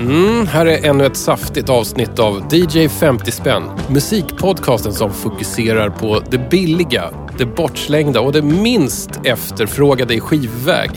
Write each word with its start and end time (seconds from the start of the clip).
Mm, 0.00 0.46
här 0.46 0.66
är 0.66 0.88
ännu 0.88 1.06
ett 1.06 1.16
saftigt 1.16 1.68
avsnitt 1.68 2.18
av 2.18 2.54
DJ 2.54 2.88
50 2.88 3.30
spänn. 3.30 3.62
Musikpodcasten 3.88 4.92
som 4.92 5.12
fokuserar 5.12 5.90
på 5.90 6.22
det 6.30 6.50
billiga, 6.50 7.10
det 7.38 7.46
bortslängda 7.46 8.20
och 8.20 8.32
det 8.32 8.42
minst 8.42 9.10
efterfrågade 9.24 10.14
i 10.14 10.20
skivväg. 10.20 10.90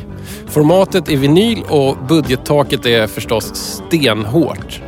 Formatet 0.48 1.10
är 1.10 1.18
vinyl 1.18 1.64
och 1.70 1.98
budgettaket 2.08 2.86
är 2.86 3.08
förstås 3.08 3.52
stenhårt. 3.56 4.82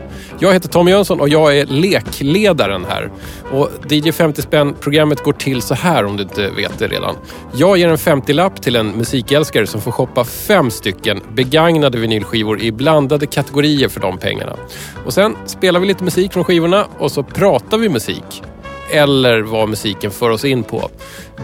Jag 0.43 0.53
heter 0.53 0.69
Tom 0.69 0.87
Jönsson 0.87 1.19
och 1.19 1.29
jag 1.29 1.57
är 1.57 1.65
lekledaren 1.65 2.85
här. 2.89 3.11
Och 3.51 3.69
DJ 3.89 4.11
50 4.11 4.41
spänn 4.41 4.75
programmet 4.79 5.23
går 5.23 5.33
till 5.33 5.61
så 5.61 5.73
här 5.75 6.05
om 6.05 6.17
du 6.17 6.23
inte 6.23 6.49
vet 6.49 6.79
det 6.79 6.87
redan. 6.87 7.15
Jag 7.53 7.77
ger 7.77 7.89
en 7.89 7.97
50-lapp 7.97 8.61
till 8.61 8.75
en 8.75 8.88
musikälskare 8.88 9.67
som 9.67 9.81
får 9.81 9.91
shoppa 9.91 10.23
fem 10.23 10.71
stycken 10.71 11.21
begagnade 11.33 11.97
vinylskivor 11.97 12.61
i 12.61 12.71
blandade 12.71 13.27
kategorier 13.27 13.89
för 13.89 13.99
de 13.99 14.17
pengarna. 14.17 14.55
Och 15.05 15.13
sen 15.13 15.35
spelar 15.45 15.80
vi 15.80 15.88
lite 15.88 16.03
musik 16.03 16.33
från 16.33 16.44
skivorna 16.44 16.85
och 16.97 17.11
så 17.11 17.23
pratar 17.23 17.77
vi 17.77 17.89
musik 17.89 18.44
eller 18.91 19.41
vad 19.41 19.69
musiken 19.69 20.11
för 20.11 20.30
oss 20.30 20.45
in 20.45 20.63
på. 20.63 20.89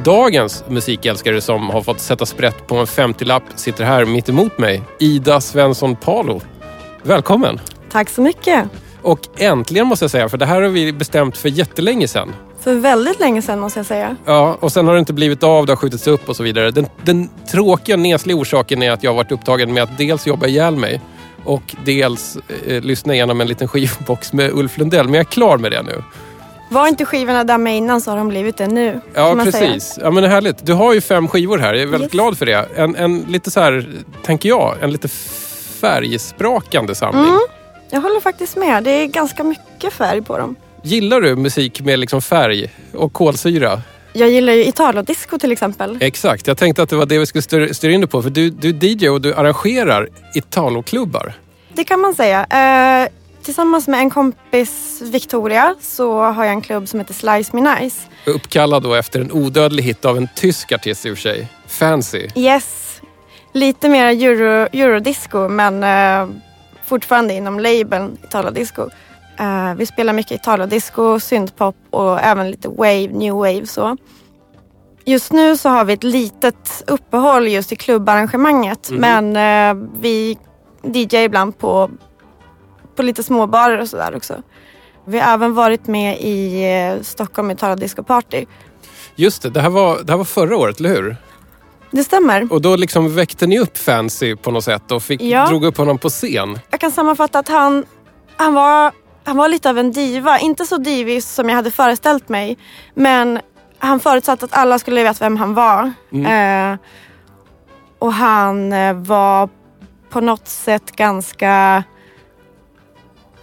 Dagens 0.04 0.64
musikälskare 0.68 1.42
som 1.42 1.70
har 1.70 1.82
fått 1.82 2.00
sätta 2.00 2.26
sprätt 2.26 2.68
på 2.68 2.76
en 2.76 2.86
50-lapp 2.86 3.44
sitter 3.56 3.84
här 3.84 4.06
mitt 4.06 4.30
emot 4.30 4.58
mig. 4.58 4.82
Ida 5.00 5.42
Svensson 5.42 5.96
Palo. 5.96 6.42
Välkommen! 7.04 7.60
Tack 7.92 8.10
så 8.10 8.22
mycket! 8.22 8.70
Och 9.08 9.20
äntligen 9.38 9.88
måste 9.88 10.04
jag 10.04 10.12
säga, 10.12 10.30
för 10.30 10.38
det 10.38 10.46
här 10.46 10.62
har 10.62 10.70
vi 10.70 10.94
bestämt 10.94 11.38
för 11.38 11.50
jättelänge 11.50 12.08
sedan. 12.08 12.36
För 12.60 12.74
väldigt 12.76 13.20
länge 13.20 13.42
sedan 13.42 13.60
måste 13.60 13.80
jag 13.80 13.86
säga. 13.86 14.16
Ja, 14.26 14.58
och 14.60 14.72
sen 14.72 14.88
har 14.88 14.94
det 14.94 15.00
inte 15.00 15.14
blivit 15.14 15.44
av, 15.44 15.66
det 15.66 15.72
har 15.72 15.78
skjutits 15.78 16.08
upp 16.08 16.30
och 16.30 16.36
så 16.36 16.44
vidare. 16.44 16.72
Den, 16.72 16.88
den 17.04 17.30
tråkiga, 17.52 17.98
nesliga 17.98 18.38
orsaken 18.38 18.84
är 18.84 18.92
att 18.92 19.04
jag 19.04 19.12
har 19.12 19.16
varit 19.16 19.32
upptagen 19.32 19.74
med 19.74 19.84
att 19.84 19.98
dels 19.98 20.28
jobba 20.28 20.48
ihjäl 20.48 20.76
mig 20.76 21.02
och 21.44 21.76
dels 21.86 22.38
eh, 22.68 22.82
lyssna 22.82 23.14
igenom 23.14 23.42
en 23.42 23.48
liten 23.48 23.68
skivbox 23.68 24.34
med 24.34 24.52
Ulf 24.52 24.78
Lundell. 24.78 25.06
Men 25.06 25.14
jag 25.14 25.22
är 25.22 25.32
klar 25.32 25.58
med 25.58 25.72
det 25.72 25.82
nu. 25.82 26.04
Var 26.70 26.88
inte 26.88 27.06
skivorna 27.06 27.44
där 27.44 27.58
med 27.58 27.78
innan 27.78 28.02
så 28.02 28.12
har 28.12 28.18
de 28.18 28.28
blivit 28.28 28.58
det 28.58 28.68
nu. 28.68 29.02
Ja, 29.14 29.36
precis. 29.44 29.84
Säga. 29.84 30.06
Ja, 30.06 30.12
men 30.12 30.24
det 30.24 30.30
är 30.30 30.32
härligt. 30.32 30.66
Du 30.66 30.74
har 30.74 30.94
ju 30.94 31.02
fem 31.02 31.28
skivor 31.28 31.58
här. 31.58 31.74
Jag 31.74 31.84
är 31.84 31.88
väldigt 31.88 32.02
yes. 32.02 32.12
glad 32.12 32.38
för 32.38 32.46
det. 32.46 32.70
En, 32.76 32.96
en 32.96 33.20
lite 33.20 33.52
så 33.52 33.60
här, 33.60 33.90
tänker 34.24 34.50
jag, 34.50 34.76
en 34.82 34.92
lite 34.92 35.08
färgsprakande 35.82 36.96
samling. 36.96 37.26
Mm. 37.26 37.40
Jag 37.90 38.02
håller 38.02 38.20
faktiskt 38.20 38.56
med. 38.58 38.84
Det 38.84 38.92
är 38.92 39.06
ganska 39.08 39.44
mycket 39.44 39.94
färg 39.94 40.22
på 40.22 40.38
dem. 40.38 40.56
Gillar 40.84 41.22
du 41.22 41.36
musik 41.36 41.82
med 41.82 42.00
liksom 42.00 42.22
färg 42.22 42.70
och 42.94 43.14
kolsyra? 43.14 43.82
Jag 44.14 44.30
gillar 44.30 44.54
ju 44.54 44.66
Italo-disco 44.66 45.38
till 45.40 45.52
exempel. 45.52 45.98
Exakt, 46.02 46.48
jag 46.48 46.58
tänkte 46.58 46.84
att 46.84 46.90
det 46.90 46.96
var 46.96 47.06
det 47.06 47.20
vi 47.20 47.26
skulle 47.26 47.74
styra 47.74 47.92
in 47.92 48.02
dig 48.02 48.10
på. 48.10 48.22
För 48.22 48.30
du, 48.30 48.50
du 48.50 48.70
är 48.70 48.86
DJ 48.86 49.10
och 49.10 49.22
du 49.22 49.34
arrangerar 49.34 50.10
Italo-klubbar. 50.36 51.34
Det 51.74 51.84
kan 51.84 52.00
man 52.00 52.16
säga. 52.16 52.46
Eh, 52.46 53.10
tillsammans 53.44 53.88
med 53.88 54.00
en 54.00 54.10
kompis, 54.10 55.02
Victoria, 55.02 55.76
så 55.82 56.22
har 56.22 56.44
jag 56.44 56.54
en 56.54 56.62
klubb 56.62 56.88
som 56.88 57.00
heter 57.00 57.14
Slice 57.14 57.56
Me 57.56 57.76
Nice. 57.80 58.02
Uppkallad 58.26 58.84
då 58.84 58.94
efter 58.94 59.20
en 59.20 59.32
odödlig 59.32 59.84
hit 59.84 60.06
av 60.06 60.18
en 60.18 60.28
tysk 60.36 60.72
artist 60.72 61.06
i 61.06 61.12
och 61.12 61.18
för 61.18 61.22
sig. 61.22 61.48
Fancy. 61.68 62.28
Yes. 62.36 63.02
Lite 63.54 63.90
mer 63.90 64.06
euro, 64.06 64.68
eurodisco 64.72 65.48
men 65.50 65.84
eh, 65.84 66.36
fortfarande 66.88 67.34
inom 67.34 67.60
labeln 67.60 68.18
Italo-disco. 68.24 68.90
Uh, 69.40 69.74
vi 69.76 69.86
spelar 69.86 70.14
mycket 70.14 70.42
Italo-disco, 70.42 71.20
syntpop 71.20 71.76
och 71.90 72.20
även 72.20 72.52
lite 72.52 72.68
wave, 72.70 73.08
new 73.08 73.34
wave 73.34 73.66
så. 73.66 73.98
Just 75.06 75.32
nu 75.32 75.58
så 75.58 75.70
har 75.70 75.86
vi 75.86 75.94
ett 75.94 76.04
litet 76.04 76.84
uppehåll 76.88 77.48
just 77.48 77.72
i 77.72 77.76
klubbarrangemanget 77.76 78.90
mm. 78.90 79.02
men 79.02 79.78
uh, 79.78 79.88
vi 80.00 80.38
DJar 80.84 81.22
ibland 81.22 81.58
på, 81.58 81.92
på 82.96 83.04
lite 83.04 83.24
småbarer 83.24 83.82
och 83.82 83.90
sådär 83.90 84.16
också. 84.16 84.42
Vi 85.06 85.20
har 85.20 85.34
även 85.34 85.54
varit 85.54 85.88
med 85.88 86.18
i 86.22 86.66
uh, 86.96 87.02
Stockholm 87.04 87.52
Italo 87.52 87.76
Disco 87.76 88.04
Party. 88.04 88.46
Just 89.16 89.42
det, 89.42 89.50
det 89.50 89.62
här, 89.62 89.70
var, 89.70 90.04
det 90.04 90.12
här 90.12 90.18
var 90.18 90.26
förra 90.26 90.58
året, 90.58 90.80
eller 90.80 90.90
hur? 90.90 91.16
Det 91.92 92.04
stämmer. 92.04 92.54
Och 92.54 92.62
då 92.62 92.76
liksom 92.76 93.16
väckte 93.16 93.48
ni 93.48 93.60
upp 93.60 93.78
Fancy 93.78 94.36
på 94.36 94.52
något 94.52 94.64
sätt 94.64 94.92
och 94.92 95.04
fick, 95.04 95.22
ja. 95.22 95.48
drog 95.48 95.66
upp 95.66 95.78
honom 95.78 95.98
på 95.98 96.10
scen. 96.10 96.60
Jag 96.70 96.80
kan 96.80 96.92
sammanfatta 96.92 97.40
att 97.40 97.48
han, 97.48 97.86
han, 98.36 98.54
var, 98.54 98.92
han 99.24 99.38
var 99.38 99.48
lite 99.48 99.70
av 99.70 99.78
en 99.78 99.92
diva. 99.92 100.40
Inte 100.40 100.66
så 100.66 100.78
divig 100.78 101.24
som 101.24 101.50
jag 101.50 101.56
hade 101.56 101.72
föreställt 101.72 102.30
mig. 102.30 102.58
Men 102.94 103.40
han 103.80 104.00
förutsatte 104.00 104.46
att 104.46 104.54
alla 104.54 104.80
skulle 104.80 105.04
veta 105.04 105.26
vem 105.26 105.38
han 105.38 105.54
var. 105.54 105.92
Mm. 106.12 106.74
Eh, 106.74 106.80
och 108.00 108.14
han 108.14 108.74
eh, 108.74 108.94
var 108.94 109.50
på 110.10 110.22
något 110.22 110.48
sätt 110.48 110.92
ganska 110.92 111.84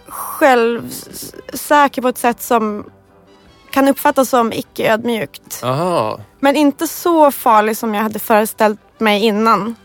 självsäker 0.07 2.01
på 2.01 2.07
ett 2.07 2.17
sätt 2.17 2.41
som 2.41 2.85
kan 3.75 3.87
uppfattas 3.87 4.29
som 4.29 4.53
icke 4.53 4.93
ödmjukt. 4.93 5.61
Aha. 5.63 6.19
Men 6.39 6.55
inte 6.55 6.87
så 6.87 7.31
farlig 7.31 7.77
som 7.77 7.93
jag 7.93 8.03
hade 8.03 8.19
föreställt 8.19 8.79
mig 8.97 9.23
innan. 9.23 9.75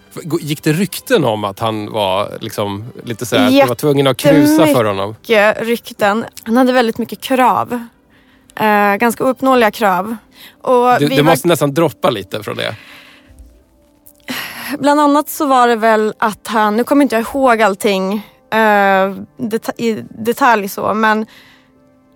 Gick 0.41 0.63
det 0.63 0.73
rykten 0.73 1.25
om 1.25 1.45
att 1.45 1.59
han 1.59 1.93
var 1.93 2.39
liksom 2.41 2.85
lite 3.05 3.27
så 3.27 3.37
att 3.37 3.51
du 3.51 3.67
var 3.67 3.75
tvungen 3.75 4.07
att 4.07 4.17
krusa 4.17 4.67
för 4.67 4.85
honom? 4.85 5.15
Jättemycket 5.23 5.69
rykten. 5.69 6.25
Han 6.43 6.57
hade 6.57 6.73
väldigt 6.73 6.99
mycket 6.99 7.21
krav. 7.21 7.73
Uh, 8.61 8.97
ganska 8.97 9.25
ouppnåeliga 9.25 9.71
krav. 9.71 10.17
Och 10.63 10.99
du, 10.99 11.09
du 11.09 11.23
måste 11.23 11.49
nästan 11.49 11.75
droppa 11.75 12.11
lite 12.11 12.43
från 12.43 12.57
det. 12.57 12.75
Bland 14.79 15.01
annat 15.01 15.29
så 15.29 15.47
var 15.47 15.69
det 15.69 15.77
väl 15.77 16.15
att 16.19 16.47
han, 16.47 16.77
nu 16.77 16.85
kommer 16.85 17.03
inte 17.03 17.17
jag 17.17 17.23
ihåg 17.23 17.63
allting 17.63 18.13
uh, 18.15 19.17
det 19.37 19.71
i 19.77 20.05
detalj 20.09 20.69
så, 20.69 20.95
men 20.95 21.27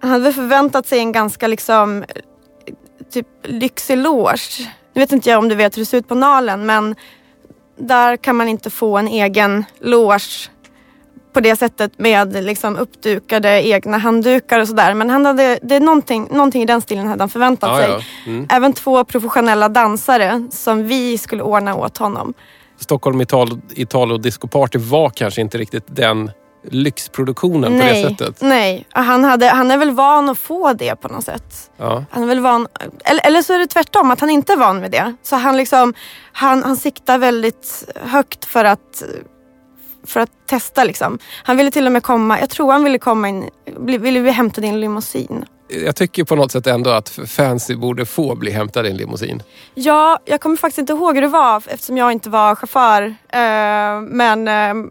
han 0.05 0.23
hade 0.23 0.33
förväntat 0.33 0.87
sig 0.87 0.99
en 0.99 1.13
ganska 1.13 1.47
liksom 1.47 2.05
typ 3.13 3.27
lyxig 3.43 3.99
loge. 3.99 4.71
Nu 4.95 5.01
vet 5.01 5.13
inte 5.13 5.31
jag 5.31 5.39
om 5.39 5.49
du 5.49 5.55
vet 5.55 5.77
hur 5.77 5.83
det 5.83 5.87
ser 5.87 5.99
ut 5.99 6.09
på 6.09 6.15
Nalen 6.15 6.67
men 6.67 6.95
där 7.77 8.17
kan 8.17 8.37
man 8.37 8.49
inte 8.49 8.71
få 8.71 8.99
en 8.99 9.09
egen 9.09 9.65
loge 9.81 10.51
på 11.33 11.41
det 11.41 11.57
sättet 11.57 11.99
med 11.99 12.45
liksom 12.45 12.77
uppdukade 12.77 13.69
egna 13.69 13.99
handdukar 13.99 14.61
och 14.61 14.69
sådär. 14.69 14.95
Men 14.95 15.11
han 15.11 15.27
hade, 15.27 15.59
det 15.63 15.77
är 15.77 15.81
någonting, 15.81 16.29
någonting 16.31 16.63
i 16.63 16.67
den 16.67 16.81
stilen 16.81 17.07
hade 17.07 17.23
han 17.23 17.29
förväntat 17.29 17.71
ah, 17.71 17.77
sig. 17.77 17.89
Ja. 17.89 18.01
Mm. 18.27 18.47
Även 18.51 18.73
två 18.73 19.05
professionella 19.05 19.69
dansare 19.69 20.47
som 20.51 20.87
vi 20.87 21.19
skulle 21.19 21.43
ordna 21.43 21.75
åt 21.75 21.99
honom. 21.99 22.35
Stockholm 22.79 23.21
Italo, 23.21 23.59
Italo 23.71 24.19
Disco 24.19 24.49
Party 24.49 24.79
var 24.79 25.11
kanske 25.11 25.41
inte 25.41 25.59
riktigt 25.59 25.85
den 25.87 26.31
lyxproduktionen 26.71 27.77
nej, 27.77 28.03
på 28.03 28.09
det 28.09 28.17
sättet? 28.17 28.41
Nej, 28.41 28.87
han, 28.91 29.25
hade, 29.25 29.47
han 29.47 29.71
är 29.71 29.79
väl 29.79 29.91
van 29.91 30.29
att 30.29 30.39
få 30.39 30.73
det 30.73 30.97
på 30.97 31.09
något 31.09 31.25
sätt. 31.25 31.71
Ja. 31.77 32.05
Han 32.11 32.23
är 32.23 32.27
väl 32.27 32.41
van, 32.41 32.67
eller, 33.05 33.27
eller 33.27 33.43
så 33.43 33.53
är 33.53 33.59
det 33.59 33.67
tvärtom, 33.67 34.11
att 34.11 34.21
han 34.21 34.31
inte 34.31 34.53
är 34.53 34.57
van 34.57 34.81
vid 34.83 34.91
det. 34.91 35.15
Så 35.23 35.37
han, 35.37 35.57
liksom, 35.57 35.95
han, 36.33 36.63
han 36.63 36.77
siktar 36.77 37.19
väldigt 37.19 37.85
högt 37.95 38.45
för 38.45 38.65
att, 38.65 39.03
för 40.07 40.21
att 40.21 40.31
testa. 40.47 40.85
Liksom. 40.85 41.19
Han 41.43 41.57
ville 41.57 41.71
till 41.71 41.87
och 41.87 41.93
med 41.93 42.03
komma, 42.03 42.41
jag 42.41 42.51
tror 42.51 42.73
han 42.73 42.85
ville 42.85 42.99
komma 42.99 43.29
in, 43.29 43.51
ville 43.79 44.21
bli 44.21 44.31
hämtad 44.31 44.65
i 44.65 44.69
en 44.69 44.81
limousin. 44.81 45.45
Jag 45.69 45.97
tycker 45.97 46.25
på 46.25 46.37
något 46.37 46.53
sätt 46.53 46.67
ändå 46.67 46.91
att 46.91 47.09
Fancy 47.09 47.77
borde 47.77 48.07
få 48.07 48.35
bli 48.35 48.51
hämtad 48.51 48.87
i 48.87 48.91
en 48.91 48.97
limousin. 48.97 49.43
Ja, 49.75 50.19
jag 50.25 50.41
kommer 50.41 50.57
faktiskt 50.57 50.79
inte 50.79 50.93
ihåg 50.93 51.15
hur 51.15 51.23
det 51.23 51.29
var 51.29 51.63
eftersom 51.67 51.97
jag 51.97 52.13
inte 52.13 52.31
var 52.31 52.55
chaufför. 52.55 53.03
Uh, 53.07 54.01
men 54.01 54.49
uh, 54.49 54.91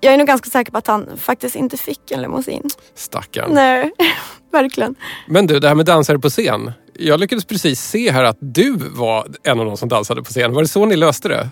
jag 0.00 0.14
är 0.14 0.18
nog 0.18 0.26
ganska 0.26 0.50
säker 0.50 0.72
på 0.72 0.78
att 0.78 0.86
han 0.86 1.16
faktiskt 1.16 1.56
inte 1.56 1.76
fick 1.76 2.10
en 2.10 2.22
limousin. 2.22 2.70
Stackarn. 2.94 3.54
Nej, 3.54 3.92
verkligen. 4.52 4.94
Men 5.28 5.46
du, 5.46 5.60
det 5.60 5.68
här 5.68 5.74
med 5.74 5.86
dansare 5.86 6.18
på 6.18 6.28
scen. 6.28 6.72
Jag 6.94 7.20
lyckades 7.20 7.44
precis 7.44 7.80
se 7.80 8.10
här 8.10 8.24
att 8.24 8.38
du 8.40 8.76
var 8.76 9.28
en 9.42 9.60
av 9.60 9.66
de 9.66 9.76
som 9.76 9.88
dansade 9.88 10.22
på 10.22 10.30
scen. 10.30 10.52
Var 10.52 10.62
det 10.62 10.68
så 10.68 10.86
ni 10.86 10.96
löste 10.96 11.28
det? 11.28 11.48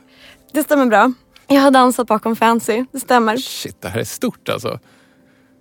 Det 0.52 0.62
stämmer 0.62 0.86
bra. 0.86 1.12
Jag 1.46 1.60
har 1.60 1.70
dansat 1.70 2.06
bakom 2.06 2.36
Fancy, 2.36 2.84
det 2.92 3.00
stämmer. 3.00 3.36
Shit, 3.36 3.76
det 3.82 3.88
här 3.88 4.00
är 4.00 4.04
stort 4.04 4.48
alltså. 4.48 4.78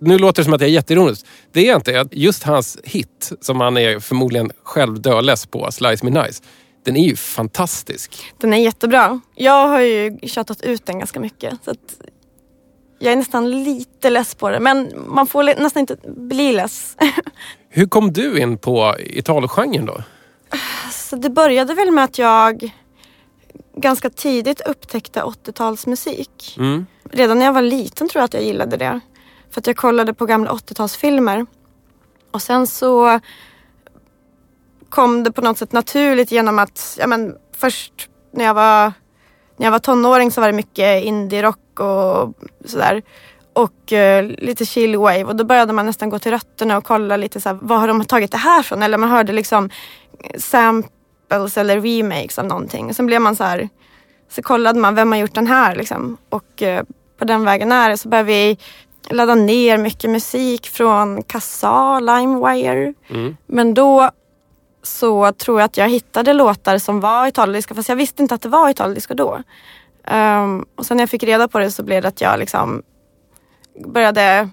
Nu 0.00 0.18
låter 0.18 0.42
det 0.42 0.44
som 0.44 0.52
att 0.54 0.60
jag 0.60 0.68
är 0.70 0.74
jätteironisk. 0.74 1.26
Det 1.52 1.68
är 1.68 1.76
inte. 1.76 2.08
Just 2.12 2.42
hans 2.42 2.78
hit, 2.84 3.32
som 3.40 3.60
han 3.60 3.76
är 3.76 4.00
förmodligen 4.00 4.50
själv 4.64 5.00
dödless 5.02 5.46
på, 5.46 5.72
Slice 5.72 6.04
Me 6.04 6.22
Nice. 6.22 6.42
Den 6.84 6.96
är 6.96 7.04
ju 7.04 7.16
fantastisk. 7.16 8.32
Den 8.38 8.52
är 8.52 8.58
jättebra. 8.58 9.20
Jag 9.34 9.68
har 9.68 9.80
ju 9.80 10.18
tjatat 10.22 10.62
ut 10.62 10.86
den 10.86 10.98
ganska 10.98 11.20
mycket. 11.20 11.54
Så 11.64 11.74
jag 12.98 13.12
är 13.12 13.16
nästan 13.16 13.64
lite 13.64 14.10
less 14.10 14.34
på 14.34 14.50
det. 14.50 14.60
Men 14.60 14.92
man 15.06 15.26
får 15.26 15.42
nästan 15.42 15.80
inte 15.80 15.96
bli 16.06 16.52
less. 16.52 16.96
Hur 17.68 17.86
kom 17.86 18.12
du 18.12 18.40
in 18.40 18.58
på 18.58 18.94
Italogenren 18.98 19.86
då? 19.86 20.02
Så 20.92 21.16
det 21.16 21.30
började 21.30 21.74
väl 21.74 21.90
med 21.90 22.04
att 22.04 22.18
jag 22.18 22.74
ganska 23.76 24.10
tidigt 24.10 24.60
upptäckte 24.60 25.22
80-talsmusik. 25.22 26.58
Mm. 26.58 26.86
Redan 27.10 27.38
när 27.38 27.46
jag 27.46 27.52
var 27.52 27.62
liten 27.62 28.08
tror 28.08 28.20
jag 28.20 28.24
att 28.24 28.34
jag 28.34 28.42
gillade 28.42 28.76
det. 28.76 29.00
För 29.50 29.60
att 29.60 29.66
jag 29.66 29.76
kollade 29.76 30.14
på 30.14 30.26
gamla 30.26 30.50
80-talsfilmer. 30.50 31.46
Och 32.30 32.42
sen 32.42 32.66
så 32.66 33.20
kom 34.88 35.22
det 35.22 35.32
på 35.32 35.40
något 35.40 35.58
sätt 35.58 35.72
naturligt 35.72 36.32
genom 36.32 36.58
att, 36.58 36.96
ja 37.00 37.06
men 37.06 37.36
först 37.56 38.08
när 38.32 38.44
jag 38.44 38.54
var 38.54 38.92
när 39.56 39.66
jag 39.66 39.70
var 39.70 39.78
tonåring 39.78 40.30
så 40.30 40.40
var 40.40 40.48
det 40.48 40.54
mycket 40.54 41.04
och 41.80 42.34
sådär. 42.64 43.02
Och 43.52 43.92
eh, 43.92 44.24
lite 44.24 44.66
chillwave 44.66 45.24
och 45.24 45.36
då 45.36 45.44
började 45.44 45.72
man 45.72 45.86
nästan 45.86 46.10
gå 46.10 46.18
till 46.18 46.32
rötterna 46.32 46.76
och 46.76 46.84
kolla 46.84 47.16
lite 47.16 47.40
så 47.40 47.48
här, 47.48 47.58
var 47.60 47.78
har 47.78 47.88
de 47.88 48.04
tagit 48.04 48.32
det 48.32 48.38
här 48.38 48.62
från? 48.62 48.82
Eller 48.82 48.98
man 48.98 49.10
hörde 49.10 49.32
liksom 49.32 49.70
samples 50.38 51.56
eller 51.56 51.80
remakes 51.80 52.38
av 52.38 52.44
någonting. 52.44 52.86
Och 52.88 52.96
sen 52.96 53.06
blev 53.06 53.20
man 53.20 53.36
så 53.36 53.44
här, 53.44 53.68
så 54.30 54.42
kollade 54.42 54.80
man 54.80 54.94
vem 54.94 55.12
har 55.12 55.18
gjort 55.18 55.34
den 55.34 55.46
här 55.46 55.76
liksom. 55.76 56.16
Och 56.28 56.62
eh, 56.62 56.82
på 57.18 57.24
den 57.24 57.44
vägen 57.44 57.72
är 57.72 57.90
det. 57.90 57.98
Så 57.98 58.08
började 58.08 58.26
vi 58.26 58.58
ladda 59.10 59.34
ner 59.34 59.78
mycket 59.78 60.10
musik 60.10 60.66
från 60.66 61.22
Kassa, 61.22 62.00
LimeWire. 62.00 62.94
Mm. 63.08 63.36
Men 63.46 63.74
då 63.74 64.10
så 64.82 65.32
tror 65.32 65.60
jag 65.60 65.64
att 65.64 65.76
jag 65.76 65.88
hittade 65.88 66.32
låtar 66.32 66.78
som 66.78 67.00
var 67.00 67.26
Italienska 67.26 67.74
fast 67.74 67.88
jag 67.88 67.96
visste 67.96 68.22
inte 68.22 68.34
att 68.34 68.42
det 68.42 68.48
var 68.48 68.70
Italienska 68.70 69.14
då. 69.14 69.42
Ehm, 70.10 70.64
och 70.76 70.86
sen 70.86 70.96
när 70.96 71.02
jag 71.02 71.10
fick 71.10 71.22
reda 71.22 71.48
på 71.48 71.58
det 71.58 71.70
så 71.70 71.82
blev 71.82 72.02
det 72.02 72.08
att 72.08 72.20
jag 72.20 72.38
liksom 72.38 72.82
började 73.86 74.48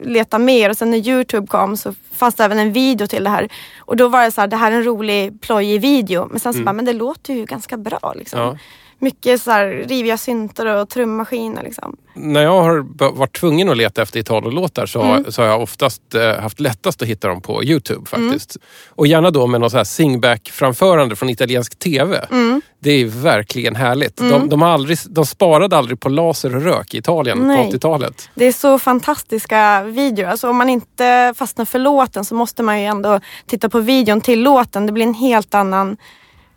leta 0.00 0.38
mer 0.38 0.70
och 0.70 0.76
sen 0.76 0.90
när 0.90 1.08
Youtube 1.08 1.46
kom 1.46 1.76
så 1.76 1.94
fanns 2.12 2.34
det 2.34 2.44
även 2.44 2.58
en 2.58 2.72
video 2.72 3.06
till 3.06 3.24
det 3.24 3.30
här. 3.30 3.48
Och 3.78 3.96
då 3.96 4.08
var 4.08 4.24
det 4.24 4.30
så 4.30 4.40
här, 4.40 4.48
det 4.48 4.56
här 4.56 4.72
är 4.72 4.76
en 4.76 4.84
rolig 4.84 5.40
plojig 5.40 5.80
video. 5.80 6.28
Men 6.30 6.40
sen 6.40 6.54
så 6.54 6.62
bara, 6.62 6.72
men 6.72 6.84
det 6.84 6.92
låter 6.92 7.34
ju 7.34 7.44
ganska 7.44 7.76
bra 7.76 8.12
liksom. 8.16 8.40
Ja. 8.40 8.58
Mycket 9.02 9.42
så 9.42 9.50
här 9.50 9.66
riviga 9.66 10.18
syntar 10.18 10.66
och 10.66 10.88
trummaskiner 10.88 11.62
liksom. 11.62 11.96
När 12.14 12.42
jag 12.42 12.62
har 12.62 12.86
varit 13.16 13.36
tvungen 13.40 13.68
att 13.68 13.76
leta 13.76 14.02
efter 14.02 14.20
Italo-låtar 14.20 14.86
så, 14.86 15.02
Mm. 15.02 15.32
så 15.32 15.42
har 15.42 15.48
jag 15.48 15.62
oftast 15.62 16.14
eh, 16.14 16.40
haft 16.40 16.60
lättast 16.60 17.02
att 17.02 17.08
hitta 17.08 17.28
dem 17.28 17.40
på 17.40 17.64
Youtube 17.64 18.06
faktiskt. 18.06 18.56
Mm. 18.56 18.66
Och 18.88 19.06
gärna 19.06 19.30
då 19.30 19.46
med 19.46 19.60
något 19.60 19.70
så 19.70 19.76
här 19.76 19.84
singback-framförande 19.84 21.16
från 21.16 21.28
italiensk 21.30 21.78
TV. 21.78 22.26
Mm. 22.30 22.60
Det 22.80 22.90
är 22.90 23.04
verkligen 23.06 23.76
härligt. 23.76 24.16
De, 24.16 24.48
de, 24.48 24.62
har 24.62 24.68
aldrig, 24.68 24.98
de 25.08 25.26
sparade 25.26 25.76
aldrig 25.76 26.00
på 26.00 26.08
laser 26.08 26.56
och 26.56 26.62
rök 26.62 26.94
i 26.94 26.98
Italien 26.98 27.38
Nej. 27.38 27.70
på 27.70 27.76
80-talet. 27.76 28.30
Det 28.34 28.44
är 28.44 28.52
så 28.52 28.78
fantastiska 28.78 29.82
videor. 29.82 30.26
Alltså 30.28 30.48
om 30.48 30.56
man 30.56 30.68
inte 30.68 31.34
fastnar 31.36 31.64
för 31.64 31.78
låten 31.78 32.24
så 32.24 32.34
måste 32.34 32.62
man 32.62 32.80
ju 32.80 32.86
ändå 32.86 33.20
titta 33.46 33.68
på 33.68 33.80
videon 33.80 34.20
till 34.20 34.42
låten. 34.42 34.86
Det 34.86 34.92
blir 34.92 35.06
en 35.06 35.14
helt 35.14 35.54
annan, 35.54 35.96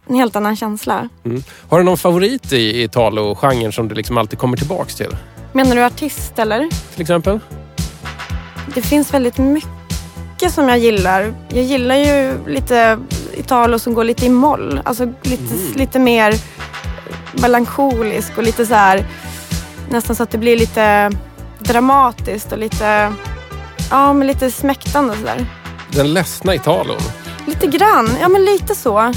en 0.07 0.15
helt 0.15 0.35
annan 0.35 0.55
känsla. 0.55 1.09
Mm. 1.25 1.43
Har 1.69 1.77
du 1.77 1.83
någon 1.83 1.97
favorit 1.97 2.53
i 2.53 2.83
Italo-genren 2.83 3.71
som 3.71 3.87
du 3.87 3.95
liksom 3.95 4.17
alltid 4.17 4.39
kommer 4.39 4.57
tillbaks 4.57 4.95
till? 4.95 5.17
Menar 5.53 5.75
du 5.75 5.83
artist 5.83 6.39
eller? 6.39 6.69
Till 6.93 7.01
exempel? 7.01 7.39
Det 8.75 8.81
finns 8.81 9.13
väldigt 9.13 9.37
mycket 9.37 10.51
som 10.51 10.69
jag 10.69 10.79
gillar. 10.79 11.33
Jag 11.49 11.63
gillar 11.63 11.95
ju 11.95 12.33
lite 12.47 12.99
Italo 13.37 13.79
som 13.79 13.93
går 13.93 14.03
lite 14.03 14.25
i 14.25 14.29
moll. 14.29 14.81
Alltså 14.85 15.05
lite, 15.05 15.53
lite 15.75 15.99
mer 15.99 16.35
melankolisk 17.41 18.37
och 18.37 18.43
lite 18.43 18.65
så 18.65 18.73
här 18.73 19.05
nästan 19.89 20.15
så 20.15 20.23
att 20.23 20.31
det 20.31 20.37
blir 20.37 20.57
lite 20.57 21.11
dramatiskt 21.59 22.51
och 22.51 22.57
lite, 22.57 23.13
ja 23.89 24.13
men 24.13 24.27
lite 24.27 24.51
smäktande 24.51 25.15
sådär. 25.15 25.45
Den 25.91 26.13
ledsna 26.13 26.55
Italon. 26.55 27.01
Lite 27.45 27.67
grann, 27.67 28.09
ja 28.21 28.29
men 28.29 28.45
lite 28.45 28.75
så. 28.75 29.13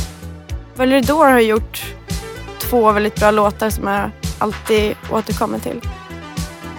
Valeridor 0.78 1.24
har 1.24 1.40
gjort 1.40 1.84
två 2.58 2.92
väldigt 2.92 3.20
bra 3.20 3.30
låtar 3.30 3.70
som 3.70 3.86
jag 3.86 4.10
alltid 4.38 4.94
återkommer 5.10 5.58
till. 5.58 5.80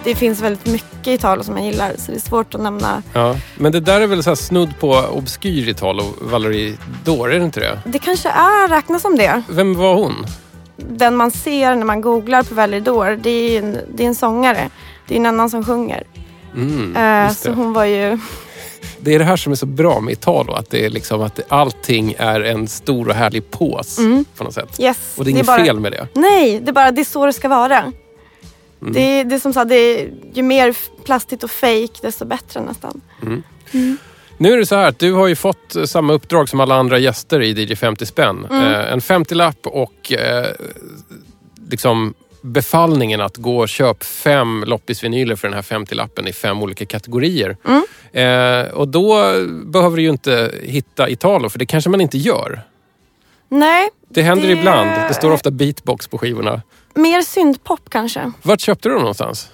Det 0.04 0.14
finns 0.14 0.40
väldigt 0.40 0.66
mycket 0.66 1.06
Italo 1.06 1.42
som 1.44 1.56
jag 1.56 1.66
gillar 1.66 1.92
så 1.98 2.12
det 2.12 2.18
är 2.18 2.20
svårt 2.20 2.54
att 2.54 2.60
nämna. 2.60 3.02
Ja. 3.12 3.36
Men 3.56 3.72
det 3.72 3.80
där 3.80 4.00
är 4.00 4.06
väl 4.06 4.22
så 4.22 4.36
snudd 4.36 4.78
på 4.80 4.90
obskyr 4.92 5.68
Italo, 5.68 6.04
Valerie 6.20 6.76
Dore, 7.04 7.34
är 7.34 7.38
det 7.38 7.44
inte 7.44 7.60
det? 7.60 7.78
Det 7.84 7.98
kanske 7.98 8.28
är, 8.28 8.68
räknas 8.68 9.02
som 9.02 9.16
det. 9.16 9.42
Vem 9.48 9.74
var 9.74 9.94
hon? 9.94 10.26
Den 10.76 11.16
man 11.16 11.30
ser 11.30 11.74
när 11.74 11.84
man 11.84 12.00
googlar 12.00 12.42
på 12.42 12.54
Valeridor, 12.54 13.18
det 13.22 13.30
är 13.30 13.58
en, 13.62 13.78
det 13.94 14.02
är 14.02 14.06
en 14.08 14.14
sångare. 14.14 14.70
Det 15.08 15.14
är 15.14 15.18
en 15.18 15.26
annan 15.26 15.50
som 15.50 15.64
sjunger. 15.64 16.02
Mm, 16.54 16.96
Eh, 16.96 17.32
så 17.32 17.52
hon 17.52 17.72
var 17.72 17.84
ju... 17.84 18.18
det 19.00 19.14
är 19.14 19.18
det 19.18 19.24
här 19.24 19.36
som 19.36 19.52
är 19.52 19.56
så 19.56 19.66
bra 19.66 20.00
med 20.00 20.12
Italo, 20.12 20.52
att 20.52 20.70
det 20.70 20.84
är 20.84 20.90
liksom 20.90 21.22
att 21.22 21.40
allting 21.48 22.14
är 22.18 22.40
en 22.40 22.68
stor 22.68 23.08
och 23.08 23.14
härlig 23.14 23.50
pås 23.50 23.98
på 24.36 24.44
något 24.44 24.54
sätt. 24.54 24.80
Yes, 24.80 24.98
Och 25.16 25.24
det 25.24 25.30
är 25.30 25.32
inget 25.32 25.46
bara, 25.46 25.64
fel 25.64 25.80
med 25.80 25.92
det. 25.92 26.08
Nej, 26.14 26.60
det 26.60 26.70
är 26.70 26.72
bara 26.72 26.90
det 26.90 27.00
är 27.00 27.04
så 27.04 27.26
det 27.26 27.32
ska 27.32 27.48
vara. 27.48 27.92
Mm. 28.82 28.92
Det, 28.92 29.00
är, 29.00 29.24
det 29.24 29.34
är 29.34 29.38
som 29.38 29.52
sagt, 29.52 29.68
det 29.68 29.74
är, 29.74 30.10
ju 30.32 30.42
mer 30.42 30.76
plastigt 31.04 31.44
och 31.44 31.50
fake 31.50 31.98
desto 32.02 32.24
bättre 32.24 32.60
nästan. 32.60 33.00
Nu 34.36 34.52
är 34.52 34.58
det 34.58 34.66
så 34.66 34.74
här 34.74 34.88
att 34.88 34.98
du 34.98 35.12
har 35.12 35.26
ju 35.26 35.36
fått 35.36 35.76
eh, 35.76 35.84
samma 35.84 36.12
uppdrag 36.12 36.48
som 36.48 36.60
alla 36.60 36.74
andra 36.74 36.98
gäster 36.98 37.42
i 37.42 37.50
DJ 37.50 37.76
50 37.76 38.06
spänn. 38.06 38.46
Mm. 38.50 38.64
Eh, 38.64 38.92
en 38.92 39.00
50-lapp 39.00 39.66
och 39.66 40.12
eh, 40.12 40.46
liksom 41.70 42.14
befallningen 42.42 43.20
att 43.20 43.36
gå 43.36 43.58
och 43.58 43.68
köp 43.68 44.04
fem 44.04 44.64
loppisvinyler 44.66 45.36
för 45.36 45.48
den 45.48 45.54
här 45.54 45.62
50-lappen 45.62 46.28
i 46.28 46.32
fem 46.32 46.62
olika 46.62 46.86
kategorier. 46.86 47.56
Mm. 47.64 47.84
Eh, 48.12 48.70
och 48.72 48.88
då 48.88 49.16
behöver 49.64 49.96
du 49.96 50.02
ju 50.02 50.08
inte 50.10 50.54
hitta 50.62 51.08
Italo, 51.08 51.48
för 51.48 51.58
det 51.58 51.66
kanske 51.66 51.90
man 51.90 52.00
inte 52.00 52.18
gör. 52.18 52.62
Nej, 53.48 53.88
Det 54.08 54.22
händer 54.22 54.46
Det- 54.46 54.52
ibland. 54.52 54.90
Det 55.08 55.14
står 55.14 55.30
ofta 55.30 55.50
beatbox 55.50 56.08
på 56.08 56.18
skivorna. 56.18 56.62
mer 56.94 57.22
syntpop 57.22 57.80
kanske. 57.90 58.32
Vart 58.42 58.60
köpte 58.60 58.88
du 58.88 58.92
dem 58.92 59.00
någonstans? 59.02 59.50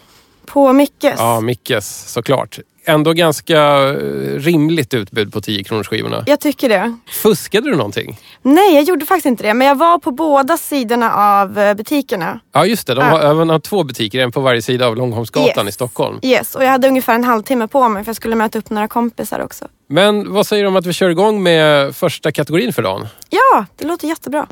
På 0.46 0.72
Mickes. 0.72 1.14
Ja, 1.18 1.40
Mickes 1.40 2.12
såklart. 2.12 2.58
Ändå 2.88 3.12
ganska 3.12 3.58
eh, 3.58 3.94
rimligt 4.38 4.94
utbud 4.94 5.32
på 5.32 5.40
10 5.40 5.64
kronors 5.64 5.88
skivorna. 5.88 6.24
Jag 6.26 6.40
tycker 6.40 6.68
det. 6.68 6.96
Fuskade 7.22 7.70
du 7.70 7.76
någonting? 7.76 8.18
Nej, 8.42 8.74
jag 8.74 8.82
gjorde 8.84 9.06
faktiskt 9.06 9.26
inte 9.26 9.42
det. 9.42 9.54
Men 9.54 9.66
jag 9.66 9.74
var 9.74 9.98
på 9.98 10.10
båda 10.10 10.56
sidorna 10.56 11.12
av 11.14 11.58
eh, 11.58 11.74
butikerna. 11.74 12.40
Ja 12.52 12.66
just 12.66 12.86
det, 12.86 12.94
de 12.94 13.00
Ja. 13.00 13.06
har 13.10 13.20
även 13.20 13.48
har 13.50 13.58
två 13.58 13.84
butiker, 13.84 14.20
en 14.20 14.32
på 14.32 14.40
varje 14.40 14.62
sida 14.62 14.86
av 14.86 14.96
Långholmsgatan 14.96 15.64
Yes. 15.66 15.68
i 15.68 15.72
Stockholm. 15.72 16.18
Yes, 16.22 16.54
och 16.54 16.64
jag 16.64 16.68
hade 16.70 16.88
ungefär 16.88 17.14
en 17.14 17.24
halvtimme 17.24 17.68
på 17.68 17.88
mig 17.88 18.04
för 18.04 18.08
jag 18.08 18.16
skulle 18.16 18.36
möta 18.36 18.58
upp 18.58 18.70
några 18.70 18.88
kompisar 18.88 19.40
också. 19.40 19.64
Men 19.88 20.32
vad 20.32 20.46
säger 20.46 20.62
du 20.62 20.68
om 20.68 20.76
att 20.76 20.86
vi 20.86 20.92
kör 20.92 21.10
igång 21.10 21.42
med 21.42 21.96
första 21.96 22.32
kategorin 22.32 22.72
för 22.72 22.82
dagen? 22.82 23.06
Ja, 23.30 23.64
det 23.76 23.84
låter 23.86 24.08
jättebra. 24.08 24.46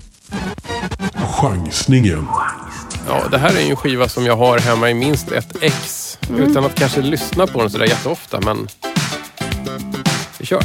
Chansningen. 1.40 2.26
Ja, 3.08 3.28
det 3.30 3.38
här 3.38 3.56
är 3.56 3.60
ju 3.60 3.70
en 3.70 3.76
skiva 3.76 4.08
som 4.08 4.26
jag 4.26 4.36
har 4.36 4.58
hemma 4.58 4.90
i 4.90 4.94
minst 4.94 5.32
ett 5.32 5.56
ex. 5.60 6.18
Utan 6.38 6.64
att 6.64 6.74
kanske 6.74 7.02
lyssna 7.02 7.46
på 7.46 7.60
den 7.60 7.70
sådär 7.70 7.86
jätteofta, 7.86 8.40
men 8.40 8.68
vi 10.38 10.46
kör. 10.46 10.62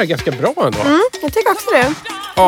Här 0.00 0.04
är 0.06 0.08
ganska 0.08 0.30
bra 0.30 0.54
ändå. 0.56 0.80
Mm, 0.80 1.00
jag 1.22 1.32
tycker 1.32 1.50
också 1.52 1.70
det. 1.70 1.94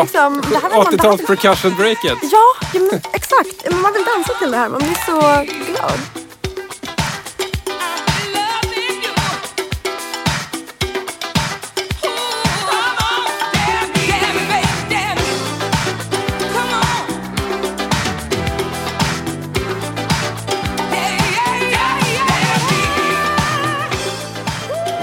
Liksom, 0.02 0.42
det 0.50 0.56
här 0.58 0.68
vill 0.68 0.78
man 0.78 0.86
80-tals 0.86 1.20
dansa- 1.20 1.26
percussion 1.26 1.74
breaket. 1.76 2.18
Ja, 2.22 2.44
ja 2.74 2.80
men, 2.80 3.00
exakt. 3.12 3.72
Man 3.82 3.92
vill 3.92 4.04
dansa 4.04 4.34
till 4.38 4.50
det 4.50 4.56
här. 4.56 4.68
Man 4.68 4.78
blir 4.78 4.98
så 5.06 5.20
glad. 5.72 5.98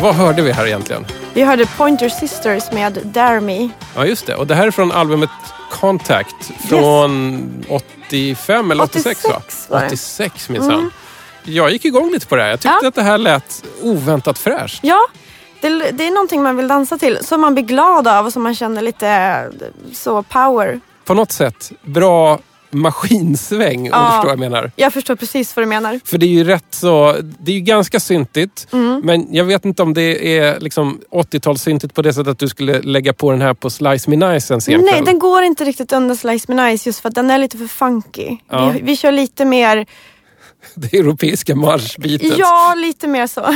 Vad 0.02 0.16
hörde 0.16 0.42
vi 0.42 0.52
här 0.52 0.68
egentligen? 0.68 1.06
Vi 1.40 1.46
hörde 1.46 1.66
Pointer 1.66 2.10
Sisters 2.10 2.72
med 2.72 3.00
Dare 3.04 3.42
Me. 3.42 3.70
Ja, 3.96 4.06
just 4.06 4.26
det. 4.26 4.36
Och 4.36 4.48
det 4.48 4.56
här 4.56 4.68
är 4.68 4.72
från 4.72 4.92
albumet 4.92 5.30
Contact 5.72 6.52
från 6.70 7.66
85 7.70 8.72
eller 8.72 8.84
86 8.84 9.24
va? 9.24 9.42
86 9.46 9.70
var 9.70 9.80
det. 9.80 9.86
Mm. 9.86 9.94
86 9.94 10.50
minsann. 10.50 10.92
Jag 11.44 11.72
gick 11.72 11.86
igång 11.86 12.12
lite 12.12 12.28
på 12.28 12.36
det 12.36 12.42
här. 12.42 12.50
Jag 12.50 12.60
tyckte 12.60 12.78
Ja. 12.82 12.88
att 12.88 12.96
det 12.96 13.04
här 13.04 13.18
lät 13.18 13.64
oväntat 13.82 14.38
fräscht. 14.40 14.80
Ja, 14.84 15.00
det, 15.62 15.70
det 15.92 16.08
är 16.08 16.12
någonting 16.12 16.44
man 16.44 16.58
vill 16.58 16.68
dansa 16.68 16.98
till. 16.98 17.18
Som 17.22 17.42
man 17.42 17.54
blir 17.54 17.64
glad 17.64 18.08
av 18.08 18.26
och 18.26 18.34
som 18.34 18.44
man 18.44 18.56
känner 18.56 18.82
lite 18.82 19.08
eh, 19.08 19.68
så 19.94 20.24
power. 20.24 20.80
På 21.06 21.14
något 21.14 21.32
sätt 21.32 21.72
bra 21.82 22.40
maskinsväng 22.72 23.80
om 23.80 23.86
Ja. 23.92 24.00
du 24.06 24.12
förstår 24.12 24.24
vad 24.24 24.32
jag 24.32 24.40
menar. 24.40 24.72
Jag 24.76 24.94
förstår 24.94 25.16
precis 25.16 25.56
vad 25.56 25.64
du 25.64 25.68
menar. 25.70 26.00
För 26.06 26.18
det 26.18 26.26
är 26.26 26.28
ju 26.28 26.44
rätt 26.44 26.66
så, 26.70 27.16
det 27.40 27.52
är 27.52 27.56
ju 27.56 27.62
ganska 27.62 28.00
syntigt. 28.00 28.68
Mm. 28.72 29.02
Men 29.04 29.28
jag 29.36 29.46
vet 29.46 29.66
inte 29.66 29.84
om 29.84 29.94
det 29.94 30.38
är 30.38 30.60
liksom 30.60 31.00
80-talssyntigt 31.12 31.94
på 31.94 32.02
det 32.02 32.14
sättet 32.14 32.28
att 32.28 32.40
du 32.40 32.48
skulle 32.48 32.82
lägga 32.82 33.14
på 33.14 33.32
den 33.32 33.42
här 33.42 33.54
på 33.54 33.70
Slice 33.70 34.10
Me 34.10 34.16
Nice 34.34 34.54
en 34.54 34.62
sen 34.62 34.82
Nej, 34.82 34.94
kväll. 34.94 35.06
den 35.06 35.20
går 35.20 35.44
inte 35.44 35.64
riktigt 35.64 35.94
under 35.94 36.16
Slice 36.16 36.46
Me 36.54 36.70
Nice 36.72 36.90
just 36.90 37.00
för 37.00 37.10
att 37.10 37.16
den 37.16 37.30
är 37.32 37.38
lite 37.38 37.58
för 37.58 37.68
funky. 37.68 38.38
Ja. 38.50 38.70
Vi, 38.76 38.82
vi 38.82 38.96
kör 38.98 39.12
lite 39.12 39.46
mer, 39.46 39.86
Det 40.76 40.98
europeiska 40.98 41.56
marschbitet. 41.56 42.38
ja 42.38 42.74
lite 42.78 43.08
mer 43.08 43.28
så. 43.28 43.42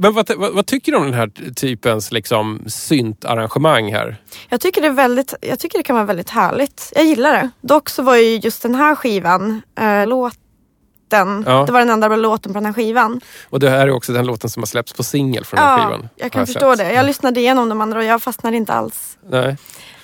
Men 0.00 0.12
vad, 0.14 0.30
vad, 0.36 0.52
vad 0.54 0.66
tycker 0.66 0.92
du 0.92 0.98
om 0.98 1.04
den 1.04 1.14
här 1.14 1.30
typens 1.54 2.12
liksom, 2.12 2.64
syntarrangemang 2.66 3.92
här? 3.92 4.16
Jag 4.48 4.60
tycker, 4.60 4.80
det 4.80 4.86
är 4.86 4.92
väldigt, 4.92 5.34
jag 5.40 5.58
tycker 5.58 5.78
det 5.78 5.82
kan 5.82 5.96
vara 5.96 6.06
väldigt 6.06 6.30
härligt. 6.30 6.92
Jag 6.94 7.04
gillar 7.04 7.32
det. 7.32 7.50
Dock 7.60 7.88
så 7.90 8.02
var 8.02 8.16
ju 8.16 8.36
just 8.36 8.62
den 8.62 8.74
här 8.74 8.94
skivan, 8.94 9.62
äh, 9.80 10.06
låten, 10.06 11.44
Ja. 11.46 11.64
det 11.66 11.72
var 11.72 11.78
den 11.78 11.90
enda 11.90 12.08
bra 12.08 12.16
låten 12.16 12.52
på 12.52 12.56
den 12.58 12.66
här 12.66 12.72
skivan. 12.72 13.20
Och 13.50 13.60
det 13.60 13.70
här 13.70 13.86
är 13.86 13.90
också 13.90 14.12
den 14.12 14.26
låten 14.26 14.50
som 14.50 14.62
har 14.62 14.66
släppts 14.66 14.92
på 14.92 15.02
singel 15.02 15.44
från 15.44 15.60
den 15.60 15.68
här 15.68 15.84
skivan. 15.86 16.08
jag 16.16 16.32
kan 16.32 16.46
förstå 16.46 16.76
sett. 16.76 16.86
det. 16.86 16.92
Jag 16.94 17.06
lyssnade 17.06 17.40
igenom 17.40 17.68
de 17.68 17.80
andra 17.80 17.98
och 17.98 18.04
jag 18.04 18.22
fastnade 18.22 18.56
inte 18.56 18.72
alls. 18.72 19.18
Nej. 19.28 19.56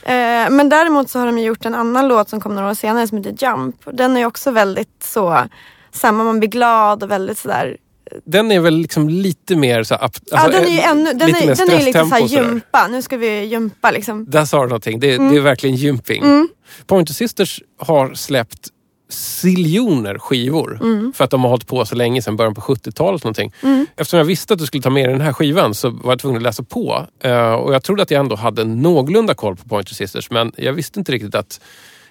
Eh, 0.02 0.50
men 0.50 0.68
däremot 0.68 1.11
så 1.11 1.18
har 1.18 1.26
de 1.26 1.38
ju 1.38 1.44
gjort 1.44 1.64
en 1.64 1.75
annan 1.75 2.09
låt 2.09 2.28
som 2.28 2.40
kom 2.40 2.54
några 2.54 2.71
år 2.71 2.75
senare 2.75 3.09
som 3.09 3.18
heter 3.18 3.47
Jump. 3.47 3.76
Den 3.92 4.16
är 4.16 4.21
ju 4.21 4.26
också 4.26 4.50
väldigt 4.50 5.02
så, 5.04 5.44
samma 5.92 6.25
man 6.25 6.38
blir 6.38 6.50
glad 6.50 7.02
och 7.02 7.11
väldigt 7.11 7.38
sådär. 7.38 7.76
Den 8.25 8.52
är 8.52 8.61
väl 8.61 8.75
liksom 8.75 9.09
lite 9.09 9.56
mer 9.56 9.82
så 9.82 9.94
up- 9.94 10.00
ja 10.30 10.38
alltså, 10.38 10.61
den 10.61 10.68
är 10.68 10.73
ju 10.73 10.78
eh, 10.78 10.90
ännu, 10.90 11.12
den 11.12 11.28
lite 11.28 11.44
är, 11.44 11.56
den 11.56 11.71
är 11.71 11.78
ju 11.78 11.85
lite 11.85 12.04
såhär 12.04 12.26
gympa. 12.26 12.88
Nu 12.88 13.02
ska 13.02 13.16
vi 13.16 13.44
gympa 13.44 13.90
liksom. 13.90 14.30
Där 14.30 14.44
sa 14.44 14.62
du 14.62 14.68
någonting. 14.68 15.00
Det, 15.00 15.16
det 15.16 15.37
är 15.37 15.40
verkligen 15.40 15.76
gymping. 15.76 16.23
Mm. 16.23 16.49
Pointer 16.87 17.14
Sisters 17.14 17.62
har 17.78 18.14
släppt 18.14 18.68
siljoner 19.12 20.19
skivor 20.19 20.78
Mm. 20.83 21.12
för 21.16 21.25
att 21.25 21.31
de 21.31 21.42
har 21.42 21.50
hållit 21.50 21.66
på 21.66 21.85
så 21.85 21.95
länge 21.95 22.23
sedan 22.23 22.37
början 22.37 22.54
på 22.54 22.61
70-talet. 22.61 23.25
Någonting. 23.25 23.52
Eftersom 23.97 24.19
jag 24.19 24.25
visste 24.25 24.52
att 24.54 24.59
du 24.61 24.66
skulle 24.66 24.83
ta 24.83 24.90
med 24.90 25.04
dig 25.09 25.12
den 25.12 25.21
här 25.26 25.33
skivan 25.33 25.75
så 25.75 25.90
var 25.90 26.12
jag 26.12 26.19
tvungen 26.19 26.37
att 26.37 26.42
läsa 26.42 26.62
på. 26.62 27.07
Eh, 27.21 27.52
och 27.52 27.75
jag 27.75 27.83
trodde 27.83 28.02
att 28.02 28.11
jag 28.11 28.21
ändå 28.21 28.37
hade 28.37 28.64
någorlunda 28.64 29.35
koll 29.35 29.57
på 29.57 29.69
Pointer 29.69 29.95
Sisters 29.95 30.31
men 30.31 30.52
jag 30.57 30.73
visste 30.73 30.99
inte 31.00 31.12
riktigt 31.12 31.35
att 31.35 31.61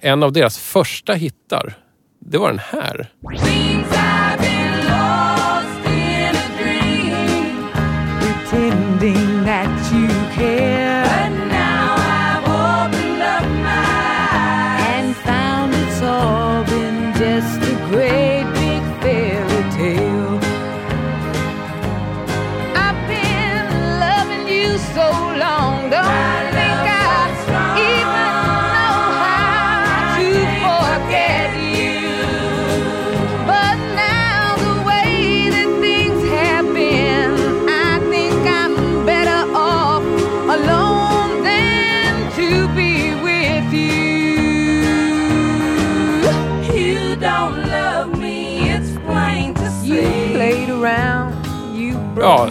en 0.02 0.24
av 0.24 0.32
deras 0.34 0.58
första 0.58 1.14
hittar, 1.14 1.78
det 2.20 2.38
var 2.38 2.48
den 2.50 2.60
här. 2.60 3.10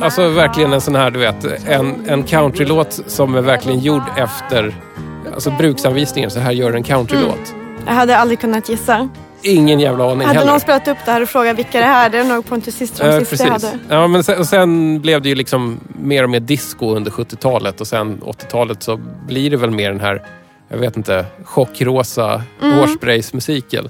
Alltså 0.00 0.28
verkligen 0.28 0.72
en 0.72 0.80
sån 0.80 0.94
här, 0.94 1.10
du 1.10 1.18
vet, 1.18 1.44
en, 1.68 2.08
en 2.08 2.22
countrylåt 2.22 3.00
som 3.06 3.34
är 3.34 3.40
verkligen 3.40 3.78
gjord 3.78 4.02
efter 4.16 4.74
alltså 5.34 5.50
bruksanvisningen. 5.50 6.30
Så 6.30 6.40
här 6.40 6.52
gör 6.52 6.72
en 6.72 6.82
countrylåt. 6.82 7.54
Jag 7.86 7.92
hade 7.92 8.16
aldrig 8.16 8.40
kunnat 8.40 8.68
gissa. 8.68 9.08
Ingen 9.42 9.80
jävla 9.80 10.04
aning 10.12 10.26
Hade 10.26 10.38
heller. 10.38 10.50
någon 10.52 10.60
spelat 10.60 10.88
upp 10.88 10.96
det 11.04 11.10
här 11.12 11.22
och 11.22 11.28
frågat 11.28 11.58
vilka 11.58 11.78
det 11.78 11.84
här 11.84 12.06
är, 12.06 12.10
det 12.10 12.18
är 12.18 12.24
nog 12.24 12.46
Pontus 12.46 12.74
Sistrom 12.74 13.08
Eh, 13.08 13.14
jag 13.14 13.28
precis. 13.30 13.48
hade. 13.48 13.78
Ja, 13.88 14.06
men 14.06 14.24
sen, 14.24 14.38
och 14.38 14.46
sen 14.46 15.00
blev 15.00 15.22
det 15.22 15.28
ju 15.28 15.34
liksom 15.34 15.80
mer 16.02 16.24
och 16.24 16.30
mer 16.30 16.40
disco 16.40 16.94
under 16.94 17.10
70-talet 17.10 17.80
och 17.80 17.86
sen 17.86 18.20
80-talet 18.24 18.82
så 18.82 19.00
blir 19.26 19.50
det 19.50 19.56
väl 19.56 19.70
mer 19.70 19.90
den 19.90 20.00
här, 20.00 20.22
jag 20.68 20.78
vet 20.78 20.96
inte, 20.96 21.26
chockrosa 21.44 22.42
Mm. 22.62 22.78
hårspraysmusiken. 22.78 23.88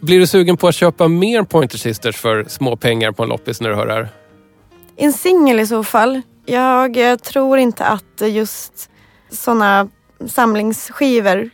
Blir 0.00 0.18
du 0.20 0.26
sugen 0.26 0.56
på 0.56 0.68
att 0.68 0.74
köpa 0.74 1.08
mer 1.08 1.42
Pointer 1.42 1.78
Sisters 1.78 2.16
för 2.16 2.44
små 2.48 2.76
pengar 2.76 3.12
på 3.12 3.22
en 3.22 3.28
loppis 3.28 3.60
när 3.60 3.68
du 3.70 3.74
hör 3.76 3.86
det 3.86 3.92
här? 3.92 4.08
En 4.96 5.12
singel 5.12 5.60
i 5.60 5.66
så 5.66 5.84
fall. 5.84 6.22
Jag 6.46 7.10
eh, 7.10 7.16
tror 7.16 7.58
inte 7.58 7.84
att 7.84 8.22
just 8.28 8.90
såna 9.30 9.88
samlingsskivor 10.28 11.50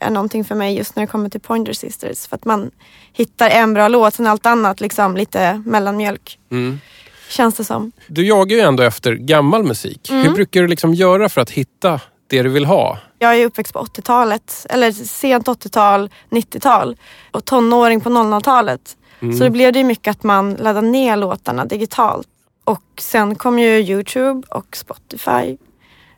är 0.00 0.10
någonting 0.10 0.44
för 0.44 0.54
mig 0.54 0.76
just 0.76 0.96
när 0.96 1.00
det 1.00 1.06
kommer 1.06 1.28
till 1.28 1.40
Pointer 1.40 1.72
Sisters. 1.72 2.26
För 2.26 2.36
att 2.36 2.44
man 2.44 2.70
hittar 3.12 3.50
en 3.50 3.74
bra 3.74 3.88
låt, 3.88 4.14
sen 4.14 4.26
allt 4.26 4.46
annat 4.46 4.80
liksom 4.80 5.16
lite 5.16 5.62
mellanmjölk. 5.66 6.38
Mm. 6.50 6.80
Känns 7.28 7.54
det 7.54 7.64
som. 7.64 7.92
Du 8.06 8.26
jagar 8.26 8.56
ju 8.56 8.62
ändå 8.62 8.82
efter 8.82 9.12
gammal 9.12 9.64
musik. 9.64 10.10
Mm. 10.10 10.22
Hur 10.22 10.34
brukar 10.34 10.60
du 10.60 10.68
liksom 10.68 10.94
göra 10.94 11.28
för 11.28 11.40
att 11.40 11.50
hitta 11.50 12.00
det 12.26 12.42
du 12.42 12.48
vill 12.48 12.64
ha? 12.64 12.98
Jag 13.18 13.36
är 13.36 13.46
uppväxt 13.46 13.72
på 13.72 13.78
80-talet, 13.78 14.66
eller 14.70 14.92
sent 14.92 15.46
80-tal, 15.46 16.10
90-tal 16.30 16.96
och 17.30 17.44
tonåring 17.44 18.00
på 18.00 18.10
00-talet. 18.10 18.96
Så 19.20 19.44
det 19.44 19.50
blev 19.50 19.72
det 19.72 19.84
mycket 19.84 20.10
att 20.10 20.22
man 20.22 20.54
laddade 20.54 20.88
ner 20.88 21.16
låtarna 21.16 21.64
digitalt. 21.64 22.28
Och 22.68 22.82
sen 23.00 23.34
kom 23.34 23.58
ju 23.58 23.78
Youtube 23.78 24.46
och 24.50 24.76
Spotify. 24.76 25.56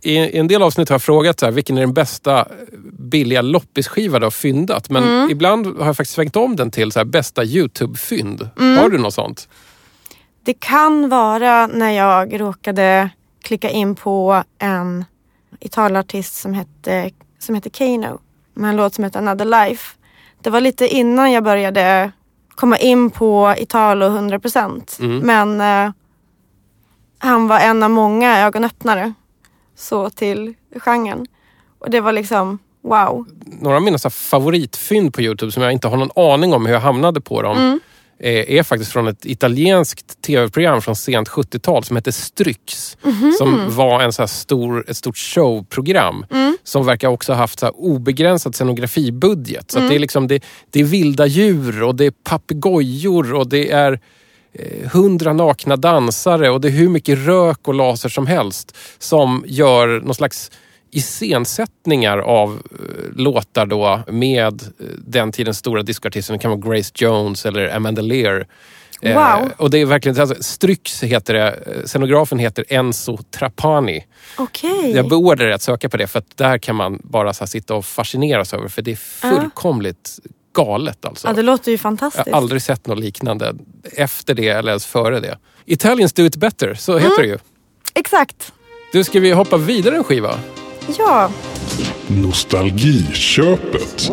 I 0.03 0.13
i 0.19 0.39
en 0.39 0.49
del 0.49 0.63
avsnitt 0.63 0.89
har 0.89 0.95
jag 0.95 1.03
frågat 1.03 1.41
så 1.41 1.47
här, 1.47 1.53
vilken 1.53 1.77
är 1.77 1.81
den 1.81 1.93
bästa 1.95 2.49
billiga 2.99 3.43
loppisskiva 3.43 4.19
du 4.19 4.27
har 4.27 4.31
fyndat. 4.31 4.91
Men 4.91 5.03
Mm. 5.05 5.31
ibland 5.31 5.67
har 5.67 5.87
jag 5.87 5.97
faktiskt 5.97 6.15
svängt 6.15 6.37
om 6.37 6.57
den 6.57 6.71
till 6.71 6.93
så 6.93 6.99
här, 6.99 7.05
bästa 7.05 7.45
Youtube-fynd. 7.45 8.49
Mm. 8.59 8.79
Har 8.79 8.89
du 8.89 8.99
något 8.99 9.15
sånt? 9.15 9.49
Det 10.45 10.55
kan 10.55 11.09
vara 11.09 11.67
när 11.67 11.91
jag 11.91 12.41
råkade 12.41 13.11
klicka 13.43 13.71
in 13.71 13.95
på 13.95 14.43
en 14.59 15.05
Italartist 15.61 16.35
som 16.35 16.55
hette, 16.55 17.11
som 17.39 17.55
hette 17.55 17.71
Kano 17.71 18.21
med 18.55 18.71
en 18.71 18.77
låt 18.77 18.95
som 18.95 19.05
heter 19.05 19.19
Another 19.19 19.45
Life. 19.45 19.97
Det 20.43 20.51
var 20.51 20.61
lite 20.61 20.89
innan 20.89 21.33
jag 21.33 21.45
började 21.45 22.13
komma 22.55 22.79
in 22.79 23.11
på 23.11 23.55
Italo 23.59 24.07
100% 24.09 25.01
Mm. 25.01 25.19
men 25.19 25.61
eh, 25.87 25.93
han 27.23 27.49
var 27.49 27.61
en 27.61 27.83
av 27.83 27.91
många 27.91 28.41
ögonöppnare 28.47 29.13
så 29.77 30.11
till 30.11 30.55
genren. 30.77 31.27
Och 31.79 31.91
det 31.91 32.01
var 32.01 32.13
liksom 32.13 32.59
wow. 32.83 33.27
Några 33.61 33.77
av 33.77 33.83
mina 33.83 33.99
favoritfynd 33.99 35.15
på 35.15 35.23
Youtube 35.23 35.53
som 35.53 35.63
jag 35.63 35.73
inte 35.73 35.89
har 35.89 35.97
någon 35.97 36.33
aning 36.33 36.53
om 36.55 36.67
hur 36.67 36.73
jag 36.73 36.81
hamnade 36.81 37.21
på 37.21 37.43
dem. 37.43 37.57
Mm. 37.57 37.81
eh, 38.21 38.59
Är 38.59 38.63
faktiskt 38.63 38.93
från 38.93 39.09
ett 39.09 39.27
italienskt 39.27 40.23
tv-program 40.23 40.83
från 40.83 40.97
sent 40.97 41.29
70-tal 41.29 41.85
som 41.85 41.97
heter 41.97 42.13
Stryx. 42.13 42.97
Mhm. 43.03 43.33
Som 43.39 43.77
var 43.77 44.01
en 44.03 44.13
så 44.13 44.27
stor, 44.27 44.85
ett 44.91 44.97
stort 44.97 45.17
showprogram. 45.17 46.27
Mm. 46.31 46.57
Som 46.65 46.87
verkar 46.87 47.09
också 47.09 47.33
ha 47.33 47.39
haft 47.39 47.59
så 47.59 47.69
obegränsad 47.69 48.55
scenografibudget. 48.55 49.71
Så 49.71 49.79
Mm. 49.79 49.89
det, 49.91 49.95
är 49.97 49.99
liksom, 49.99 50.29
det, 50.29 50.45
det 50.71 50.81
är 50.81 50.85
vilda 50.85 51.27
djur 51.27 51.83
och 51.83 51.95
det 51.95 52.05
är 52.07 52.11
papegojor 52.11 53.35
och 53.35 53.49
det 53.49 53.71
är 53.71 54.01
hundra 54.93 55.33
nakna 55.33 55.77
dansare 55.77 56.51
och 56.51 56.61
det 56.61 56.69
är 56.69 56.73
hur 56.73 56.89
mycket 56.89 57.19
rök 57.19 57.69
och 57.69 57.75
laser 57.75 58.09
som 58.09 58.27
helst 58.27 58.77
som 58.99 59.45
gör 59.47 60.01
någon 60.01 60.15
slags 60.15 60.51
iscensättningar 60.93 62.19
av 62.19 62.63
eh, 62.73 63.17
låtar 63.17 63.67
då 63.67 64.01
med 64.09 64.63
eh, 64.63 64.87
den 65.07 65.33
tidens 65.33 65.59
stora 65.59 65.83
discoartister. 65.83 66.33
Det 66.33 66.39
kan 66.39 66.51
vara 66.61 66.75
Grace 66.77 66.93
Jones 66.95 67.47
eller 67.47 67.77
Amanda 67.77 68.03
Lear. 68.03 68.47
Eh, 69.03 69.15
Wow. 69.15 69.51
och 69.57 69.71
det 69.71 69.79
är 69.79 69.87
verkligen, 69.87 70.21
alltså, 70.21 70.43
Strix 70.43 71.03
heter 71.03 71.35
det, 71.35 71.49
Eh, 71.67 71.85
scenografen 71.85 72.39
heter 72.39 72.65
Enzo 72.69 73.17
Trapani. 73.17 74.05
Okej. 74.39 74.93
Jag 74.95 75.09
beordrar 75.09 75.45
dig 75.47 75.55
att 75.55 75.63
söka 75.63 75.89
på 75.89 75.97
det 75.97 76.07
för 76.07 76.19
att 76.19 76.37
där 76.37 76.59
kan 76.59 76.77
man 76.77 77.01
bara 77.05 77.33
så 77.33 77.47
sitta 77.47 77.75
och 77.75 77.85
fascineras 77.85 78.55
över 78.55 78.69
för 78.69 78.83
det 78.83 78.91
är 78.91 78.97
fullkomligt 78.97 80.19
galet 80.55 81.05
alltså. 81.05 81.29
Ja, 81.29 81.33
det 81.33 81.43
låter 81.43 81.69
ju 81.71 81.73
Jag 81.73 81.81
fantastiskt. 81.81 82.27
har 82.29 82.37
aldrig 82.37 82.63
sett 82.63 82.87
något 82.87 82.99
liknande 82.99 83.55
efter 83.93 84.35
det 84.35 84.49
eller 84.49 84.71
ens 84.73 84.87
före 84.87 85.21
det. 85.21 85.39
Italians 85.65 86.13
do 86.13 86.25
it 86.25 86.37
better, 86.37 86.75
så 86.75 86.93
heter 86.99 87.07
Mm. 87.07 87.19
det 87.23 87.27
ju. 87.29 87.39
Exakt. 87.95 88.53
Du, 88.93 89.05
ska 89.05 89.21
vi 89.21 89.33
hoppa 89.33 89.57
vidare 89.57 89.97
en 89.97 90.05
skiva? 90.05 90.39
Ja. 90.99 91.31
Nostalgiköpet. 92.07 94.11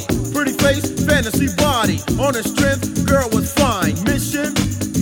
Party. 0.00 0.32
Pretty 0.32 0.52
face, 0.52 1.06
fantasy 1.06 1.54
body. 1.56 2.00
On 2.18 2.34
her 2.34 2.42
strength, 2.42 3.06
girl 3.06 3.28
was 3.30 3.52
fine. 3.52 3.94
Mission, 4.04 4.52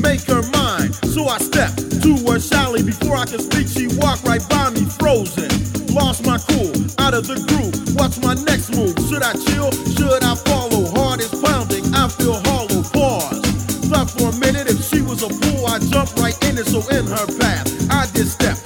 make 0.00 0.22
her 0.22 0.42
mine. 0.50 0.92
So 1.14 1.26
I 1.26 1.38
stepped 1.38 2.02
to 2.02 2.16
her 2.30 2.40
shyly. 2.40 2.82
Before 2.82 3.16
I 3.16 3.26
could 3.26 3.40
speak, 3.40 3.68
she 3.68 3.88
walked 3.98 4.24
right 4.24 4.46
by 4.48 4.70
me, 4.70 4.84
frozen. 4.84 5.48
Lost 5.94 6.26
my 6.26 6.38
cool, 6.50 6.74
out 6.98 7.14
of 7.14 7.26
the 7.26 7.38
groove. 7.48 7.96
What's 7.96 8.18
my 8.20 8.34
next 8.34 8.74
move? 8.76 8.94
Should 9.08 9.22
I 9.22 9.32
chill? 9.32 9.70
Should 9.94 10.24
I 10.24 10.34
follow? 10.34 10.86
Heart 10.90 11.20
is 11.20 11.34
pounding, 11.42 11.84
I 11.94 12.08
feel 12.08 12.34
hollow. 12.44 12.82
Pause. 12.92 13.40
Thought 13.88 14.10
for 14.10 14.28
a 14.30 14.38
minute, 14.38 14.68
if 14.68 14.82
she 14.88 15.02
was 15.02 15.22
a 15.22 15.28
fool, 15.28 15.66
I 15.66 15.78
jump 15.78 16.14
right 16.16 16.36
in 16.48 16.58
it. 16.58 16.66
So 16.66 16.80
in 16.90 17.06
her 17.06 17.26
path, 17.38 17.66
I 17.90 18.06
did 18.12 18.26
step. 18.26 18.58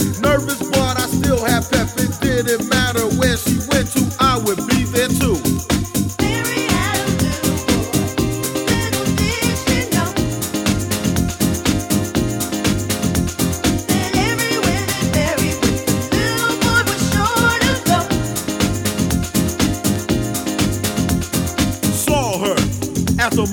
At 23.28 23.34
the 23.36 23.44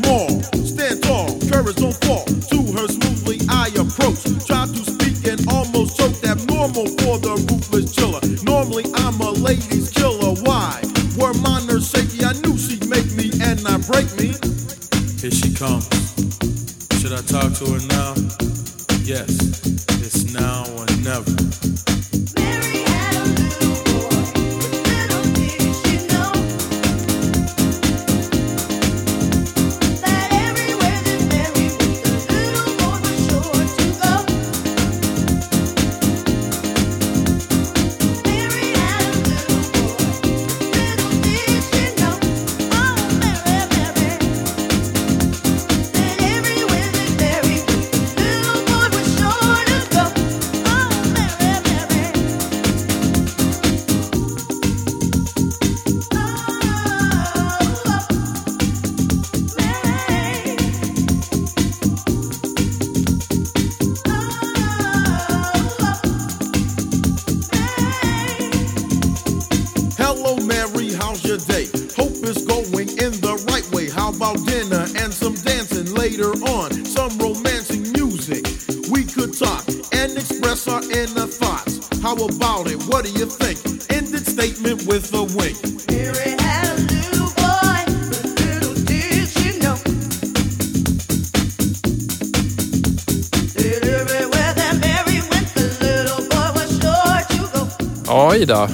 Ja, 98.15 98.35
Ida. 98.35 98.69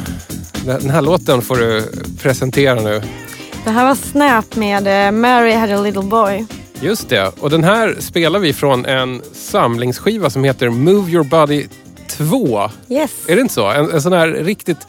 Den 0.66 0.90
här 0.90 1.02
låten 1.02 1.42
får 1.42 1.56
du 1.56 1.86
presentera 2.22 2.82
nu. 2.82 3.02
Det 3.64 3.70
här 3.70 3.86
var 3.86 3.96
Snap 3.96 4.56
med 4.56 5.08
eh, 5.08 5.12
Mary 5.12 5.54
had 5.54 5.72
a 5.72 5.82
little 5.82 6.02
boy. 6.02 6.46
Just 6.82 7.10
det. 7.10 7.32
Och 7.40 7.50
den 7.50 7.64
här 7.64 7.96
spelar 8.00 8.40
vi 8.40 8.54
från 8.54 8.86
en 8.86 9.22
samlingsskiva 9.34 10.30
som 10.30 10.44
heter 10.44 10.70
Move 10.70 11.12
Your 11.12 11.24
Body 11.24 11.68
2. 12.08 12.70
Yes. 12.90 13.12
Är 13.28 13.36
det 13.36 13.42
inte 13.42 13.54
så? 13.54 13.70
En, 13.72 13.92
en 13.92 14.02
sån 14.02 14.14
här 14.14 14.28
riktigt 14.28 14.88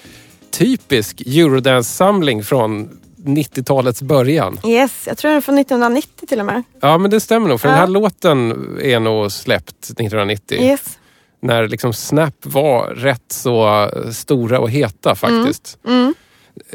typisk 0.50 1.20
Eurodance-samling 1.26 2.42
från 2.44 2.88
90-talets 3.24 4.02
början. 4.02 4.58
Yes, 4.64 4.92
jag 5.06 5.18
tror 5.18 5.28
den 5.30 5.36
är 5.36 5.40
från 5.40 5.58
1990 5.58 6.26
till 6.28 6.40
och 6.40 6.46
med. 6.46 6.62
Ja, 6.80 6.98
men 6.98 7.10
det 7.10 7.20
stämmer 7.20 7.48
nog. 7.48 7.60
För 7.60 7.68
den 7.68 7.76
Ja. 7.76 7.80
här 7.80 7.88
låten 7.88 8.52
är 8.82 9.00
nog 9.00 9.32
släppt 9.32 9.84
1990. 9.84 10.62
Yes. 10.62 10.98
När 11.42 11.68
liksom 11.68 11.92
Snap 11.92 12.34
var 12.42 12.86
rätt 12.86 13.32
så 13.32 13.90
stora 14.12 14.58
och 14.58 14.70
heta 14.70 15.14
faktiskt. 15.14 15.78
Mm. 15.86 16.14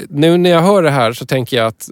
Nu 0.10 0.38
när 0.38 0.50
jag 0.50 0.62
hör 0.62 0.84
det 0.84 0.92
här 0.92 1.14
så 1.14 1.26
tänker 1.26 1.58
jag 1.58 1.68
att 1.68 1.90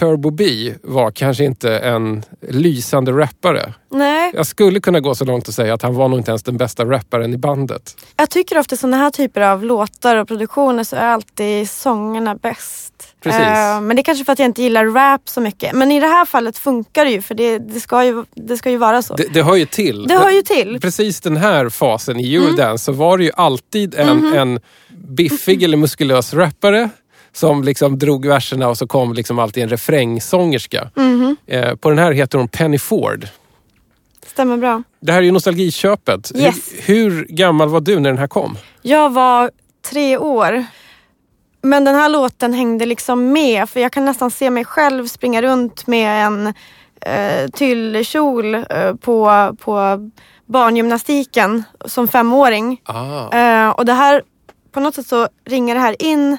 Turbo 0.00 0.30
B 0.30 0.74
var 0.82 1.10
kanske 1.10 1.44
inte 1.44 1.78
en 1.78 2.22
lysande 2.48 3.12
rappare. 3.12 3.74
Nej, 3.90 4.30
Jag 4.34 4.46
skulle 4.46 4.80
kunna 4.80 5.00
gå 5.00 5.14
så 5.14 5.24
långt 5.24 5.48
och 5.48 5.54
säga 5.54 5.74
att 5.74 5.82
han 5.82 5.94
var 5.94 6.08
nog 6.08 6.18
inte 6.18 6.30
ens 6.30 6.42
den 6.42 6.56
bästa 6.56 6.84
rapparen 6.84 7.34
i 7.34 7.36
bandet. 7.36 7.96
jag 8.16 8.30
tycker 8.30 8.58
ofta 8.58 8.76
sådana 8.76 8.96
här 8.96 9.10
typer 9.10 9.40
av 9.40 9.64
låtar 9.64 10.16
och 10.16 10.28
produktioner 10.28 10.84
så 10.84 10.96
är 10.96 11.00
alltid 11.06 11.70
sångerna 11.70 12.34
bäst. 12.34 13.14
Precis. 13.22 13.40
Eh, 13.40 13.80
men 13.80 13.96
det 13.96 14.00
är 14.00 14.02
kanske 14.02 14.24
för 14.24 14.32
att 14.32 14.38
jag 14.38 14.46
inte 14.46 14.62
gillar 14.62 14.84
rap 14.86 15.28
så 15.28 15.40
mycket. 15.40 15.72
Men 15.74 15.92
i 15.92 16.00
det 16.00 16.06
här 16.06 16.24
fallet 16.24 16.58
funkar 16.58 17.04
det 17.04 17.10
ju 17.10 17.22
för 17.22 17.34
det, 17.34 17.58
det, 17.58 17.80
ska, 17.80 18.04
ju, 18.04 18.24
det 18.34 18.56
ska 18.56 18.70
ju 18.70 18.76
vara 18.76 19.02
så. 19.02 19.14
Det, 19.14 19.26
det 19.32 19.42
hör 19.42 19.56
ju 19.56 19.66
till. 19.66 20.06
Det 20.06 20.14
hör 20.18 20.30
ju 20.30 20.42
till. 20.42 20.78
Precis 20.80 21.20
den 21.20 21.36
här 21.36 21.68
fasen 21.68 22.20
i 22.20 22.34
Eurodance 22.34 22.84
så 22.84 22.92
var 22.92 23.18
det 23.18 23.24
ju 23.24 23.30
alltid 23.36 23.94
en, 23.94 24.16
Mhm. 24.16 24.32
en 24.34 24.60
biffig 25.08 25.62
eller 25.62 25.76
muskulös 25.76 26.34
rappare 26.34 26.88
som 27.32 27.64
liksom 27.64 27.98
drog 27.98 28.26
verserna 28.26 28.68
och 28.68 28.78
så 28.78 28.86
kom 28.86 29.12
liksom 29.12 29.38
alltid 29.38 29.62
en 29.62 29.68
refrängsångerska. 29.68 30.90
Mhm. 30.96 31.36
Eh, 31.46 31.74
på 31.74 31.88
den 31.88 31.98
här 31.98 32.12
heter 32.12 32.38
hon 32.38 32.48
Penny 32.48 32.78
Ford. 32.78 33.28
Stämmer 34.26 34.56
bra. 34.56 34.82
Det 35.00 35.12
här 35.12 35.18
är 35.18 35.24
ju 35.24 35.32
nostalgiköpet. 35.32 36.32
Yes. 36.34 36.72
Hur, 36.78 37.10
hur 37.10 37.24
gammal 37.24 37.68
var 37.68 37.80
du 37.80 38.00
när 38.00 38.10
den 38.10 38.18
här 38.18 38.26
kom? 38.26 38.58
Jag 38.82 39.12
var 39.12 39.50
tre 39.90 40.18
år. 40.18 40.64
Men 41.62 41.84
den 41.84 41.94
här 41.94 42.08
låten 42.08 42.52
hängde 42.52 42.86
liksom 42.86 43.32
med 43.32 43.68
för 43.68 43.80
jag 43.80 43.92
kan 43.92 44.04
nästan 44.04 44.30
se 44.30 44.50
mig 44.50 44.64
själv 44.64 45.06
springa 45.06 45.42
runt 45.42 45.86
med 45.86 46.26
en 46.26 46.54
eh, 47.00 47.50
tyllkjol 47.50 48.54
eh, 48.54 48.94
på, 49.00 49.56
på 49.60 50.10
barngymnastiken 50.46 51.64
som 51.84 52.08
femåring. 52.08 52.80
Ah. 52.84 53.38
Eh, 53.38 53.70
och 53.70 53.84
det 53.84 53.92
här, 53.92 54.22
på 54.72 54.80
något 54.80 54.94
sätt 54.94 55.06
så 55.06 55.28
ringer 55.44 55.74
det 55.74 55.80
här 55.80 56.02
in 56.02 56.38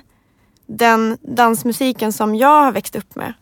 den 0.77 1.17
dansmusiken 1.21 2.13
som 2.13 2.35
jag 2.35 2.63
har 2.63 2.71
växt 2.71 2.95
upp 2.95 3.15
med. 3.15 3.33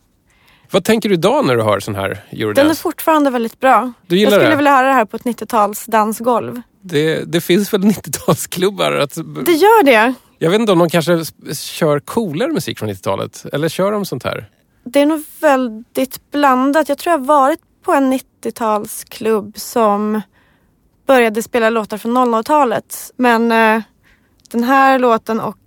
Vad 0.72 0.84
tänker 0.84 1.10
du 1.10 1.16
idag 1.16 1.46
när 1.46 1.56
du 1.56 1.64
hör 1.64 1.80
sån 1.80 1.96
här 1.96 2.10
Den 2.10 2.18
är 2.30 2.42
eurodance? 2.44 2.82
fortfarande 2.82 3.30
väldigt 3.30 3.60
bra. 3.60 3.92
Du 4.08 4.16
jag 4.16 4.20
gillar 4.20 4.32
skulle 4.32 4.50
det? 4.50 4.56
vilja 4.56 4.72
höra 4.72 4.88
det 4.88 4.94
här 4.94 5.06
på 5.06 5.16
ett 5.18 5.24
90-tals 5.24 5.86
dansgolv. 5.86 6.62
Det, 6.82 7.24
det 7.32 7.42
finns 7.42 7.74
väl 7.74 7.82
90-talsklubbar? 7.86 9.00
Att, 9.00 9.16
Det 9.46 9.52
gör 9.52 9.84
det. 9.84 10.14
jag 10.38 10.50
vet 10.52 10.60
inte 10.60 10.72
om 10.72 10.80
de 10.80 10.90
kanske 10.90 11.24
kör 11.56 12.00
coolare 12.00 12.52
musik 12.52 12.80
från 12.80 12.90
90-talet? 12.90 13.46
Eller 13.54 13.70
kör 13.70 13.92
de 13.92 14.06
sånt 14.06 14.24
här? 14.24 14.50
Det 14.84 15.00
är 15.02 15.06
nog 15.06 15.24
väldigt 15.42 16.32
blandat. 16.32 16.90
Jag 16.90 16.98
tror 16.98 17.12
jag 17.12 17.20
har 17.20 17.26
varit 17.26 17.60
på 17.86 17.92
en 17.94 18.14
90-talsklubb 18.14 19.58
som 19.60 20.22
började 21.08 21.44
spela 21.44 21.70
låtar 21.70 21.98
från 21.98 22.18
00-talet. 22.18 23.12
Men 23.16 23.52
eh, 23.52 23.82
den 24.52 24.64
här 24.64 25.00
låten 25.00 25.40
och 25.40 25.58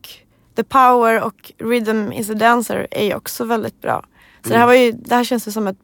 The 0.57 0.65
Power 0.65 1.21
och 1.21 1.53
Rhythm 1.59 2.13
is 2.13 2.31
a 2.31 2.35
Dancer 2.35 2.87
är 2.91 3.05
ju 3.05 3.15
också 3.15 3.45
väldigt 3.45 3.81
bra. 3.81 4.05
Så 4.43 4.49
det, 4.49 4.59
här 4.59 4.67
var 4.67 4.75
ju, 4.75 4.93
det 4.93 5.15
här 5.15 5.25
känns 5.25 5.49
ju 5.49 5.53
som 5.53 5.67
ett 5.67 5.77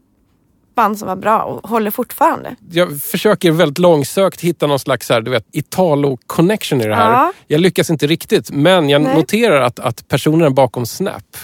band 0.74 0.98
som 0.98 1.09
var 1.09 1.16
bra 1.16 1.42
och 1.42 1.68
håller 1.70 1.90
fortfarande. 1.90 2.57
Jag 2.70 3.02
försöker 3.02 3.52
väldigt 3.52 3.78
långsökt 3.78 4.40
hitta 4.40 4.66
någon 4.66 4.78
slags 4.78 5.11
här, 5.11 5.20
du 5.20 5.31
vet, 5.31 5.46
Italo-connection 5.52 6.81
i 6.81 6.87
det 6.87 6.94
här. 6.94 7.12
Ja. 7.12 7.33
Jag 7.46 7.61
lyckas 7.61 7.90
inte 7.90 8.07
riktigt, 8.07 8.50
men 8.50 8.88
jag 8.88 9.02
Nej. 9.02 9.14
noterar 9.16 9.61
att, 9.61 9.81
att 9.81 10.09
personerna 10.09 10.50
bakom 10.50 10.87
Snap 10.87 11.37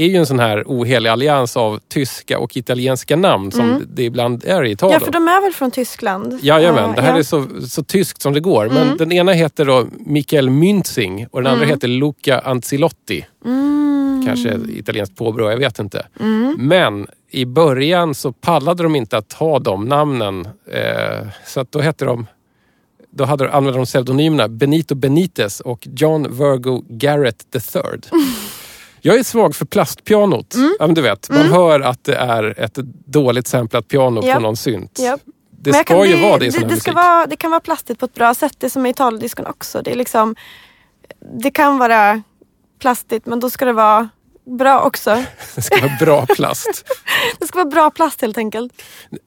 är 0.00 0.06
ju 0.08 0.16
en 0.16 0.26
sån 0.26 0.38
här 0.38 0.62
ohelig 0.66 1.10
allians 1.10 1.56
av 1.56 1.80
tyska 1.88 2.38
och 2.38 2.56
italienska 2.56 3.16
namn 3.16 3.52
som 3.52 3.82
det 3.94 4.02
ibland 4.04 4.44
är 4.44 4.64
i 4.64 4.70
Italo. 4.70 4.90
Mm. 4.92 5.00
Ja, 5.00 5.04
för 5.06 5.12
de 5.12 5.28
är 5.28 5.40
väl 5.42 5.52
från 5.52 5.70
Tyskland? 5.70 6.38
Jajamän, 6.42 6.84
Eh, 6.90 6.94
det 6.96 7.02
här 7.02 7.12
ja. 7.12 7.18
är 7.18 7.22
så, 7.22 7.46
så 7.68 7.82
tyskt 7.84 8.22
som 8.22 8.32
det 8.32 8.40
går. 8.40 8.68
Men 8.68 8.82
Mm. 8.82 8.96
den 8.96 9.12
ena 9.12 9.32
heter 9.32 9.64
då 9.64 9.86
Mikael 9.98 10.48
Münzing 10.48 11.26
och 11.30 11.42
den 11.42 11.52
andra 11.52 11.66
heter 11.66 11.88
Luca 11.88 12.38
Ancilotti. 12.38 13.26
Mm. 13.44 14.22
Kanske 14.26 14.58
italienskt 14.68 15.16
påbrå, 15.16 15.50
jag 15.50 15.58
vet 15.58 15.78
inte. 15.78 16.06
Men 16.58 17.06
i 17.30 17.44
början 17.44 18.14
så 18.14 18.32
pallade 18.32 18.82
de 18.82 18.96
inte 18.96 19.16
att 19.18 19.32
ha 19.32 19.58
de 19.58 19.84
namnen. 19.84 20.48
Eh, 20.72 21.26
så 21.46 21.60
att 21.60 21.72
då 21.72 21.80
hette 21.80 22.04
de 22.04 22.26
då 23.10 23.24
hade, 23.24 23.50
använde 23.52 23.78
de 23.78 23.84
pseudonymerna 23.86 24.48
Benito 24.48 24.94
Benitez 24.94 25.60
och 25.60 25.88
John 25.96 26.22
Virgo 26.22 26.84
Garrett 26.88 27.44
III. 27.74 27.82
Jag 29.00 29.16
är 29.18 29.22
svag 29.22 29.56
för 29.56 29.64
plastpianot. 29.64 30.54
Mm. 30.54 30.76
Ja, 30.80 30.86
du 30.86 31.00
vet, 31.00 31.30
man 31.30 31.46
hör 31.48 31.80
att 31.80 32.04
det 32.04 32.16
är 32.16 32.60
ett 32.60 32.74
dåligt 33.06 33.46
samplat 33.46 33.88
piano 33.88 34.20
Ja. 34.24 34.34
på 34.34 34.40
någon 34.40 34.56
synt. 34.56 34.98
Ja. 35.02 35.18
Det 35.60 35.72
ska 35.72 35.84
kan 35.84 36.08
ju 36.08 36.14
bli- 36.14 36.22
vara 36.22 36.38
det 36.38 36.46
i 36.46 36.52
sån 36.52 36.60
det, 36.60 36.64
här 36.66 36.68
det, 36.70 36.74
musik. 36.74 36.94
vara, 36.94 37.26
det 37.26 37.36
kan 37.36 37.50
vara 37.50 37.60
plastigt 37.60 37.98
på 37.98 38.04
ett 38.06 38.14
bra 38.14 38.34
sätt. 38.34 38.52
Det 38.58 38.66
är 38.66 38.70
som 38.70 38.86
i 38.86 38.90
Italiodiskon 38.90 39.46
också. 39.46 39.82
Det, 39.82 39.90
är 39.90 39.94
liksom, 39.96 40.36
det 41.40 41.50
kan 41.50 41.78
vara 41.78 42.22
plastigt 42.78 43.26
men 43.26 43.40
då 43.40 43.50
ska 43.50 43.64
det 43.64 43.72
vara 43.72 44.08
bra 44.58 44.80
också. 44.80 45.24
Det 45.54 45.62
ska 45.62 45.80
vara 45.80 45.96
bra 46.00 46.26
plast. 46.26 46.84
Det 47.40 47.46
ska 47.46 47.58
vara 47.58 47.68
bra 47.70 47.90
plast 47.90 48.20
helt 48.20 48.38
enkelt. 48.38 48.72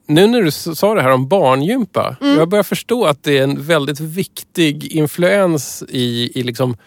Nu 0.08 0.28
när 0.28 0.42
du 0.42 0.52
sa 0.52 0.94
det 0.94 1.02
här 1.02 1.12
om 1.12 1.28
barngympa. 1.28 2.16
Mm. 2.22 2.38
Jag 2.38 2.50
börjar 2.50 2.64
förstå 2.64 3.06
att 3.06 3.24
det 3.24 3.38
är 3.38 3.44
en 3.44 3.64
väldigt 3.64 4.00
viktig 4.00 4.86
influens 4.86 5.84
i, 5.90 6.40
i 6.40 6.44
liksom, 6.44 6.78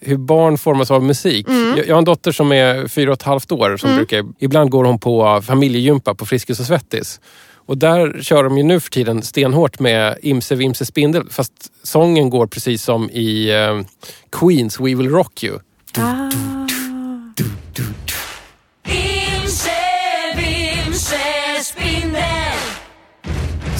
hur 0.00 0.16
barn 0.16 0.58
formas 0.58 0.90
av 0.90 1.02
musik. 1.02 1.48
Mm. 1.48 1.76
Jag, 1.76 1.86
jag 1.86 1.94
har 1.94 1.98
en 1.98 2.04
dotter 2.04 2.32
som 2.32 2.52
är 2.52 2.88
fyra 2.88 3.10
och 3.10 3.16
ett 3.16 3.22
halvt 3.22 3.52
år. 3.52 3.76
Som 3.76 3.96
brukar, 3.96 4.24
ibland 4.38 4.70
går 4.70 4.84
hon 4.84 4.98
på 4.98 5.42
familjegympa 5.42 6.14
på 6.14 6.26
Friskis 6.26 6.60
och 6.60 6.66
Svettis. 6.66 7.20
Och 7.66 7.78
där 7.78 8.22
kör 8.22 8.44
de 8.44 8.58
ju 8.58 8.62
nu 8.62 8.80
för 8.80 8.90
tiden 8.90 9.22
stenhårt 9.22 9.78
med 9.78 10.18
Imse 10.22 10.54
Vimse 10.54 10.86
Spindel. 10.86 11.30
Fast 11.30 11.52
sången 11.82 12.30
går 12.30 12.46
precis 12.46 12.82
som 12.82 13.10
i 13.10 13.50
eh, 13.50 13.80
Queens 14.32 14.80
We 14.80 14.94
Will 14.94 15.10
Rock 15.10 15.44
You. 15.44 15.58
Ah. 15.98 16.30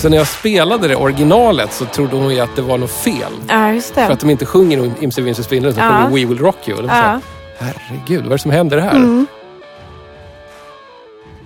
Så 0.00 0.08
när 0.08 0.16
jag 0.16 0.26
spelade 0.28 0.88
det 0.88 0.96
originalet 0.96 1.72
så 1.72 1.84
trodde 1.84 2.16
hon 2.16 2.34
ju 2.34 2.40
att 2.40 2.56
det 2.56 2.62
var 2.62 2.78
något 2.78 2.90
fel. 2.90 3.32
Ja, 3.48 3.72
just 3.72 3.94
För 3.94 4.00
det. 4.00 4.08
att 4.08 4.20
de 4.20 4.30
inte 4.30 4.46
sjunger 4.46 4.92
Imse 5.00 5.20
Vimse 5.22 5.42
Spindel 5.42 5.70
utan 5.72 5.84
Ja. 5.86 5.92
sjunger 6.08 6.10
We 6.20 6.26
Will 6.26 6.38
Rock 6.38 6.68
You. 6.68 6.78
Och 6.82 6.84
så 6.88 6.90
här. 6.94 7.20
Herregud, 7.58 8.18
vad 8.22 8.26
är 8.26 8.30
det 8.30 8.38
som 8.38 8.50
händer 8.50 8.78
här? 8.78 8.96
Mm. 8.96 9.26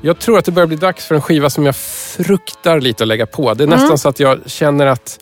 Jag 0.00 0.18
tror 0.18 0.38
att 0.38 0.44
det 0.44 0.52
börjar 0.52 0.66
bli 0.66 0.76
dags 0.76 1.06
för 1.06 1.14
en 1.14 1.22
skiva 1.22 1.50
som 1.50 1.66
jag 1.66 1.76
fruktar 1.76 2.80
lite 2.80 3.04
att 3.04 3.08
lägga 3.08 3.26
på. 3.26 3.54
Det 3.54 3.64
är 3.64 3.68
nästan 3.68 3.86
Mm. 3.86 3.98
så 3.98 4.08
att 4.08 4.20
jag 4.20 4.40
känner 4.46 4.86
att, 4.86 5.18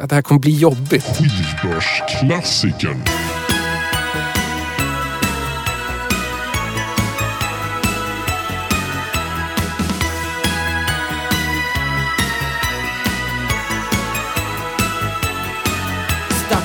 att 0.00 0.08
det 0.08 0.14
här 0.14 0.22
kommer 0.22 0.40
bli 0.40 0.58
jobbigt. 0.58 1.04
Skivbörsklassikern. 1.18 3.02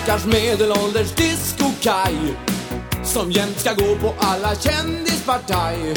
Stackars 0.06 0.26
medelålders 0.26 1.16
disco-kaj 1.16 2.16
Som 3.04 3.32
jämt 3.32 3.60
ska 3.60 3.74
gå 3.74 3.96
på 3.96 4.14
alla 4.20 4.56
kändispartaj. 4.56 5.94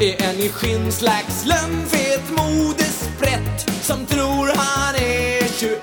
Är 0.00 0.22
en 0.22 0.40
i 0.40 0.48
skinnslacks 0.48 1.46
lönnfet 1.46 2.30
modesprätt 2.30 3.70
Som 3.82 4.06
tror 4.06 4.46
han 4.56 4.94
är 4.94 5.48
21 5.58 5.80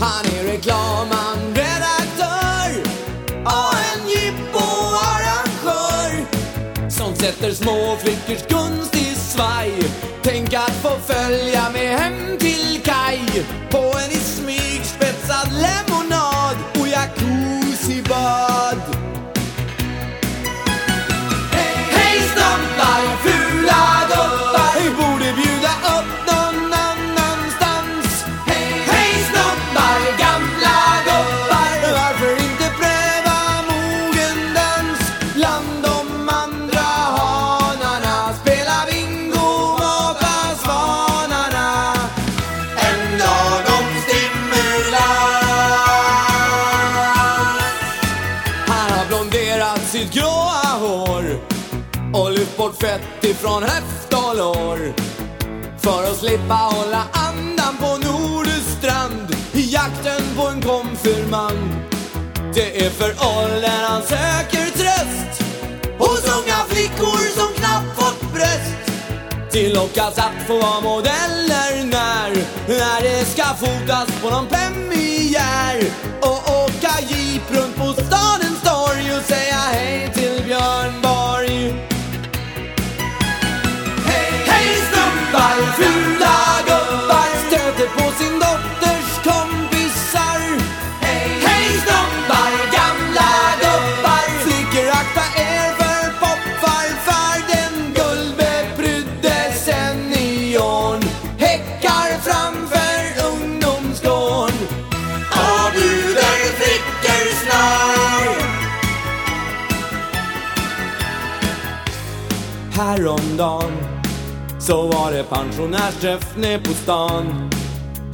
Han 0.00 0.26
är 0.38 0.44
reklamman, 0.44 1.38
redaktör 1.54 2.82
Och 3.44 3.74
en 3.92 4.08
jippoarrangör 4.08 6.26
Som 6.90 7.16
sätter 7.16 7.50
små 7.50 7.96
flickors 7.96 8.46
gunst 8.48 8.96
i 8.96 9.14
svaj. 9.14 9.72
Tänk 10.22 10.54
att 10.54 10.76
få 10.82 10.98
följa 11.12 11.51
från 53.52 53.62
höft 53.62 54.14
och 54.14 54.36
lår. 54.36 54.94
För 55.78 56.10
att 56.10 56.16
slippa 56.16 56.54
hålla 56.54 57.02
andan 57.12 57.76
på 57.80 58.08
Nordstrand 58.08 59.36
i 59.52 59.74
jakten 59.74 60.22
på 60.36 60.48
en 60.48 60.62
konfirmand. 60.62 61.70
Det 62.54 62.86
är 62.86 62.90
för 62.90 63.10
åldern 63.10 63.84
han 63.88 64.02
söker 64.02 64.66
tröst. 64.78 65.42
Hos 65.98 66.24
unga 66.38 66.58
flickor 66.68 67.22
som 67.38 67.52
knappt 67.54 68.00
fått 68.00 68.32
bröst. 68.32 68.92
Tillockas 69.50 70.18
att 70.18 70.46
få 70.46 70.58
vara 70.58 70.80
modeller 70.80 71.84
när, 71.84 72.30
när 72.68 73.02
det 73.02 73.24
ska 73.24 73.44
fotas 73.44 74.08
på 74.22 74.30
någon 74.30 74.46
premiär. 74.46 75.78
Och 76.20 76.64
åka 76.64 76.92
jeep 77.08 77.42
runt 77.50 77.76
på 77.76 77.92
stadens 77.92 78.62
torg 78.64 79.16
och 79.16 79.24
säga 79.24 79.56
hej 79.72 80.10
till 80.14 80.42
Björn. 80.44 81.01
Häromdagen 113.32 113.72
så 114.58 114.86
var 114.86 115.12
det 115.12 115.24
pensionärsträff 115.24 116.36
ner 116.36 116.58
på 116.58 116.72
stan 116.72 117.50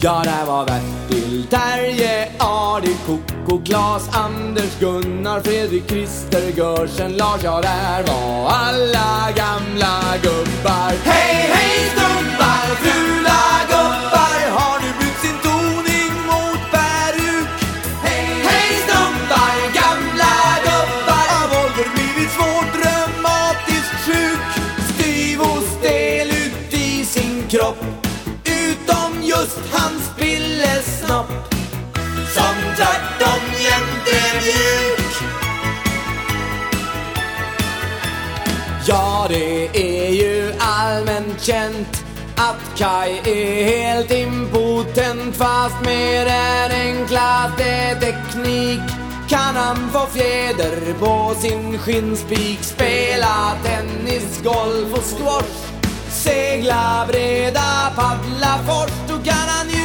Ja, 0.01 0.23
där 0.25 0.47
var 0.47 0.67
Bertil, 0.67 1.47
Terje, 1.51 2.29
Adi, 2.39 2.97
Koko, 3.07 3.65
Klas, 3.65 4.09
Anders, 4.13 4.79
Gunnar, 4.81 5.41
Fredrik, 5.41 5.89
Christer, 5.89 6.43
Görsen, 6.57 7.13
Lars. 7.13 7.41
Ja, 7.45 7.61
där 7.61 8.07
var 8.07 8.51
alla 8.51 9.33
gamla 9.37 10.17
gubbar. 10.23 10.93
Hej, 11.05 11.51
hej 11.53 11.91
stubbar, 11.91 12.75
fula 12.77 13.58
pillesnopp. 31.19 31.55
Som 32.35 32.75
tvärtom 32.77 33.43
jämt 33.65 34.09
är 34.09 34.41
mjuk. 34.41 35.15
Ja, 38.87 39.27
det 39.29 39.69
är 39.75 40.11
ju 40.11 40.53
allmänt 40.59 41.43
känt 41.43 42.05
att 42.37 42.79
Kai 42.79 43.19
är 43.25 43.65
helt 43.65 44.13
impotent 44.13 45.37
fast 45.37 45.85
med 45.85 46.27
den 46.27 46.81
enklaste 46.81 47.97
teknik 48.01 48.81
kan 49.29 49.57
han 49.57 49.91
få 49.93 50.07
fjäder 50.07 50.95
på 50.99 51.35
sin 51.41 51.79
skinnspik 51.79 52.59
Spela 52.63 53.53
tennis, 53.65 54.41
golf 54.45 54.93
och 54.93 55.05
squash 55.05 55.69
Segla 56.11 57.07
breda, 57.09 57.93
paddla 57.97 58.59
fort 58.67 58.93
Då 59.09 59.15
kan 59.15 59.49
han 59.49 59.69
ju 59.69 59.78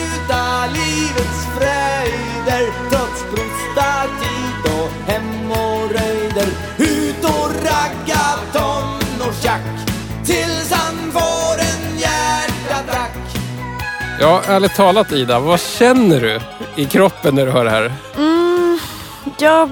Ja, 14.23 14.41
ärligt 14.47 14.75
talat 14.75 15.11
Ida, 15.11 15.39
vad 15.39 15.59
känner 15.59 16.21
du 16.21 16.39
i 16.75 16.85
kroppen 16.85 17.35
när 17.35 17.45
du 17.45 17.51
hör 17.51 17.65
det 17.65 17.71
här? 17.71 17.91
Jag, 19.39 19.69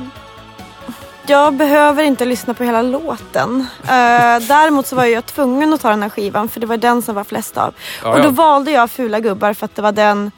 jag 1.27 1.53
behöver 1.53 2.03
inte 2.03 2.25
lyssna 2.25 2.53
på 2.53 2.63
hela 2.63 2.81
låten. 2.81 3.67
Eh, 3.83 4.47
däremot 4.47 4.87
så 4.87 4.95
var 4.95 5.05
jag 5.05 5.25
tvungen 5.25 5.73
att 5.73 5.81
ta 5.81 5.89
den 5.89 6.01
här 6.01 6.09
skivan 6.09 6.49
för 6.49 6.59
det 6.59 6.67
var 6.67 6.77
den 6.77 7.01
som 7.01 7.15
var 7.15 7.23
flest 7.23 7.57
av. 7.57 7.73
Ja, 8.03 8.13
och 8.13 8.21
då 8.21 8.27
ja. 8.27 8.31
valde 8.31 8.71
jag 8.71 8.91
Fula 8.91 9.19
gubbar 9.19 9.53
för 9.53 9.65
att 9.65 9.75
det 9.75 9.81
var 9.81 9.91
den 9.91 10.31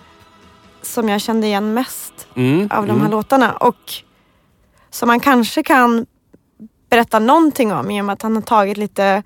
som 0.82 1.10
jag 1.10 1.22
kände 1.22 1.48
igen 1.48 1.74
mest 1.74 2.28
Mm, 2.36 2.70
av 2.72 2.88
de 2.88 2.92
här 2.92 3.00
mm. 3.00 3.12
låtarna. 3.12 3.52
Och 3.52 3.94
som 4.90 5.08
man 5.08 5.20
kanske 5.20 5.64
kan 5.64 6.06
berätta 6.90 7.20
någonting 7.20 7.74
om 7.74 7.92
i 7.92 8.02
och 8.02 8.06
med 8.06 8.14
att 8.14 8.22
han 8.22 8.36
har 8.36 8.42
tagit 8.42 8.78
lite, 8.78 9.24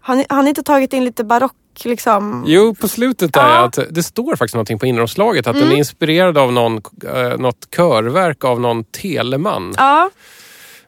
han, 0.00 0.24
han 0.28 0.38
har 0.38 0.48
inte 0.48 0.62
tagit 0.62 0.92
in 0.92 1.04
lite 1.04 1.24
barock 1.24 1.52
liksom. 1.84 2.44
Jo, 2.46 2.74
på 2.74 2.88
slutet 2.88 3.32
där 3.32 3.48
Ja. 3.48 3.64
att 3.64 3.78
det 3.90 4.02
står 4.02 4.36
faktiskt 4.36 4.54
någonting 4.54 4.78
på 4.78 4.86
inneromslaget. 4.86 5.46
Att 5.46 5.56
den 5.58 5.72
är 5.72 5.76
inspirerad 5.76 6.38
av 6.38 6.52
någon, 6.52 6.80
eh, 7.14 7.38
något 7.38 7.68
körverk 7.76 8.44
av 8.44 8.60
någon 8.60 8.84
teleman. 8.84 9.74
Ja, 9.76 10.10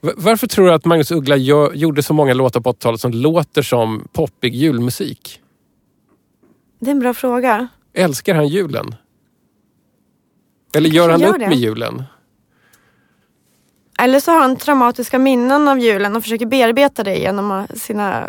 Varför 0.00 0.46
tror 0.46 0.66
du 0.66 0.72
att 0.72 0.84
Magnus 0.84 1.10
Uggla 1.10 1.36
gör, 1.36 1.72
gjorde 1.72 2.02
så 2.02 2.14
många 2.14 2.34
låtar 2.34 2.60
på 2.60 2.70
80-talet 2.70 3.00
som 3.00 3.12
låter 3.12 3.62
som 3.62 4.08
poppig 4.12 4.54
julmusik? 4.54 5.40
det 6.80 6.86
är 6.86 6.92
en 6.92 6.98
bra 7.00 7.14
fråga. 7.14 7.68
Älskar 7.94 8.34
han 8.34 8.48
julen? 8.48 8.94
Eller 10.76 10.90
gör 10.90 11.08
han 11.08 11.20
gör 11.20 11.28
upp 11.28 11.38
det. 11.38 11.48
med 11.48 11.58
julen? 11.58 12.02
Eller 13.98 14.20
så 14.20 14.30
har 14.30 14.38
han 14.40 14.56
traumatiska 14.56 15.18
minnen 15.18 15.68
av 15.68 15.78
julen 15.78 16.16
och 16.16 16.22
försöker 16.22 16.46
bearbeta 16.46 17.04
det 17.04 17.16
genom 17.16 17.66
sina 17.74 18.28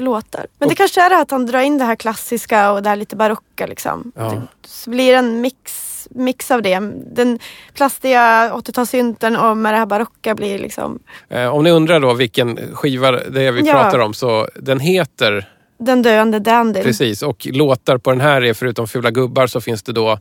låtar. 0.00 0.46
Men 0.58 0.68
det 0.68 0.74
kanske 0.74 1.02
är 1.02 1.10
det 1.10 1.18
att 1.18 1.30
han 1.30 1.46
drar 1.46 1.60
in 1.60 1.78
det 1.78 1.84
här 1.84 1.96
klassiska 1.96 2.72
och 2.72 2.82
det 2.82 2.88
här 2.88 2.96
lite 2.96 3.16
barocka 3.16 3.66
liksom. 3.66 4.12
Ja. 4.16 4.22
Det, 4.22 4.42
så 4.68 4.90
blir 4.90 5.12
det 5.12 5.18
en 5.18 5.40
mix, 5.40 6.08
mix 6.10 6.50
av 6.50 6.62
det. 6.62 6.78
Den 7.14 7.38
plastiga 7.74 8.50
80-talssynten 8.54 9.50
och 9.50 9.56
med 9.56 9.74
det 9.74 9.78
här 9.78 9.86
barocka 9.86 10.34
blir 10.34 10.58
liksom 10.58 10.98
Eh, 11.28 11.54
om 11.54 11.64
ni 11.64 11.70
undrar 11.70 12.00
då 12.00 12.14
vilken 12.14 12.58
skiva 12.74 13.10
det 13.12 13.42
är 13.42 13.52
vi 13.52 13.60
Ja. 13.66 13.72
pratar 13.72 13.98
om 13.98 14.14
så 14.14 14.48
den 14.54 14.80
heter 14.80 15.51
den 15.84 16.02
döende 16.02 16.38
dandyn. 16.38 16.82
precis 16.82 17.22
och 17.22 17.46
låtar 17.52 17.98
på 17.98 18.10
den 18.10 18.20
här 18.20 18.42
är 18.42 18.54
förutom 18.54 18.88
Fula 18.88 19.10
gubbar 19.10 19.46
så 19.46 19.60
finns 19.60 19.82
det 19.82 19.92
då 19.92 20.18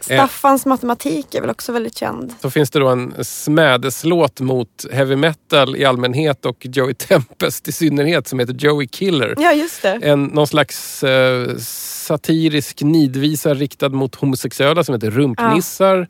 Staffans 0.00 0.66
matematik 0.66 1.34
är 1.34 1.40
väl 1.40 1.50
också 1.50 1.72
väldigt 1.72 1.96
känd. 1.98 2.34
så 2.42 2.50
finns 2.50 2.70
det 2.70 2.78
då 2.78 2.88
en 2.88 3.14
smädeslåt 3.24 4.40
mot 4.40 4.86
heavy 4.92 5.16
metal 5.16 5.76
i 5.76 5.84
allmänhet 5.84 6.46
och 6.46 6.56
Joey 6.60 6.94
Tempest 6.94 7.68
i 7.68 7.72
synnerhet 7.72 8.28
som 8.28 8.38
heter 8.38 8.54
Joey 8.58 8.86
Killer. 8.86 9.34
Ja 9.38 9.52
just 9.52 9.82
det. 9.82 9.98
En, 10.02 10.24
någon 10.24 10.46
slags 10.46 11.02
eh, 11.04 11.56
satirisk 11.58 12.82
nidvisa 12.82 13.54
riktad 13.54 13.88
mot 13.88 14.14
homosexuella 14.14 14.84
som 14.84 14.94
heter 14.94 15.10
Rumpnissar. 15.10 16.08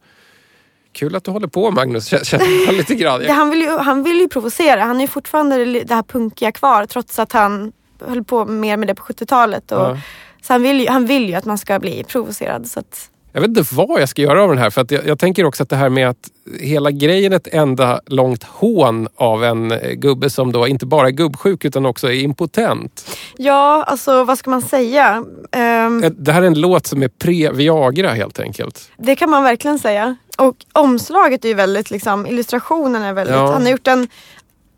Kul 0.92 1.16
att 1.16 1.24
du 1.24 1.30
håller 1.30 1.48
på 1.48 1.70
Magnus, 1.70 2.12
Kä- 2.12 2.24
känner 2.24 2.66
jag 2.66 2.74
lite 2.74 2.94
grann. 2.94 3.26
han, 3.26 3.50
vill 3.50 3.60
ju, 3.60 3.78
han 3.78 4.02
vill 4.02 4.20
ju 4.20 4.28
provocera. 4.28 4.84
Han 4.84 5.00
är 5.00 5.06
fortfarande 5.06 5.64
det 5.64 5.94
här 5.94 6.02
punkiga 6.02 6.52
kvar 6.52 6.86
trots 6.86 7.18
att 7.18 7.32
han 7.32 7.72
höll 8.08 8.24
på 8.24 8.44
mer 8.44 8.76
med 8.76 8.88
det 8.88 8.94
på 8.94 9.02
70-talet. 9.02 9.72
Och, 9.72 9.78
Ja. 9.80 9.98
Så 10.42 10.52
han 10.54 10.62
vill, 10.62 10.80
ju, 10.80 10.88
han 10.88 11.06
vill 11.06 11.28
ju 11.28 11.34
att 11.34 11.44
man 11.44 11.58
ska 11.58 11.78
bli 11.78 12.04
provocerad. 12.04 12.66
Så 12.66 12.80
att, 12.80 13.10
Jag 13.32 13.40
vet 13.40 13.48
inte 13.48 13.64
vad 13.74 14.00
jag 14.00 14.08
ska 14.08 14.22
göra 14.22 14.42
av 14.42 14.48
den 14.48 14.58
här 14.58 14.70
för 14.70 14.80
att 14.80 14.90
jag, 14.90 15.06
jag 15.06 15.18
tänker 15.18 15.44
också 15.44 15.62
att 15.62 15.68
det 15.68 15.76
här 15.76 15.88
med 15.88 16.08
att 16.08 16.16
hela 16.60 16.90
grejen 16.90 17.32
är 17.32 17.36
ett 17.36 17.46
enda 17.54 18.00
långt 18.06 18.42
hån 18.44 19.08
av 19.16 19.44
en 19.44 19.72
eh, 19.72 19.90
gubbe 19.92 20.30
som 20.30 20.52
då 20.52 20.66
inte 20.68 20.86
bara 20.86 21.06
är 21.06 21.10
gubbsjuk 21.10 21.64
utan 21.64 21.86
också 21.86 22.06
är 22.08 22.14
impotent. 22.22 23.16
ja, 23.36 23.82
alltså 23.86 24.24
vad 24.24 24.38
ska 24.38 24.50
man 24.50 24.62
säga? 24.62 25.24
Eh, 25.52 25.90
Det 26.16 26.32
här 26.32 26.42
är 26.42 26.46
en 26.46 26.60
låt 26.60 26.86
som 26.86 27.02
är 27.02 27.08
pre-Viagra 27.08 28.08
helt 28.14 28.40
enkelt. 28.40 28.90
det 28.98 29.16
kan 29.16 29.30
man 29.30 29.42
verkligen 29.44 29.78
säga. 29.78 30.16
Och 30.38 30.56
omslaget 30.72 31.44
är 31.44 31.48
ju 31.48 31.54
väldigt, 31.54 31.90
liksom, 31.90 32.26
illustrationen 32.26 33.02
är 33.02 33.12
väldigt, 33.12 33.36
Ja. 33.36 33.52
han 33.52 33.62
har 33.62 33.70
gjort 33.70 33.86
en 33.86 34.08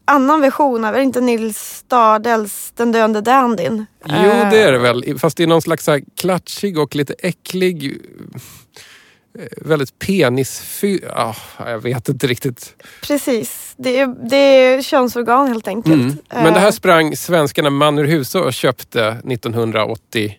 annan 0.05 0.41
version 0.41 0.85
av, 0.85 0.95
är 0.95 0.99
det 0.99 1.05
inte 1.05 1.21
Nils 1.21 1.59
Stadels 1.59 2.73
Den 2.77 2.93
döende 2.93 3.21
dandyn? 3.21 3.87
Jo, 4.05 4.15
Eh, 4.15 4.51
det 4.51 4.63
är 4.63 4.73
det 4.73 4.79
väl. 4.79 5.19
Fast 5.19 5.37
det 5.37 5.43
är 5.43 5.47
någon 5.47 5.63
slags 5.63 5.85
så 5.85 5.91
här 5.91 6.03
klatschig 6.17 6.79
och 6.79 6.97
lite 6.97 7.15
äcklig, 7.19 7.97
eh, 9.39 9.45
väldigt 9.57 9.99
penisfy... 9.99 11.01
Ah, 11.17 11.35
jag 11.59 11.79
vet 11.79 12.09
inte 12.09 12.27
riktigt. 12.27 12.75
Precis, 13.03 13.75
det 13.77 13.99
är, 14.01 14.29
det 14.29 14.37
är 14.37 14.83
könsorgan 14.83 15.49
helt 15.49 15.69
enkelt. 15.69 15.95
Mm. 15.95 16.17
Men 16.29 16.53
det 16.55 16.61
här 16.61 16.67
Eh, 16.67 16.73
sprang 16.73 17.17
svenskarna 17.17 17.71
man 17.71 17.99
ur 17.99 18.05
huse 18.05 18.39
och 18.39 18.53
köpte 18.53 19.07
1980. 19.09 20.39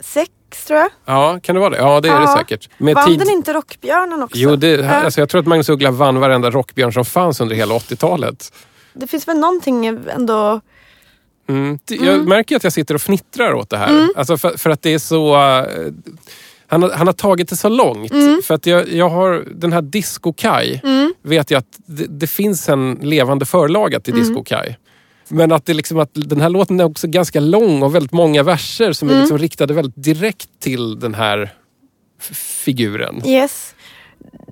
Sex 0.00 0.30
tror 0.66 0.78
jag. 0.78 0.88
Ja, 1.04 1.40
kan 1.42 1.54
det 1.54 1.60
vara 1.60 1.70
det? 1.70 1.76
Ja, 1.76 2.00
det 2.00 2.08
är 2.08 2.18
det 2.18 2.24
Ja. 2.24 2.36
säkert. 2.38 2.68
Med 2.78 2.94
Vann 2.94 3.06
tid- 3.08 3.18
den 3.18 3.30
inte 3.30 3.52
Rockbjörnen 3.52 4.22
också? 4.22 4.38
Jo, 4.38 4.56
det, 4.56 4.88
alltså 4.88 5.20
jag 5.20 5.28
tror 5.28 5.40
att 5.40 5.46
Magnus 5.46 5.68
Uggla 5.68 5.90
vann 5.90 6.20
varenda 6.20 6.50
rockbjörn 6.50 6.92
som 6.92 7.04
fanns 7.04 7.40
under 7.40 7.56
hela 7.56 7.74
80-talet. 7.74 8.52
Det 8.92 9.06
finns 9.06 9.28
väl 9.28 9.38
någonting 9.38 9.86
ändå... 9.86 10.60
Mm. 11.48 11.78
Jag 11.88 12.28
märker 12.28 12.56
att 12.56 12.64
jag 12.64 12.72
sitter 12.72 12.94
och 12.94 13.02
fnittrar 13.02 13.54
åt 13.54 13.70
det 13.70 13.76
här. 13.76 14.08
Alltså 14.16 14.38
för, 14.38 14.56
för 14.56 14.70
att 14.70 14.82
det 14.82 14.94
är 14.94 14.98
så... 14.98 15.34
eh, 15.36 15.64
han, 16.66 16.82
har, 16.82 16.90
han 16.90 17.06
har 17.06 17.14
tagit 17.14 17.48
det 17.48 17.56
så 17.56 17.68
långt. 17.68 18.12
För 18.44 18.54
att 18.54 18.66
jag, 18.66 18.92
jag 18.92 19.08
har 19.08 19.44
den 19.54 19.72
här 19.72 19.82
Disco 19.82 20.32
Kai. 20.32 20.80
Vet 21.22 21.50
jag 21.50 21.58
att 21.58 21.78
det, 21.86 22.06
det 22.06 22.26
finns 22.26 22.68
en 22.68 22.98
levande 23.02 23.46
förlaga 23.46 24.00
till 24.00 24.14
Disco 24.14 24.44
Kai. 24.44 24.76
Men 25.28 25.52
att, 25.52 25.66
det 25.66 25.74
liksom, 25.74 25.98
att 25.98 26.10
den 26.14 26.40
här 26.40 26.48
låten 26.48 26.80
är 26.80 26.84
också 26.84 27.08
ganska 27.08 27.40
lång 27.40 27.82
och 27.82 27.94
väldigt 27.94 28.12
många 28.12 28.42
verser 28.42 28.92
som 28.92 29.10
är 29.10 29.20
liksom 29.20 29.38
riktade 29.38 29.74
väldigt 29.74 30.04
direkt 30.04 30.48
till 30.60 31.00
den 31.00 31.14
här 31.14 31.54
figuren. 32.64 33.22
Yes. 33.26 33.74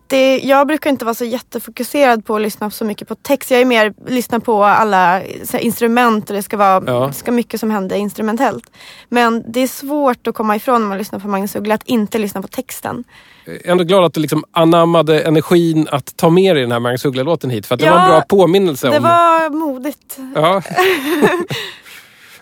Det, 0.07 0.39
jag 0.39 0.67
brukar 0.67 0.91
inte 0.91 1.05
vara 1.05 1.15
så 1.15 1.25
jättefokuserad 1.25 2.25
på 2.25 2.37
att 2.37 2.43
lyssna 2.43 2.71
så 2.71 2.85
mycket 2.85 3.09
på 3.09 3.15
text. 3.15 3.51
Jag 3.51 3.61
är 3.61 3.65
mer 3.65 3.95
lyssna 4.07 4.41
på 4.41 4.65
alla 4.65 4.97
här, 4.97 5.59
instrument 5.59 6.31
och 6.31 6.37
det 6.37 6.43
ska 6.43 6.57
vara 6.57 6.83
Ja. 6.87 7.07
det 7.07 7.13
ska 7.13 7.33
mycket 7.33 7.61
som 7.61 7.71
händer 7.71 7.97
instrumentellt. 7.97 8.71
Men 9.09 9.45
det 9.53 9.61
är 9.61 9.67
svårt 9.67 10.27
att 10.27 10.35
komma 10.35 10.57
ifrån 10.57 10.81
när 10.81 10.89
man 10.89 10.99
lyssnar 10.99 11.19
på 11.19 11.29
Magnus 11.29 11.57
Uggla 11.57 11.75
att 11.75 11.83
inte 11.87 12.19
lyssna 12.19 12.43
på 12.43 12.49
texten. 12.49 13.05
Jag 13.45 13.55
är 13.67 13.71
ändå 13.71 13.85
glad 13.85 14.05
att 14.05 14.15
du 14.15 14.21
liksom 14.21 14.45
anammade 14.51 15.21
energin 15.21 15.89
att 15.91 16.17
ta 16.17 16.31
med 16.31 16.57
dig 16.57 16.63
den 16.63 16.73
här 16.73 16.81
Magnus 16.81 17.05
Uggla-låten 17.05 17.51
hit. 17.51 17.67
För 17.67 17.75
att 17.75 17.81
det 17.81 17.87
Ja, 17.87 17.95
var 17.95 18.01
en 18.05 18.09
bra 18.11 18.21
påminnelse 18.21 18.91
Det 18.91 18.97
om... 18.97 19.03
var 19.03 19.51
modigt. 19.51 20.19
Ja. 20.35 20.63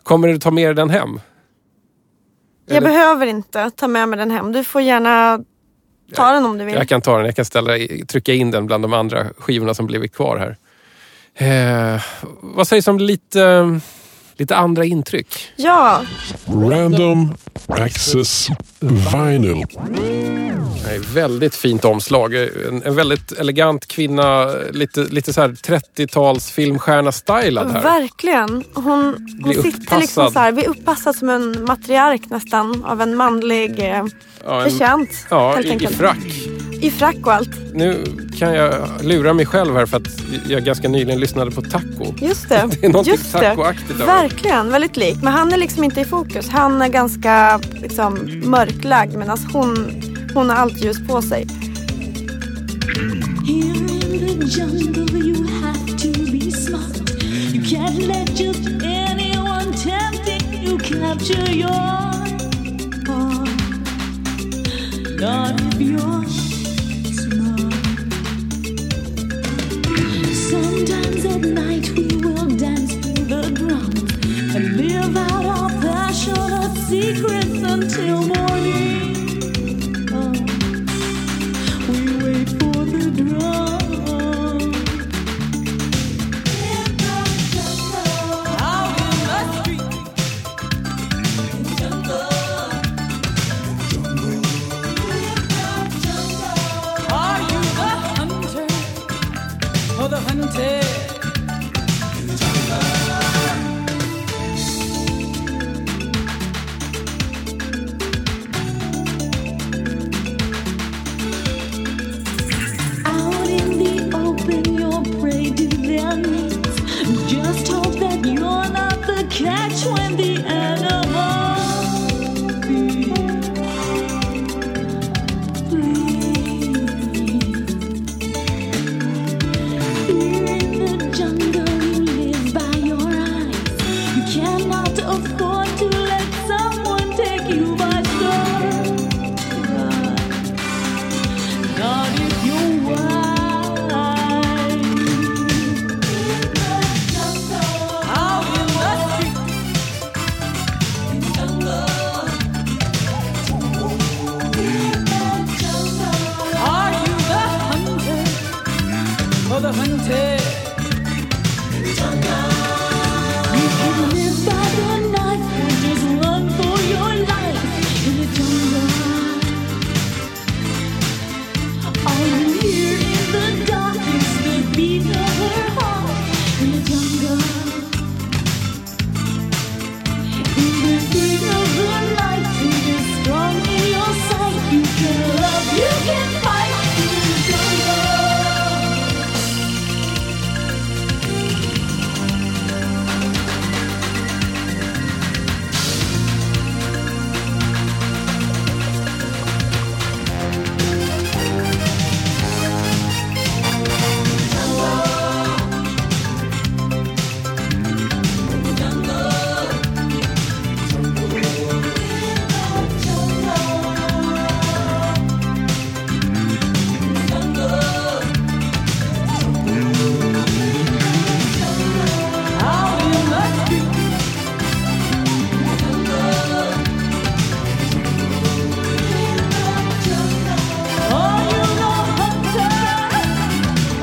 Kommer 0.03 0.29
du 0.29 0.39
ta 0.39 0.51
med 0.51 0.67
dig 0.69 0.75
den 0.75 0.91
hem? 0.91 1.21
Jag 2.67 2.77
Eller- 2.77 2.89
behöver 2.89 3.27
inte 3.27 3.71
ta 3.71 3.89
med 3.89 4.09
mig 4.09 4.19
den 4.19 4.31
hem. 4.31 4.53
Du 4.53 4.65
får 4.65 4.83
gärna 4.83 5.41
ta 6.15 6.33
den 6.33 6.45
om 6.45 6.59
du 6.59 6.65
vill. 6.65 6.75
Jag 6.75 6.89
kan 6.89 7.03
ta 7.03 7.17
den, 7.17 7.27
jag 7.27 7.37
kan 7.37 7.45
ställa, 7.45 7.73
trycka 8.09 8.33
in 8.33 8.51
den 8.51 8.67
bland 8.67 8.85
de 8.85 8.93
andra 8.93 9.27
skivorna 9.39 9.75
som 9.75 9.87
blivit 9.87 10.15
kvar 10.15 10.37
här. 10.37 10.57
Eh, 11.39 12.03
vad 12.41 12.69
sägs 12.69 12.89
om 12.89 12.99
lite, 12.99 13.81
lite 14.39 14.57
andra 14.57 14.85
intryck. 14.85 15.53
Ja, 15.57 16.01
Random 16.47 17.35
Access 17.67 18.49
Vinyl. 18.81 19.65
Är 20.89 21.15
väldigt 21.15 21.55
fint 21.55 21.85
omslag. 21.85 22.35
En, 22.35 22.83
en 22.85 22.95
väldigt 22.95 23.33
elegant 23.33 23.87
kvinna, 23.89 24.47
lite, 24.71 25.01
lite 25.01 25.33
så 25.33 25.41
här 25.41 25.49
30-tals 25.49 26.51
filmstjärna-stylad 26.51 27.71
här. 27.73 27.83
verkligen. 27.83 28.65
Hon, 28.75 28.85
hon 28.85 29.43
Blir 29.43 29.63
sitter 29.63 29.69
upppassad. 29.79 30.01
liksom 30.01 30.31
så 30.33 30.39
här, 30.39 30.53
blir 30.53 30.69
uppassad 30.69 31.17
som 31.17 31.29
en 31.29 31.65
matriark 31.65 32.23
nästan 32.31 32.85
av 32.85 33.03
en 33.03 33.17
manlig 33.17 33.79
eh, 33.79 34.05
Ja, 34.45 34.59
en- 34.59 34.65
betjänt. 34.65 35.11
Ja, 35.31 35.55
helt 35.55 35.83
i, 35.83 35.85
i 35.85 35.89
frack. 35.89 36.19
I 36.81 36.91
frack 36.91 37.17
och 37.27 37.33
allt. 37.35 37.51
Nu 37.75 38.05
kan 38.39 38.55
jag 38.55 38.89
lura 39.03 39.33
mig 39.33 39.47
själv 39.47 39.75
här 39.75 39.87
för 39.87 39.97
att 39.97 40.09
jag 40.49 40.65
ganska 40.65 40.89
nyligen 40.89 41.21
lyssnade 41.21 41.51
på 41.51 41.63
Taco. 41.63 42.15
Just 42.21 42.49
det. 42.49 42.69
Det 42.81 42.87
är 42.87 42.89
någonting 42.89 43.15
Just 43.15 43.33
det. 43.33 43.39
tacoaktigt. 43.39 44.01
Verkligen, 44.01 44.71
väldigt 44.71 44.97
lik. 44.97 45.17
Men 45.23 45.33
han 45.33 45.53
är 45.53 45.57
liksom 45.57 45.85
inte 45.85 46.01
i 46.01 46.05
fokus. 46.05 46.49
Han 46.49 46.83
är 46.83 46.89
ganska 46.89 47.61
liksom, 47.83 48.41
mörklagd 48.45 49.17
medan 49.17 49.39
hon, 49.53 50.03
hon 50.35 50.51
har 50.51 50.57
allt 50.57 50.85
ljus 50.85 50.97
på 51.09 51.23
sig. 51.23 51.47
Here 53.47 53.67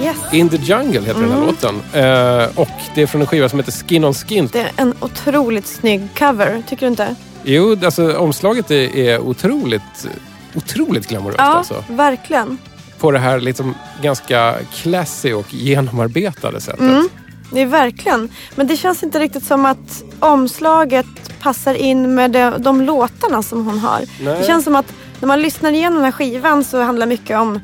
Yes. 0.00 0.16
In 0.32 0.48
the 0.48 0.56
Jungle 0.56 1.00
heter 1.00 1.20
den 1.20 1.30
här 1.30 1.36
Mm. 1.36 1.46
låten. 1.46 1.74
Eh, 1.92 2.58
och 2.60 2.68
det 2.94 3.02
är 3.02 3.06
från 3.06 3.20
en 3.20 3.26
skiva 3.26 3.48
som 3.48 3.58
heter 3.58 3.72
Skin 3.72 4.04
on 4.04 4.14
Skin. 4.14 4.48
Det 4.52 4.60
är 4.60 4.70
en 4.76 4.94
otroligt 5.00 5.66
snygg 5.66 6.08
cover, 6.18 6.62
tycker 6.68 6.86
du 6.86 6.90
inte? 6.90 7.14
Jo, 7.44 7.76
alltså 7.84 8.16
omslaget 8.18 8.70
är, 8.70 8.96
är 8.96 9.18
otroligt, 9.18 10.06
otroligt 10.54 11.08
glamoröst 11.08 11.38
Ja, 11.38 11.44
alltså. 11.44 11.84
verkligen. 11.88 12.58
På 12.98 13.10
det 13.10 13.18
här 13.18 13.40
liksom 13.40 13.74
ganska 14.02 14.54
classy 14.74 15.32
och 15.32 15.54
genomarbetade 15.54 16.60
sättet. 16.60 16.80
Mm. 16.80 17.08
Det 17.52 17.60
är 17.60 17.66
verkligen. 17.66 18.28
Men 18.54 18.66
det 18.66 18.76
känns 18.76 19.02
inte 19.02 19.18
riktigt 19.18 19.44
som 19.44 19.66
att 19.66 20.02
omslaget 20.20 21.06
passar 21.40 21.74
in 21.74 22.14
med 22.14 22.30
de, 22.30 22.52
de 22.58 22.80
låtarna 22.82 23.42
som 23.42 23.66
hon 23.66 23.78
har. 23.78 24.00
Nej. 24.20 24.38
Det 24.38 24.46
känns 24.46 24.64
som 24.64 24.76
att 24.76 24.92
när 25.20 25.26
man 25.26 25.42
lyssnar 25.42 25.72
igenom 25.72 25.94
den 25.94 26.04
här 26.04 26.12
skivan 26.12 26.64
så 26.64 26.82
handlar 26.82 27.06
mycket 27.06 27.38
om 27.38 27.60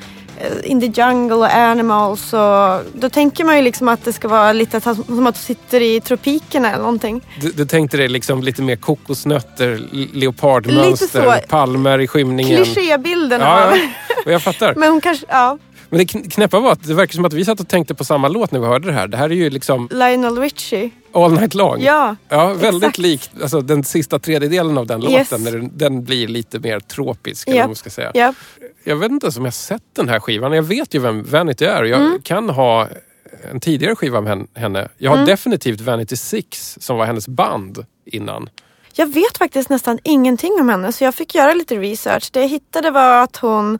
In 0.64 0.80
the 0.80 1.02
Jungle 1.02 1.36
och 1.36 1.54
Animals. 1.54 2.32
Och 2.32 2.80
då 2.94 3.08
tänker 3.10 3.44
man 3.44 3.56
ju 3.56 3.62
liksom 3.62 3.88
att 3.88 4.04
det 4.04 4.12
ska 4.12 4.28
vara 4.28 4.52
lite 4.52 4.80
som 4.80 5.26
att 5.26 5.34
du 5.34 5.40
sitter 5.40 5.80
i 5.80 6.00
tropikerna 6.00 6.68
eller 6.68 6.82
någonting. 6.82 7.24
Du, 7.40 7.50
du 7.50 7.66
tänkte 7.66 7.96
dig 7.96 8.08
liksom 8.08 8.42
lite 8.42 8.62
mer 8.62 8.76
kokosnötter, 8.76 9.80
leopardmönster, 10.12 11.40
palmer 11.48 11.98
i 11.98 12.06
skymningen. 12.06 12.64
Klichébilden 12.64 13.40
Ja, 13.40 13.72
och 14.24 14.32
jag 14.32 14.42
fattar. 14.42 14.74
Men 14.74 14.90
hon 14.90 15.00
kanske, 15.00 15.26
ja. 15.28 15.58
Men 15.90 15.98
det 15.98 16.04
kn- 16.04 16.30
knäppa 16.30 16.60
var 16.60 16.72
att 16.72 16.82
det 16.86 16.94
verkar 16.94 17.12
som 17.14 17.24
att 17.24 17.32
vi 17.32 17.44
satt 17.44 17.60
och 17.60 17.68
tänkte 17.68 17.94
på 17.94 18.04
samma 18.04 18.28
låt 18.28 18.52
när 18.52 18.60
vi 18.60 18.66
hörde 18.66 18.86
det 18.86 18.92
här. 18.92 19.08
Det 19.08 19.16
här 19.16 19.30
är 19.30 19.34
ju 19.34 19.50
liksom... 19.50 19.88
Lionel 19.90 20.38
Richie. 20.38 20.90
All 21.12 21.32
Night 21.32 21.54
Long. 21.54 21.82
Ja, 21.82 22.16
Ja, 22.28 22.46
väldigt 22.52 22.82
exakt. 22.82 22.98
likt 22.98 23.30
alltså, 23.42 23.60
den 23.60 23.84
sista 23.84 24.18
tredjedelen 24.18 24.78
av 24.78 24.86
den 24.86 25.02
Yes. 25.02 25.30
låten. 25.30 25.44
När 25.44 25.52
den, 25.52 25.70
den 25.78 26.04
blir 26.04 26.28
lite 26.28 26.58
mer 26.58 26.80
tropisk. 26.80 27.48
Eller 27.48 27.56
Japp. 27.56 27.64
vad 27.64 27.68
man 27.68 27.76
ska 27.76 27.90
säga. 27.90 28.10
Ja. 28.14 28.34
Jag 28.84 28.96
vet 28.96 29.10
inte 29.10 29.30
om 29.38 29.44
jag 29.44 29.54
sett 29.54 29.82
den 29.96 30.08
här 30.08 30.20
skivan. 30.20 30.52
Jag 30.52 30.62
vet 30.62 30.94
ju 30.94 30.98
vem 30.98 31.22
Vanity 31.24 31.64
är. 31.64 31.84
Jag 31.84 32.00
Mm. 32.00 32.22
kan 32.22 32.50
ha 32.50 32.88
en 33.52 33.60
tidigare 33.60 33.96
skiva 33.96 34.20
med 34.20 34.30
hen- 34.30 34.46
henne. 34.54 34.88
Jag 34.98 35.10
har 35.10 35.16
Mm. 35.16 35.26
definitivt 35.26 35.80
Vanity 35.80 36.16
Six 36.16 36.78
som 36.80 36.96
var 36.96 37.04
hennes 37.06 37.28
band 37.28 37.84
innan. 38.04 38.48
Jag 38.92 39.06
vet 39.06 39.38
faktiskt 39.38 39.70
nästan 39.70 39.98
ingenting 40.04 40.52
om 40.60 40.68
henne 40.68 40.92
så 40.92 41.04
jag 41.04 41.14
fick 41.14 41.34
göra 41.34 41.54
lite 41.54 41.76
research. 41.76 42.30
Det 42.32 42.40
jag 42.40 42.48
hittade 42.48 42.90
var 42.90 43.22
att 43.22 43.36
hon 43.36 43.78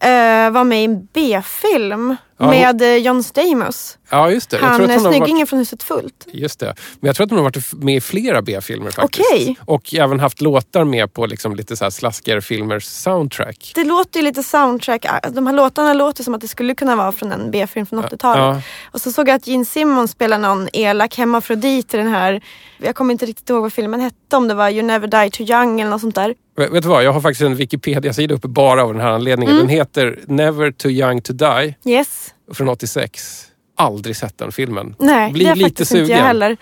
eh, 0.00 0.50
var 0.50 0.64
med 0.64 0.80
i 0.80 0.84
en 0.84 1.08
B-film 1.12 2.16
Ja, 2.40 2.44
hon- 2.46 2.54
med 2.54 2.82
eh, 2.82 2.96
John 2.96 3.22
Stamos. 3.22 3.98
Ja, 4.10 4.30
just 4.30 4.50
det. 4.50 4.56
Jag 4.56 4.64
Han 4.66 4.74
är 4.74 4.80
hon 4.80 4.90
har 4.90 4.98
varit, 5.00 5.16
snyggingen 5.16 5.46
från 5.46 5.58
Huset 5.58 5.82
Fullt. 5.82 6.26
just 6.32 6.60
det. 6.60 6.74
Men 7.00 7.06
jag 7.08 7.16
tror 7.16 7.24
att 7.24 7.30
hon 7.30 7.38
har 7.38 7.44
varit 7.44 7.72
med 7.72 7.96
i 7.96 8.00
flera 8.00 8.42
B-filmer 8.42 8.90
faktiskt. 8.90 9.26
Okej. 9.32 9.56
Och 9.64 9.94
även 9.94 10.20
haft 10.20 10.40
låtar 10.40 10.84
med 10.84 11.12
på 11.12 11.26
liksom 11.26 11.54
lite 11.56 11.76
så 11.76 11.84
här 11.84 11.90
slaskerfilmers 11.90 12.84
soundtrack. 12.84 13.72
Det 13.74 13.84
låter 13.84 14.20
ju 14.20 14.24
lite 14.24 14.42
soundtrack. 14.42 15.04
ah, 15.08 15.28
De 15.30 15.46
här 15.46 15.54
låtarna 15.54 15.94
låter 15.94 16.24
som 16.24 16.34
att 16.34 16.40
det 16.40 16.48
skulle 16.48 16.74
kunna 16.74 16.96
vara 16.96 17.12
från 17.12 17.32
en 17.32 17.50
B-film 17.50 17.86
från 17.86 17.98
80-talet. 18.04 18.42
Ja. 18.42 18.62
Och 18.92 19.00
så 19.00 19.12
såg 19.12 19.28
jag 19.28 19.34
att 19.36 19.46
Gene 19.46 19.64
Simmons 19.64 20.10
spelar 20.10 20.38
någon 20.38 20.68
elak 20.72 21.14
hemmafrodit 21.16 21.94
i 21.94 21.96
den 21.96 22.08
här. 22.08 22.40
Jag 22.78 22.94
kommer 22.94 23.12
inte 23.12 23.26
riktigt 23.26 23.50
ihåg 23.50 23.62
vad 23.62 23.72
filmen 23.72 24.00
hette. 24.00 24.36
Om 24.36 24.48
det 24.48 24.54
var 24.54 24.68
You 24.70 24.82
Never 24.82 25.06
Die 25.24 25.30
Too 25.30 25.46
Young 25.46 25.80
eller 25.80 25.90
något 25.90 26.00
sånt 26.00 26.14
där. 26.14 26.34
Vet 26.56 26.72
vet 26.72 26.82
du 26.82 26.88
vad? 26.88 27.04
Jag 27.04 27.12
har 27.12 27.20
faktiskt 27.20 27.40
en 27.42 27.54
Wikipedia-sida 27.56 28.34
uppe 28.34 28.48
bara 28.48 28.82
av 28.82 28.92
den 28.92 29.02
här 29.02 29.10
anledningen. 29.10 29.54
Mm. 29.54 29.66
Den 29.66 29.76
heter 29.76 30.18
Never 30.26 30.70
Too 30.70 30.90
Young 30.90 31.20
To 31.22 31.32
Die 31.32 31.74
Yes. 31.84 32.27
Från 32.52 32.68
86. 32.68 33.46
Aldrig 33.76 34.16
sett 34.16 34.38
den 34.38 34.52
filmen. 34.52 34.94
Nej, 34.98 35.32
Blir 35.32 35.44
det 35.44 35.50
är 35.50 35.54
lite 35.54 35.68
faktiskt 35.68 35.90
inte 35.90 36.00
jag 36.00 36.08
sugen. 36.08 36.24
heller. 36.26 36.56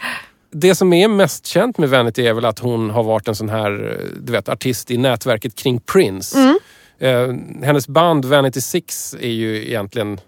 Det 0.51 0.75
som 0.75 0.93
är 0.93 1.09
mest 1.09 1.47
känt 1.47 1.79
med 1.79 1.89
Vanity 1.89 2.27
är 2.27 2.33
väl 2.33 2.45
att 2.45 2.59
hon 2.59 2.91
har 2.91 3.03
varit 3.03 3.29
en 3.29 3.35
sån 3.35 3.49
här 3.49 4.01
du 4.21 4.33
vet, 4.33 4.49
artist 4.49 4.91
i 4.91 4.97
nätverket 4.97 5.55
kring 5.55 5.81
Prince. 5.81 6.39
Mm. 6.39 6.59
Eh, 6.99 7.65
hennes 7.67 7.89
band 7.89 8.25
Vanity 8.25 8.61
Six 8.61 9.15
är 9.21 9.31
ju 9.31 9.67
egentligen 9.69 10.13
eh, 10.13 10.21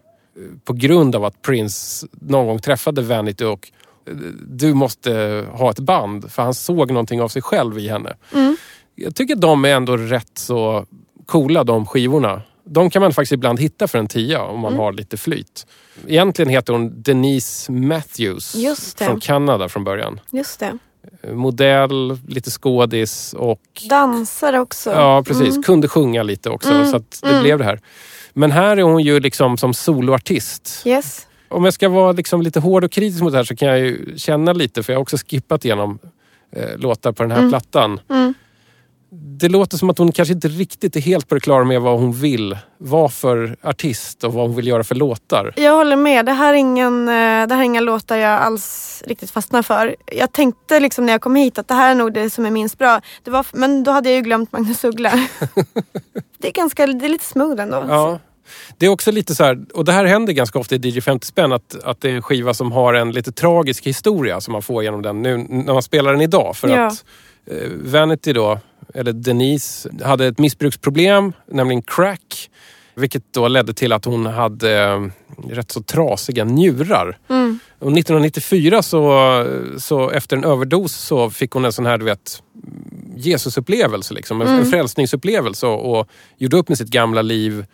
på 0.64 0.72
grund 0.72 1.16
av 1.16 1.24
att 1.24 1.42
Prince 1.42 2.06
någon 2.20 2.46
gång 2.46 2.58
träffade 2.58 3.02
Vanity 3.02 3.44
och 3.44 3.70
eh, 4.06 4.14
du 4.48 4.74
måste 4.74 5.44
ha 5.52 5.70
ett 5.70 5.78
band 5.78 6.32
för 6.32 6.42
han 6.42 6.54
såg 6.54 6.90
någonting 6.90 7.22
av 7.22 7.28
sig 7.28 7.42
själv 7.42 7.78
i 7.78 7.88
henne. 7.88 8.16
Mm. 8.34 8.56
Jag 8.94 9.14
tycker 9.14 9.36
de 9.36 9.64
är 9.64 9.68
ändå 9.68 9.96
rätt 9.96 10.38
så 10.38 10.86
coola 11.26 11.64
de 11.64 11.86
skivorna. 11.86 12.42
De 12.70 12.90
kan 12.90 13.02
man 13.02 13.12
faktiskt 13.12 13.32
ibland 13.32 13.60
hitta 13.60 13.88
för 13.88 13.98
en 13.98 14.06
tia 14.08 14.42
om 14.42 14.50
Mm. 14.50 14.60
man 14.62 14.76
har 14.76 14.92
lite 14.92 15.16
flyt. 15.16 15.66
Egentligen 16.06 16.48
heter 16.48 16.72
hon 16.72 17.02
Denise 17.02 17.72
Matthews 17.72 18.56
från 18.98 19.20
Kanada 19.20 19.68
från 19.68 19.84
början. 19.84 20.20
Just 20.30 20.60
det. 20.60 20.78
Modell, 21.32 22.18
lite 22.28 22.50
skådis 22.50 23.34
och 23.38 23.60
Dansare 23.90 24.60
också. 24.60 24.90
ja, 24.90 25.22
precis. 25.26 25.48
Mm. 25.48 25.62
kunde 25.62 25.88
sjunga 25.88 26.22
lite 26.22 26.50
också 26.50 26.70
Mm, 26.70 26.86
så 26.90 26.96
att 26.96 27.18
det 27.22 27.28
mm. 27.28 27.42
blev 27.42 27.58
det 27.58 27.64
här. 27.64 27.80
Men 28.32 28.50
här 28.52 28.76
är 28.76 28.82
hon 28.82 29.02
ju 29.02 29.20
liksom 29.20 29.56
som 29.58 29.74
soloartist. 29.74 30.82
Yes. 30.86 31.26
Om 31.48 31.64
jag 31.64 31.74
ska 31.74 31.88
vara 31.88 32.12
liksom 32.12 32.42
lite 32.42 32.60
hård 32.60 32.84
och 32.84 32.92
kritisk 32.92 33.22
mot 33.22 33.32
det 33.32 33.38
här 33.38 33.44
så 33.44 33.56
kan 33.56 33.68
jag 33.68 33.78
ju 33.78 34.14
känna 34.18 34.52
lite, 34.52 34.82
för 34.82 34.92
jag 34.92 34.98
har 34.98 35.02
också 35.02 35.16
skippat 35.16 35.64
igenom 35.64 35.98
eh, 36.52 36.76
låtar 36.78 37.12
på 37.12 37.22
den 37.22 37.30
här 37.32 37.38
Mm. 37.38 37.50
plattan. 37.50 38.00
Det 39.40 39.48
låter 39.48 39.76
som 39.76 39.90
att 39.90 39.98
hon 39.98 40.12
kanske 40.12 40.34
inte 40.34 40.48
riktigt 40.48 40.96
är 40.96 41.00
helt 41.00 41.28
på 41.28 41.34
det 41.34 41.40
klara 41.40 41.64
med 41.64 41.80
vad 41.80 42.00
hon 42.00 42.12
vill 42.12 42.58
vara 42.78 43.08
för 43.08 43.56
artist 43.62 44.24
och 44.24 44.32
vad 44.32 44.46
hon 44.46 44.56
vill 44.56 44.66
göra 44.66 44.84
för 44.84 44.94
låtar. 44.94 45.52
Jag 45.56 45.72
håller 45.76 45.96
med. 45.96 46.26
Det 46.26 46.32
här, 46.32 46.52
är 46.54 46.56
ingen, 46.56 47.08
eh, 47.08 47.12
det 47.46 47.54
här 47.54 47.58
är 47.58 47.62
inga 47.62 47.80
låtar 47.80 48.16
jag 48.16 48.40
alls 48.42 49.02
riktigt 49.06 49.30
fastnar 49.30 49.62
för. 49.62 49.96
Jag 50.06 50.32
tänkte 50.32 50.80
liksom 50.80 51.06
när 51.06 51.12
jag 51.12 51.20
kom 51.20 51.36
hit 51.36 51.58
att 51.58 51.68
det 51.68 51.74
här 51.74 51.90
är 51.90 51.94
nog 51.94 52.12
det 52.12 52.30
som 52.30 52.46
är 52.46 52.50
minst 52.50 52.78
bra. 52.78 53.00
Det 53.24 53.30
var, 53.30 53.46
men 53.52 53.84
då 53.84 53.90
hade 53.90 54.08
jag 54.08 54.16
ju 54.16 54.22
glömt 54.22 54.52
Magnus 54.52 54.84
Uggla. 54.84 55.10
det, 56.38 56.48
är 56.48 56.52
ganska, 56.52 56.86
det 56.86 57.04
är 57.06 57.08
lite 57.08 57.24
smooth 57.24 57.62
ändå. 57.62 57.84
Ja. 57.88 58.18
Det 58.78 58.86
är 58.86 58.90
också 58.90 59.10
lite 59.10 59.34
så 59.34 59.44
här, 59.44 59.58
och 59.74 59.84
det 59.84 59.92
här 59.92 60.04
händer 60.04 60.32
ganska 60.32 60.58
ofta 60.58 60.74
i 60.74 60.78
DJ 60.78 61.00
50 61.00 61.26
spänn, 61.26 61.52
att, 61.52 61.84
att 61.84 62.00
det 62.00 62.10
är 62.10 62.14
en 62.16 62.22
skiva 62.22 62.54
som 62.54 62.72
har 62.72 62.94
en 62.94 63.12
lite 63.12 63.32
tragisk 63.32 63.86
historia 63.86 64.40
som 64.40 64.52
man 64.52 64.62
får 64.62 64.82
genom 64.82 65.02
den 65.02 65.22
nu 65.22 65.36
när 65.36 65.72
man 65.72 65.82
spelar 65.82 66.12
den 66.12 66.20
idag. 66.20 66.56
För 66.56 66.68
Ja. 66.68 66.86
att 66.86 67.04
eh, 67.46 67.68
Vanity 67.84 68.32
då, 68.32 68.58
eller 68.94 69.12
Denise, 69.12 69.90
hade 70.04 70.26
ett 70.26 70.38
missbruksproblem, 70.38 71.32
nämligen 71.46 71.82
crack. 71.82 72.50
Vilket 72.94 73.32
då 73.32 73.48
ledde 73.48 73.72
till 73.72 73.92
att 73.92 74.04
hon 74.04 74.26
hade 74.26 74.82
eh, 74.82 75.06
rätt 75.50 75.70
så 75.70 75.82
trasiga 75.82 76.44
njurar. 76.44 77.18
Mm. 77.28 77.58
Och 77.78 77.92
1994 77.92 78.82
så, 78.82 79.46
så 79.78 80.10
efter 80.10 80.36
en 80.36 80.44
överdos 80.44 80.92
så 80.92 81.30
fick 81.30 81.50
hon 81.50 81.64
en 81.64 81.72
sån 81.72 81.86
här 81.86 81.98
du 81.98 82.04
vet 82.04 82.42
Jesusupplevelse, 83.16 84.14
liksom, 84.14 84.40
en, 84.40 84.46
Mm. 84.48 84.60
en 84.60 84.70
frälsningsupplevelse 84.70 85.66
och, 85.66 85.98
och 85.98 86.08
gjorde 86.38 86.56
upp 86.56 86.68
med 86.68 86.78
sitt 86.78 86.88
gamla 86.88 87.22
liv. 87.22 87.66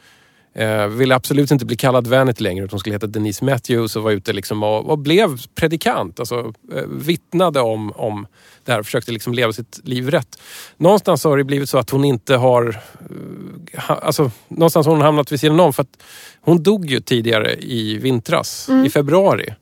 Eh, 0.57 0.87
ville 0.87 1.15
absolut 1.15 1.51
inte 1.51 1.65
bli 1.67 1.77
kallad 1.77 2.07
Vanity 2.07 2.43
längre 2.43 2.65
utan 2.65 2.73
hon 2.75 2.81
skulle 2.81 2.95
heta 2.95 3.07
Denise 3.07 3.45
Matthews 3.45 3.97
och 3.97 4.03
var 4.03 4.11
ute 4.11 4.33
liksom 4.33 4.63
och, 4.63 4.91
och 4.91 4.99
blev 4.99 5.41
predikant. 5.55 6.21
Alltså 6.21 6.53
eh, 6.75 6.83
vittnade 6.89 7.61
om, 7.61 7.93
om 7.93 8.27
det 8.65 8.73
här 8.73 8.79
och 8.79 8.85
försökte 8.87 9.13
liksom 9.13 9.35
leva 9.35 9.53
sitt 9.53 9.81
liv 9.85 10.11
rätt. 10.11 10.39
Någonstans 10.77 11.25
har 11.25 11.37
det 11.37 11.45
blivit 11.45 11.69
så 11.69 11.79
att 11.79 11.91
hon 11.91 12.05
inte 12.05 12.37
har... 12.37 12.81
eh, 13.73 13.81
ha, 13.81 13.95
alltså, 13.95 14.31
någonstans 14.49 14.87
har 14.87 14.93
hon 14.95 15.03
hamnat 15.03 15.33
vid 15.33 15.41
sidan 15.41 15.61
om 15.61 15.73
för 15.73 15.83
att 15.83 16.03
hon 16.41 16.63
dog 16.63 16.87
ju 16.91 17.01
tidigare 17.01 17.55
i 17.61 17.99
vintras, 17.99 18.69
Mm. 18.69 18.85
i 18.85 18.91
februari. 18.91 19.55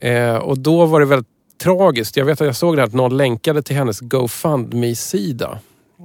Eh, 0.00 0.34
och 0.36 0.58
då 0.58 0.86
var 0.86 1.00
det 1.00 1.06
väldigt 1.06 1.28
tragiskt. 1.62 2.16
Jag 2.16 2.24
vet 2.24 2.40
att 2.40 2.46
jag 2.46 2.56
såg 2.56 2.76
det 2.76 2.82
här 2.82 2.86
att 2.86 2.94
någon 2.94 3.16
länkade 3.16 3.62
till 3.62 3.76
hennes 3.76 4.00
GoFundMe-sida. 4.00 5.58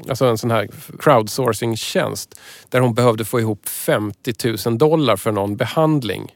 Alltså 0.09 0.25
en 0.25 0.37
sån 0.37 0.51
här 0.51 0.67
crowdsourcing-tjänst. 0.99 2.39
Där 2.69 2.79
hon 2.79 2.93
behövde 2.93 3.25
få 3.25 3.39
ihop 3.39 3.69
50 3.69 4.33
000 4.65 4.77
dollar 4.77 5.15
för 5.15 5.31
någon 5.31 5.55
behandling. 5.57 6.35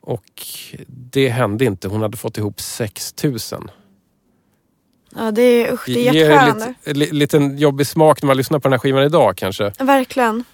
Och 0.00 0.24
det 0.86 1.28
hände 1.28 1.64
inte. 1.64 1.88
Hon 1.88 2.02
hade 2.02 2.16
fått 2.16 2.38
ihop 2.38 2.60
6 2.60 3.14
000. 3.24 3.38
Ja, 5.16 5.30
det 5.30 5.42
är, 5.42 5.72
usch, 5.72 5.86
det 5.86 6.08
är 6.08 6.12
ger 6.12 6.30
hjärtskärande. 6.30 6.74
lite, 6.84 6.98
li, 6.98 7.12
liten 7.12 7.58
jobbig 7.58 7.86
smak 7.86 8.22
när 8.22 8.26
man 8.26 8.36
lyssnar 8.36 8.58
på 8.58 8.68
den 8.68 8.72
här 8.72 8.78
skivan 8.78 9.04
idag 9.04 9.36
kanske. 9.36 9.72
Verkligen. 9.78 10.44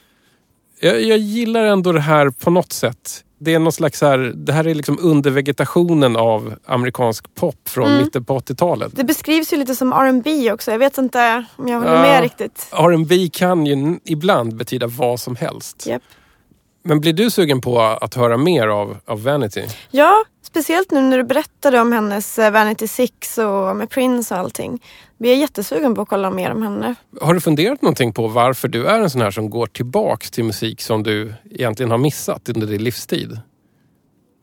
Jag, 0.81 1.03
jag 1.03 1.19
gillar 1.19 1.65
ändå 1.65 1.93
det 1.93 2.01
här 2.01 2.31
på 2.31 2.51
något 2.51 2.73
sätt. 2.73 3.25
Det 3.43 3.55
är 3.55 3.59
någon 3.59 3.73
slags 3.73 3.99
så 3.99 4.07
här, 4.07 4.19
det 4.19 4.53
här 4.53 4.67
är 4.67 4.75
liksom 4.75 4.99
undervegetationen 5.01 6.17
av 6.17 6.55
amerikansk 6.67 7.35
pop 7.35 7.69
från 7.69 7.87
Mm. 7.89 8.03
mitten 8.05 8.25
på 8.25 8.39
80-talet. 8.39 8.93
Det 8.97 9.05
beskrivs 9.05 9.53
ju 9.53 9.57
lite 9.57 9.75
som 9.75 9.93
R&B 9.93 10.53
också. 10.53 10.71
Jag 10.71 10.79
vet 10.79 10.99
inte 10.99 11.45
om 11.57 11.69
jag 11.69 11.79
håller 11.79 11.95
Ja. 11.95 12.03
med 12.03 12.23
riktigt. 12.23 12.69
R&B 12.73 13.29
kan 13.33 13.67
ju 13.67 13.99
ibland 14.05 14.57
betyda 14.57 14.87
vad 14.87 15.21
som 15.21 15.37
helst. 15.37 15.87
Japp. 15.87 16.03
Men 16.83 17.01
blir 17.01 17.13
du 17.13 17.31
sugen 17.31 17.61
på 17.61 17.81
att 17.81 18.15
höra 18.15 18.37
mer 18.37 18.69
av, 18.69 18.97
av 19.07 19.23
Vanity? 19.23 19.67
Ja, 19.91 20.25
speciellt 20.43 20.91
nu 20.91 21.01
när 21.01 21.19
du 21.19 21.25
berättade 21.25 21.81
om 21.81 21.93
hennes 21.93 22.39
eh, 22.39 22.51
Vanity 22.51 22.89
Six 22.89 23.39
och 23.39 23.77
med 23.77 23.91
Prince 23.91 24.35
och 24.35 24.41
allting. 24.41 24.83
Vi 25.19 25.33
är 25.33 25.37
jättesugen 25.37 25.95
på 25.95 26.03
att 26.03 26.09
kolla 26.09 26.31
mer 26.31 26.51
om 26.51 26.63
henne. 26.63 26.95
Har 27.21 27.35
du 27.35 27.41
funderat 27.41 27.83
någonting 27.83 28.13
på 28.13 28.29
varför 28.29 28.69
du 28.69 28.87
är 28.87 29.01
en 29.01 29.11
sån 29.11 29.21
här 29.21 29.31
som 29.31 29.51
går 29.51 29.67
tillbaks 29.67 30.31
till 30.31 30.45
musik 30.45 30.81
som 30.81 31.03
du 31.03 31.35
egentligen 31.51 31.91
har 31.91 31.99
missat 31.99 32.49
under 32.49 32.67
din 32.67 32.85
livstid? 32.85 33.39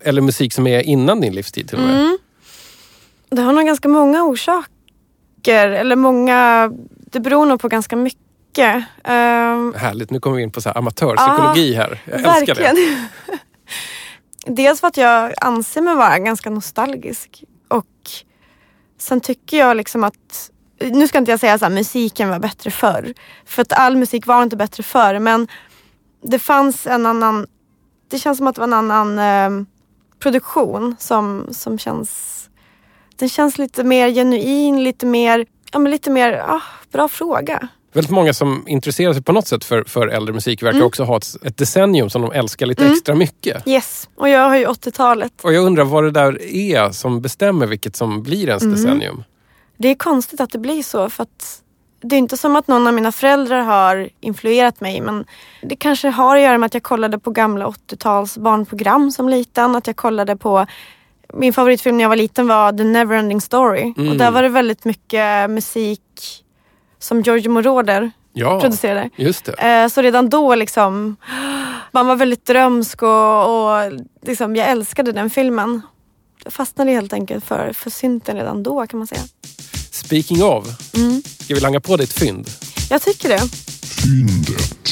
Eller 0.04 0.22
musik 0.22 0.54
som 0.54 0.68
är 0.68 0.82
innan 0.82 1.22
din 1.22 1.36
livstid 1.36 1.70
till 1.70 1.78
och 1.78 1.84
med? 1.84 2.00
Mm. 2.00 2.18
Det 3.30 3.42
har 3.42 3.54
nog 3.54 3.66
ganska 3.66 3.90
många 3.90 4.24
orsaker. 4.24 5.70
Eller 5.70 5.96
många... 5.96 6.72
Det 7.12 7.20
beror 7.20 7.46
nog 7.46 7.62
på 7.62 7.68
ganska 7.68 7.96
mycket. 7.96 8.27
Ehm, 9.04 9.74
Härligt, 9.78 10.12
nu 10.12 10.20
kommer 10.20 10.38
vi 10.38 10.44
in 10.44 10.52
på 10.52 10.62
så 10.62 10.70
här 10.70 10.78
amatörpsykologi 10.78 11.74
här. 11.74 12.02
Jag 12.06 12.16
älskar 12.16 12.56
verkligen. 12.56 12.76
det. 12.76 13.10
Dels 14.46 14.80
för 14.82 14.88
att 14.88 14.98
jag 14.98 15.34
anser 15.42 15.82
mig 15.82 15.96
vara 15.96 16.20
ganska 16.20 16.50
nostalgisk. 16.50 17.44
Och 17.68 17.86
sen 19.00 19.22
tycker 19.22 19.58
jag 19.58 19.78
liksom 19.78 20.04
att 20.04 20.52
nu 20.80 21.08
ska 21.08 21.18
inte 21.18 21.32
jag 21.32 21.40
säga 21.40 21.54
att 21.54 21.72
musiken 21.72 22.30
var 22.30 22.40
bättre 22.40 22.72
förr. 22.72 23.14
För 23.46 23.62
att 23.62 23.74
all 23.74 23.96
musik 23.96 24.28
var 24.28 24.44
inte 24.44 24.56
bättre 24.56 24.84
förr. 24.84 25.20
Men 25.20 25.48
det 26.24 26.40
fanns 26.40 26.88
en 26.88 27.06
annan... 27.06 27.48
Det 28.10 28.20
känns 28.20 28.38
som 28.38 28.48
att 28.48 28.56
det 28.56 28.62
var 28.62 28.68
en 28.68 28.92
annan 28.92 29.20
eh, 29.20 29.68
produktion 30.20 30.96
som, 31.00 31.48
som 31.52 31.80
känns... 31.80 32.34
Den 33.16 33.30
känns 33.30 33.58
lite 33.58 33.84
mer 33.84 34.10
genuin, 34.10 34.84
lite 34.84 35.06
mer... 35.06 35.46
Ja 35.72 35.80
men 35.80 35.92
lite 35.92 36.10
mer... 36.10 36.44
Ah, 36.48 36.62
bra 36.92 37.08
fråga. 37.08 37.68
Väldigt 37.94 38.12
många 38.12 38.34
som 38.34 38.64
intresserar 38.68 39.14
sig 39.14 39.24
på 39.24 39.32
något 39.32 39.48
sätt 39.48 39.64
för, 39.64 39.84
för 39.84 40.08
äldre 40.08 40.34
musik 40.34 40.64
verkar 40.64 40.76
Mm. 40.78 40.88
också 40.88 41.04
ha 41.04 41.18
ett, 41.18 41.28
ett 41.46 41.58
decennium 41.58 42.10
som 42.10 42.22
de 42.22 42.32
älskar 42.32 42.66
lite 42.66 42.82
Mm. 42.84 42.94
extra 42.94 43.16
mycket. 43.16 43.68
Yes. 43.68 44.10
Och 44.16 44.30
jag 44.30 44.50
har 44.50 44.58
ju 44.58 44.66
80-talet. 44.66 45.32
Och 45.42 45.54
jag 45.54 45.64
undrar 45.66 45.84
vad 45.84 46.04
det 46.04 46.12
där 46.12 46.42
är 46.56 46.92
som 46.92 47.22
bestämmer 47.22 47.68
vilket 47.68 47.96
som 47.96 48.24
blir 48.24 48.48
ens 48.48 48.64
Mm. 48.64 48.76
decennium. 48.76 49.24
Det 49.78 49.88
är 49.88 49.96
konstigt 49.96 50.42
att 50.42 50.50
det 50.50 50.58
blir 50.60 50.84
så 50.84 51.10
för 51.10 51.24
att 51.24 51.62
det 52.02 52.16
är 52.16 52.18
inte 52.18 52.38
som 52.38 52.56
att 52.56 52.68
någon 52.68 52.88
av 52.88 52.94
mina 52.94 53.12
föräldrar 53.12 53.62
har 53.62 54.10
influerat 54.20 54.82
mig 54.82 55.02
men 55.02 55.26
det 55.62 55.76
kanske 55.76 56.08
har 56.10 56.36
att 56.36 56.42
göra 56.42 56.58
med 56.58 56.68
att 56.68 56.74
jag 56.74 56.84
kollade 56.84 57.20
på 57.20 57.32
gamla 57.32 57.68
80-tals 57.68 58.38
barnprogram 58.38 59.12
som 59.12 59.30
liten. 59.30 59.76
Att 59.76 59.88
jag 59.88 59.96
kollade 59.96 60.36
på 60.38 60.66
min 61.34 61.54
favoritfilm 61.54 61.98
när 61.98 62.04
jag 62.04 62.10
var 62.10 62.16
liten 62.16 62.48
var 62.48 62.72
The 62.74 62.84
Neverending 62.84 63.42
Story. 63.42 63.94
Mm. 63.98 64.10
Och 64.12 64.18
där 64.18 64.32
var 64.32 64.44
det 64.44 64.50
väldigt 64.50 64.86
mycket 64.86 65.50
musik 65.50 66.02
som 67.00 67.22
Giorgio 67.22 67.50
Moroder 67.52 68.12
Ja, 68.34 68.60
producerade. 68.62 69.10
just 69.16 69.46
det. 69.46 69.52
Eh, 69.54 69.88
Så 69.90 70.02
redan 70.02 70.30
då 70.30 70.56
liksom, 70.56 71.16
man 71.92 72.08
var 72.08 72.16
väldigt 72.16 72.46
drömsk 72.46 73.02
och, 73.04 73.74
och 73.74 73.92
liksom, 74.26 74.56
jag 74.56 74.68
älskade 74.70 75.12
den 75.12 75.30
filmen. 75.30 75.82
Jag 76.44 76.54
fastnade 76.54 76.92
helt 76.92 77.14
enkelt 77.14 77.46
för, 77.46 77.74
för 77.74 77.90
synten 77.90 78.36
redan 78.36 78.64
då 78.64 78.88
kan 78.88 78.98
man 78.98 79.08
säga. 79.08 79.22
Speaking 79.92 80.44
of, 80.44 80.68
Mm. 80.96 81.22
ska 81.40 81.54
vi 81.56 81.60
langa 81.60 81.80
på 81.80 81.98
ditt 81.98 82.14
fynd? 82.14 82.50
Jag 82.90 83.02
tycker 83.02 83.30
det. 83.30 83.40
Fyndet. 84.04 84.88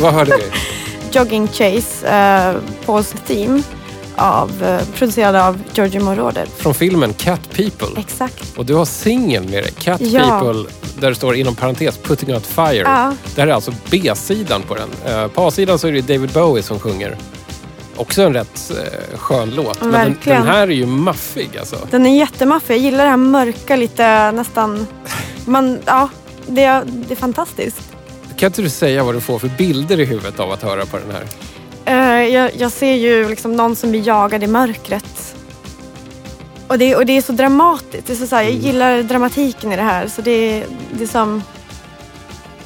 Vad 0.00 0.14
hörde 0.14 0.36
vi? 0.36 0.44
Jogging 1.18 1.48
Chase, 1.48 2.06
uh, 2.52 2.60
Pauls 2.86 3.14
Theme, 3.26 3.62
av, 4.16 4.62
eh, 4.62 4.80
producerad 4.98 5.36
av 5.36 5.58
Giorgio 5.74 6.00
Moroder. 6.02 6.46
Från 6.56 6.74
filmen 6.74 7.12
Cat 7.12 7.40
People. 7.50 8.00
Exakt. 8.00 8.58
Och 8.58 8.66
du 8.66 8.74
har 8.74 8.84
singeln 8.84 9.44
med 9.50 9.64
dig, 9.64 9.72
Cat 9.78 10.00
Ja. 10.00 10.20
People, 10.40 10.70
där 11.00 11.08
det 11.08 11.14
står 11.14 11.34
inom 11.36 11.54
parentes 11.54 11.96
Putting 11.98 12.34
Out 12.34 12.46
Fire. 12.46 12.74
Ja. 12.76 13.12
Det 13.34 13.40
här 13.40 13.48
är 13.48 13.52
alltså 13.52 13.74
B-sidan 13.90 14.62
på 14.62 14.74
den. 14.74 14.88
Eh, 15.06 15.28
På 15.28 15.46
A-sidan 15.46 15.78
så 15.78 15.88
är 15.88 15.92
det 15.92 16.00
David 16.00 16.30
Bowie 16.30 16.62
som 16.62 16.78
sjunger. 16.80 17.16
Också 17.96 18.22
en 18.22 18.34
rätt 18.34 18.70
eh, 18.70 19.18
skön 19.18 19.50
låt. 19.50 19.80
Men 19.80 19.92
den, 19.92 20.12
Verkligen. 20.12 20.38
den 20.40 20.48
här 20.54 20.62
är 20.62 20.72
ju 20.72 20.86
maffig 20.86 21.50
alltså. 21.58 21.76
Den 21.90 22.06
är 22.06 22.18
jättemaffig. 22.18 22.74
Jag 22.74 22.80
gillar 22.82 23.04
det 23.04 23.10
här 23.10 23.16
mörka, 23.16 23.76
lite 23.76 24.32
nästan... 24.32 24.86
Man, 25.44 25.78
ja, 25.84 26.08
det, 26.46 26.64
är- 26.64 26.84
det 26.86 27.14
är 27.14 27.16
fantastiskt. 27.16 27.80
Kan 28.44 28.48
inte 28.48 28.62
du 28.62 28.70
säga 28.70 29.04
vad 29.04 29.14
du 29.14 29.20
får 29.20 29.38
för 29.38 29.48
bilder 29.48 30.00
i 30.00 30.04
huvudet 30.04 30.40
av 30.40 30.52
att 30.52 30.62
höra 30.62 30.86
på 30.86 30.98
den 30.98 31.10
här? 31.10 31.26
Eh, 31.84 32.34
jag, 32.34 32.50
jag 32.56 32.72
ser 32.72 32.94
ju 32.94 33.28
liksom 33.28 33.56
någon 33.56 33.76
som 33.76 33.90
blir 33.90 34.06
jagad 34.06 34.42
i 34.42 34.46
mörkret. 34.46 35.36
Och 36.66 36.78
det, 36.78 36.96
och 36.96 37.06
det 37.06 37.16
är 37.16 37.22
så 37.22 37.32
dramatiskt. 37.32 38.06
Det 38.06 38.12
är 38.12 38.16
så 38.16 38.26
så 38.26 38.36
här, 38.36 38.42
Mm. 38.42 38.56
Jag 38.56 38.64
gillar 38.64 39.02
dramatiken 39.02 39.72
i 39.72 39.76
det 39.76 39.82
här. 39.82 40.08
Så 40.08 40.22
det, 40.22 40.64
det 40.92 41.04
är 41.04 41.08
som... 41.08 41.42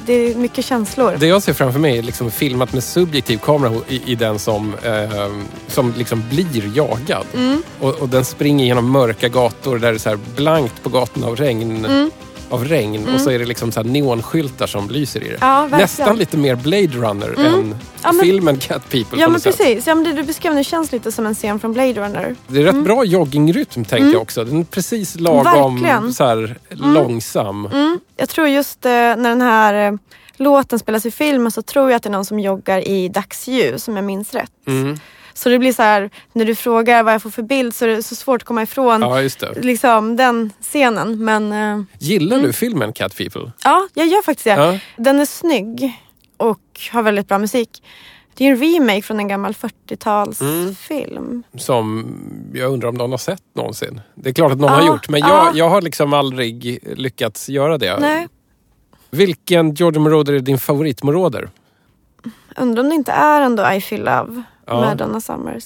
Det 0.05 0.13
är 0.13 0.35
mycket 0.35 0.65
känslor. 0.65 1.15
Det 1.19 1.27
jag 1.27 1.43
ser 1.43 1.53
framför 1.53 1.79
mig 1.79 1.97
är 1.97 2.03
liksom 2.03 2.31
filmat 2.31 2.73
med 2.73 2.83
subjektiv 2.83 3.37
kamera 3.37 3.73
i, 3.87 4.11
i 4.11 4.15
den 4.15 4.39
som, 4.39 4.75
eh, 4.83 5.31
som 5.67 5.93
liksom 5.97 6.23
blir 6.29 6.77
jagad. 6.77 7.25
Mm. 7.35 7.63
Och, 7.79 7.95
och 7.95 8.09
den 8.09 8.25
springer 8.25 8.65
genom 8.65 8.91
mörka 8.91 9.29
gator 9.29 9.79
där 9.79 9.91
det 9.91 9.97
är 9.97 9.99
så 9.99 10.17
blankt 10.35 10.83
på 10.83 10.89
gatorna 10.89 11.27
av 11.27 11.35
regn. 11.35 11.85
Mm. 11.85 12.11
Av 12.49 12.65
regn. 12.65 13.07
Och 13.13 13.21
så 13.21 13.29
är 13.29 13.39
det 13.39 13.45
liksom 13.45 13.71
så 13.71 13.83
neonskyltar 13.83 14.67
som 14.67 14.89
lyser 14.89 15.23
i 15.23 15.27
det. 15.29 15.37
Ja. 15.41 15.67
Nästan 15.67 16.17
lite 16.17 16.37
mer 16.37 16.55
Blade 16.55 16.87
Runner 16.87 17.27
Mm. 17.37 17.53
än 17.53 17.75
Ja, 18.03 18.11
men- 18.11 18.25
filmen 18.25 18.57
Cat 18.57 18.89
People 18.89 19.19
Ja 19.21 19.27
men 19.29 19.41
precis. 19.41 19.87
Ja, 19.87 19.95
men 19.95 20.03
det 20.03 20.13
du 20.13 20.23
beskrev 20.23 20.55
nu 20.55 20.63
känns 20.63 20.91
lite 20.91 21.11
som 21.11 21.25
en 21.25 21.35
scen 21.35 21.59
från 21.59 21.73
Blade 21.73 21.93
Runner. 21.93 22.35
Det 22.47 22.59
är 22.61 22.63
rätt 22.63 22.83
bra 22.83 23.03
joggingrytm 23.05 23.85
tänkte 23.85 23.95
jag 24.13 24.21
också. 24.21 24.43
Den 24.45 24.59
är 24.59 24.63
precis 24.63 25.19
lagom 25.19 25.75
Verkligen. 25.81 26.13
så 26.13 26.23
här, 26.25 26.57
långsam. 26.69 27.65
Mm. 27.65 27.99
Jag 28.17 28.29
tror 28.29 28.47
just 28.47 28.85
eh, 28.85 28.91
när 28.91 29.29
den 29.29 29.41
här 29.41 29.87
eh, 29.91 29.97
låten 30.37 30.79
spelas 30.79 31.05
i 31.05 31.11
filmen 31.11 31.51
så 31.51 31.61
tror 31.61 31.89
jag 31.91 31.97
att 31.97 32.03
det 32.03 32.09
är 32.09 32.11
någon 32.11 32.25
som 32.25 32.39
joggar 32.39 32.87
i 32.87 33.09
dagsljus 33.09 33.87
om 33.87 33.95
jag 33.95 34.05
minns 34.05 34.33
rätt. 34.33 34.51
Mm. 35.39 35.43
Så 35.43 35.49
det 35.49 35.59
blir 35.59 35.73
så 35.73 35.81
här, 35.83 36.09
när 36.33 36.45
du 36.45 36.55
frågar 36.55 37.03
vad 37.03 37.13
jag 37.13 37.21
får 37.21 37.29
för 37.29 37.41
bild 37.43 37.75
så 37.75 37.85
är 37.85 37.89
det 37.89 38.03
så 38.03 38.15
svårt 38.15 38.41
att 38.41 38.47
komma 38.47 38.63
ifrån 38.63 39.01
Ja, 39.01 39.21
liksom, 39.55 40.15
den 40.15 40.51
scenen. 40.61 41.23
Men 41.25 41.51
eh, 41.51 41.81
Gillar 41.99 42.39
du 42.39 42.53
filmen 42.53 42.93
Cat 42.93 43.17
People? 43.17 43.51
ja, 43.63 43.87
jag 43.93 44.07
gör 44.07 44.21
faktiskt 44.21 44.43
det. 44.43 44.49
Ja. 44.49 44.79
Den 44.97 45.19
är 45.19 45.25
snygg 45.25 45.99
och 46.37 46.59
har 46.91 47.01
väldigt 47.03 47.27
bra 47.27 47.37
musik. 47.39 47.83
Det 48.33 48.47
är 48.47 48.51
en 48.51 48.57
remake 48.57 49.01
från 49.01 49.19
en 49.19 49.27
gammal 49.27 49.53
40-talsfilm. 49.53 51.43
Som 51.57 52.15
jag 52.53 52.71
undrar 52.71 52.89
om 52.89 52.95
någon 52.95 53.11
har 53.11 53.17
sett 53.17 53.43
någonsin. 53.55 54.01
Det 54.15 54.29
är 54.29 54.33
klart 54.33 54.51
att 54.51 54.59
någon 54.59 54.71
Ja, 54.71 54.75
har 54.79 54.87
gjort, 54.87 55.09
men 55.09 55.19
jag, 55.19 55.29
ja. 55.29 55.51
jag 55.55 55.69
har 55.69 55.81
liksom 55.81 56.13
aldrig 56.13 56.79
lyckats 56.97 57.49
göra 57.49 57.77
det. 57.77 57.99
Nej, 57.99 58.27
Vilken 59.11 59.73
George 59.73 59.99
Moroder 59.99 60.33
är 60.33 60.39
din 60.39 60.59
favoritmoroder? 60.59 61.49
undrar 62.57 62.83
om 62.83 62.89
det 62.89 62.95
inte 62.95 63.11
är 63.11 63.41
ändå 63.41 63.71
I 63.71 63.81
feel 63.81 63.99
love 64.03 64.43
Ja. 64.69 64.81
med 64.81 64.97
Donna 64.97 65.21
Summers. 65.21 65.63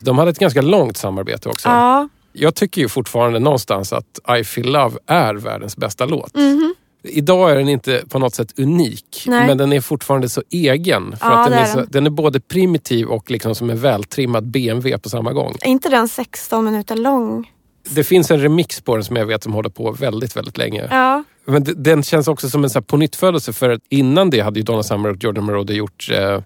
De 0.00 0.18
hade 0.18 0.30
ett 0.30 0.38
ganska 0.38 0.62
långt 0.62 0.96
samarbete 0.96 1.48
också. 1.48 1.68
Ja, 1.68 2.08
Jag 2.32 2.54
tycker 2.54 2.80
ju 2.82 2.88
fortfarande 2.88 3.38
någonstans 3.38 3.92
att 3.92 4.38
I 4.40 4.44
feel 4.44 4.72
love 4.72 4.98
är 5.06 5.34
världens 5.34 5.76
bästa 5.76 6.06
låt. 6.06 6.34
Mhm. 6.34 6.74
Idag 7.04 7.50
är 7.50 7.56
den 7.56 7.68
inte 7.68 8.02
på 8.08 8.18
något 8.18 8.34
sätt 8.34 8.58
unik, 8.58 9.24
Nej. 9.26 9.46
men 9.46 9.58
den 9.58 9.72
är 9.72 9.80
fortfarande 9.80 10.28
så 10.28 10.42
egen. 10.50 11.16
För 11.16 11.26
Ja, 11.30 11.38
att 11.38 11.50
den, 11.50 11.58
är 11.58 11.62
är 11.62 11.66
så, 11.66 11.78
den. 11.78 11.88
den 11.90 12.06
är 12.06 12.10
både 12.10 12.40
primitiv 12.40 13.06
och 13.06 13.30
liksom 13.30 13.54
som 13.54 13.70
en 13.70 13.78
vältrimmad 13.78 14.44
BMW 14.50 14.98
på 14.98 15.08
samma 15.08 15.32
gång. 15.32 15.56
Är 15.60 15.68
inte 15.68 15.88
den 15.88 16.08
16 16.08 16.64
minuter 16.64 16.96
lång? 16.96 17.50
Det 17.90 18.04
finns 18.04 18.30
en 18.30 18.40
remix 18.40 18.80
på 18.80 18.94
den 18.96 19.04
som 19.04 19.16
jag 19.16 19.26
vet 19.26 19.42
som 19.42 19.52
håller 19.52 19.68
på 19.70 19.92
väldigt, 19.92 20.36
väldigt 20.36 20.58
länge. 20.58 20.88
Ja. 20.90 21.24
Men 21.44 21.64
den 21.76 22.02
känns 22.02 22.28
också 22.28 22.50
som 22.50 22.64
en 22.64 22.70
så 22.70 22.78
här 22.78 22.84
pånyttfödelse 22.84 23.52
för 23.52 23.70
att 23.70 23.80
innan 23.88 24.30
det 24.30 24.40
hade 24.40 24.58
ju 24.60 24.64
Donna 24.64 24.82
Summer 24.82 25.08
och 25.10 25.24
Jordan 25.24 25.44
Moroder 25.44 25.74
gjort 25.74 26.08
eh, 26.12 26.40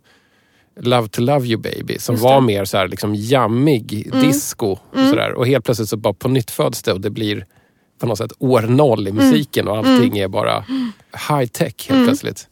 Love 0.81 1.09
to 1.09 1.20
Love 1.20 1.47
You 1.47 1.61
Baby 1.61 1.99
som 1.99 2.16
var 2.16 2.41
mer 2.41 2.64
så 2.64 2.77
här 2.77 2.89
liksom 2.89 3.14
jammig 3.14 4.11
disco. 4.12 4.66
Och, 4.66 4.81
sådär. 5.11 5.33
och 5.33 5.47
helt 5.47 5.64
plötsligt 5.64 5.89
så 5.89 5.97
bara 5.97 6.14
på 6.14 6.29
nytt 6.29 6.51
föds 6.51 6.83
det 6.83 6.93
och 6.93 7.01
det 7.01 7.11
blir 7.11 7.47
på 8.01 8.07
något 8.07 8.18
sätt 8.18 8.33
år 8.39 8.62
noll 8.62 9.09
i 9.09 9.12
musiken 9.12 9.68
och 9.68 9.77
allting 9.77 10.18
är 10.18 10.29
bara 10.29 10.64
high 11.29 11.47
tech 11.47 11.89
helt 11.89 12.07
plötsligt. 12.07 12.49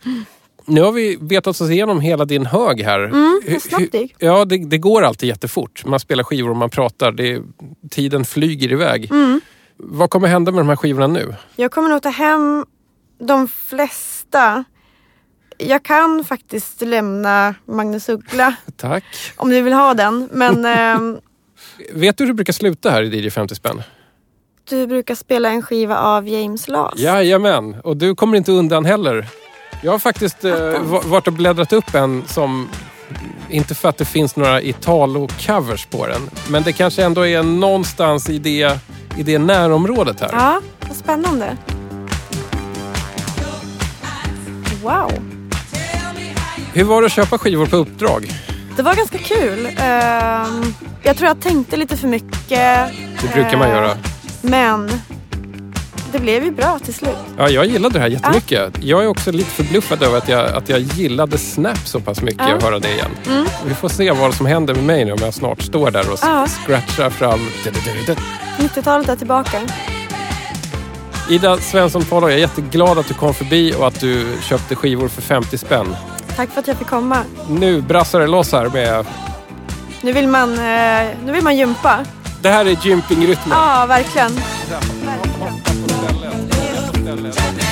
Nu 0.67 0.83
har 0.83 0.93
vi 0.93 1.19
vetat 1.21 1.61
oss 1.61 1.71
igenom 1.71 2.01
hela 2.01 2.25
din 2.25 2.47
hög 2.47 2.81
här. 2.83 3.13
Snabbt 3.59 3.93
det. 3.93 4.09
Ja, 4.19 4.45
det, 4.45 4.59
det 4.59 4.79
går 4.79 5.03
alltid 5.03 5.29
jättefort. 5.29 5.85
Man 5.87 6.01
spelar 6.01 6.25
skivor 6.25 6.51
och 6.51 6.57
man 6.57 6.71
pratar. 6.71 7.13
Det, 7.13 7.43
tiden 7.91 8.25
flyger 8.25 8.73
iväg. 8.73 9.11
Vad 9.77 10.11
kommer 10.11 10.29
hända 10.29 10.53
med 10.53 10.61
de 10.61 10.69
här 10.69 10.77
skivorna 10.77 11.07
nu? 11.07 11.35
Jag 11.57 11.71
kommer 11.71 11.89
nog 11.89 12.03
ta 12.03 12.09
hem 12.09 12.65
de 13.19 13.49
flesta. 13.49 14.65
Jag 15.59 15.83
kan 15.83 16.25
faktiskt 16.25 16.81
lämna 16.81 17.55
Magnus 17.67 18.09
Uggla 18.09 18.55
Tack. 18.77 19.05
om 19.37 19.51
du 19.51 19.63
vill 19.63 19.73
ha 19.73 19.95
den. 19.95 20.29
Men 20.33 20.65
ehm, 20.79 21.19
Vet 21.93 22.17
du 22.19 22.25
hur 22.25 22.29
det 22.29 22.35
brukar 22.35 22.53
sluta 22.53 22.91
här 22.91 23.03
i 23.03 23.21
DJ 23.27 23.31
50 23.31 23.55
spänn? 23.55 23.83
du 24.69 24.87
brukar 24.87 25.15
spela 25.15 25.49
en 25.51 25.63
skiva 25.63 25.99
av 25.99 26.29
James 26.29 26.69
Last. 26.69 26.99
Jajamän, 26.99 27.77
och 27.85 27.97
du 27.97 28.15
kommer 28.15 28.37
inte 28.37 28.53
undan 28.53 28.85
heller. 28.85 29.27
Jag 29.83 29.93
har 29.93 29.99
faktiskt 29.99 30.45
eh, 30.45 30.81
va- 30.83 31.03
varit 31.05 31.27
och 31.27 31.33
bläddrat 31.33 31.73
upp 31.73 31.95
en 31.95 32.23
som, 32.27 32.69
inte 33.51 33.75
för 33.75 33.89
att 33.89 33.97
det 33.99 34.05
finns 34.05 34.37
några 34.37 34.61
Italo-covers 34.63 35.87
på 35.91 36.07
den, 36.07 36.31
men 36.51 36.63
det 36.63 36.73
kanske 36.73 37.05
ändå 37.05 37.27
är 37.27 37.43
någonstans 37.43 38.31
i 38.31 38.39
det, 38.39 38.79
i 39.19 39.23
det 39.23 39.39
närområdet 39.39 40.21
här. 40.21 40.31
Ja, 40.33 40.61
vad 40.89 40.97
spännande. 40.97 41.57
Wow. 44.83 45.34
Hur 46.75 46.85
var 46.85 47.03
det 47.03 47.07
att 47.07 47.13
köpa 47.13 47.39
skivor 47.39 47.67
på 47.67 47.77
uppdrag? 47.77 48.31
Det 48.77 48.83
var 48.83 48.95
ganska 48.95 49.19
kul. 49.19 49.67
Ehm, 49.77 50.75
jag 51.03 51.17
tror 51.17 51.29
jag 51.29 51.41
tänkte 51.41 51.77
lite 51.77 51.97
för 51.97 52.09
mycket. 52.09 52.49
Det 53.23 53.33
brukar 53.35 53.57
man 53.57 53.69
Eh, 53.69 53.75
göra. 53.75 53.97
Men 54.43 54.91
det 56.13 56.19
blev 56.19 56.45
ju 56.45 56.51
bra 56.51 56.79
till 56.79 56.95
slut. 56.95 57.17
Ja, 57.39 57.49
jag 57.49 57.67
gillade 57.67 57.95
det 57.95 58.01
här 58.01 58.09
jättemycket. 58.09 58.73
Jag 58.81 59.05
är 59.05 59.09
också 59.09 59.33
lite 59.33 59.51
förbluffad 59.51 60.03
över 60.03 60.19
att 60.19 60.29
jag, 60.29 60.47
att 60.53 60.69
jag 60.69 60.81
gillade 60.81 61.39
Snap 61.39 61.79
så 61.89 62.01
pass 62.01 62.23
mycket 62.23 62.49
Ja. 62.49 62.55
och 62.55 62.63
höra 62.63 62.79
det 62.79 62.93
igen. 62.93 63.11
Vi 63.67 63.75
får 63.75 63.89
se 63.89 64.11
vad 64.11 64.35
som 64.35 64.47
händer 64.47 64.75
med 64.75 64.85
mig 64.85 65.05
nu 65.05 65.13
om 65.13 65.19
jag 65.23 65.35
snart 65.35 65.63
står 65.63 65.91
där 65.91 66.13
och 66.13 66.19
Ja. 66.23 66.47
scratchar 66.65 67.11
fram. 67.11 67.41
90-talet 68.59 69.09
är 69.09 69.17
tillbaka. 69.17 69.61
Ida 71.31 71.57
Svensson 71.59 72.05
Palo, 72.05 72.29
jag 72.29 72.35
är 72.37 72.41
jätteglad 72.41 72.99
att 72.99 73.09
du 73.09 73.15
kom 73.15 73.35
förbi 73.35 73.75
och 73.79 73.87
att 73.87 74.01
du 74.01 74.27
köpte 74.43 74.75
skivor 74.75 75.09
för 75.09 75.23
50 75.23 75.59
spänn. 75.59 75.97
Tack 76.37 76.51
för 76.51 76.61
att 76.61 76.69
jag 76.69 76.77
fick 76.77 76.89
komma. 76.89 77.25
Nu 77.49 77.83
brassar 77.83 78.21
det 78.21 78.27
loss 78.27 78.53
här 78.53 78.69
med... 78.69 79.07
Nu 80.03 80.13
vill 80.13 80.29
man, 80.29 80.55
nu 81.25 81.33
vill 81.33 81.45
man 81.45 81.57
gympa. 81.57 82.05
Det 82.43 82.49
här 82.49 82.65
är 82.67 82.87
gympingrytmen. 82.87 83.59
Ja, 83.59 83.87
verkligen. 83.89 84.31
verkligen. 87.05 87.64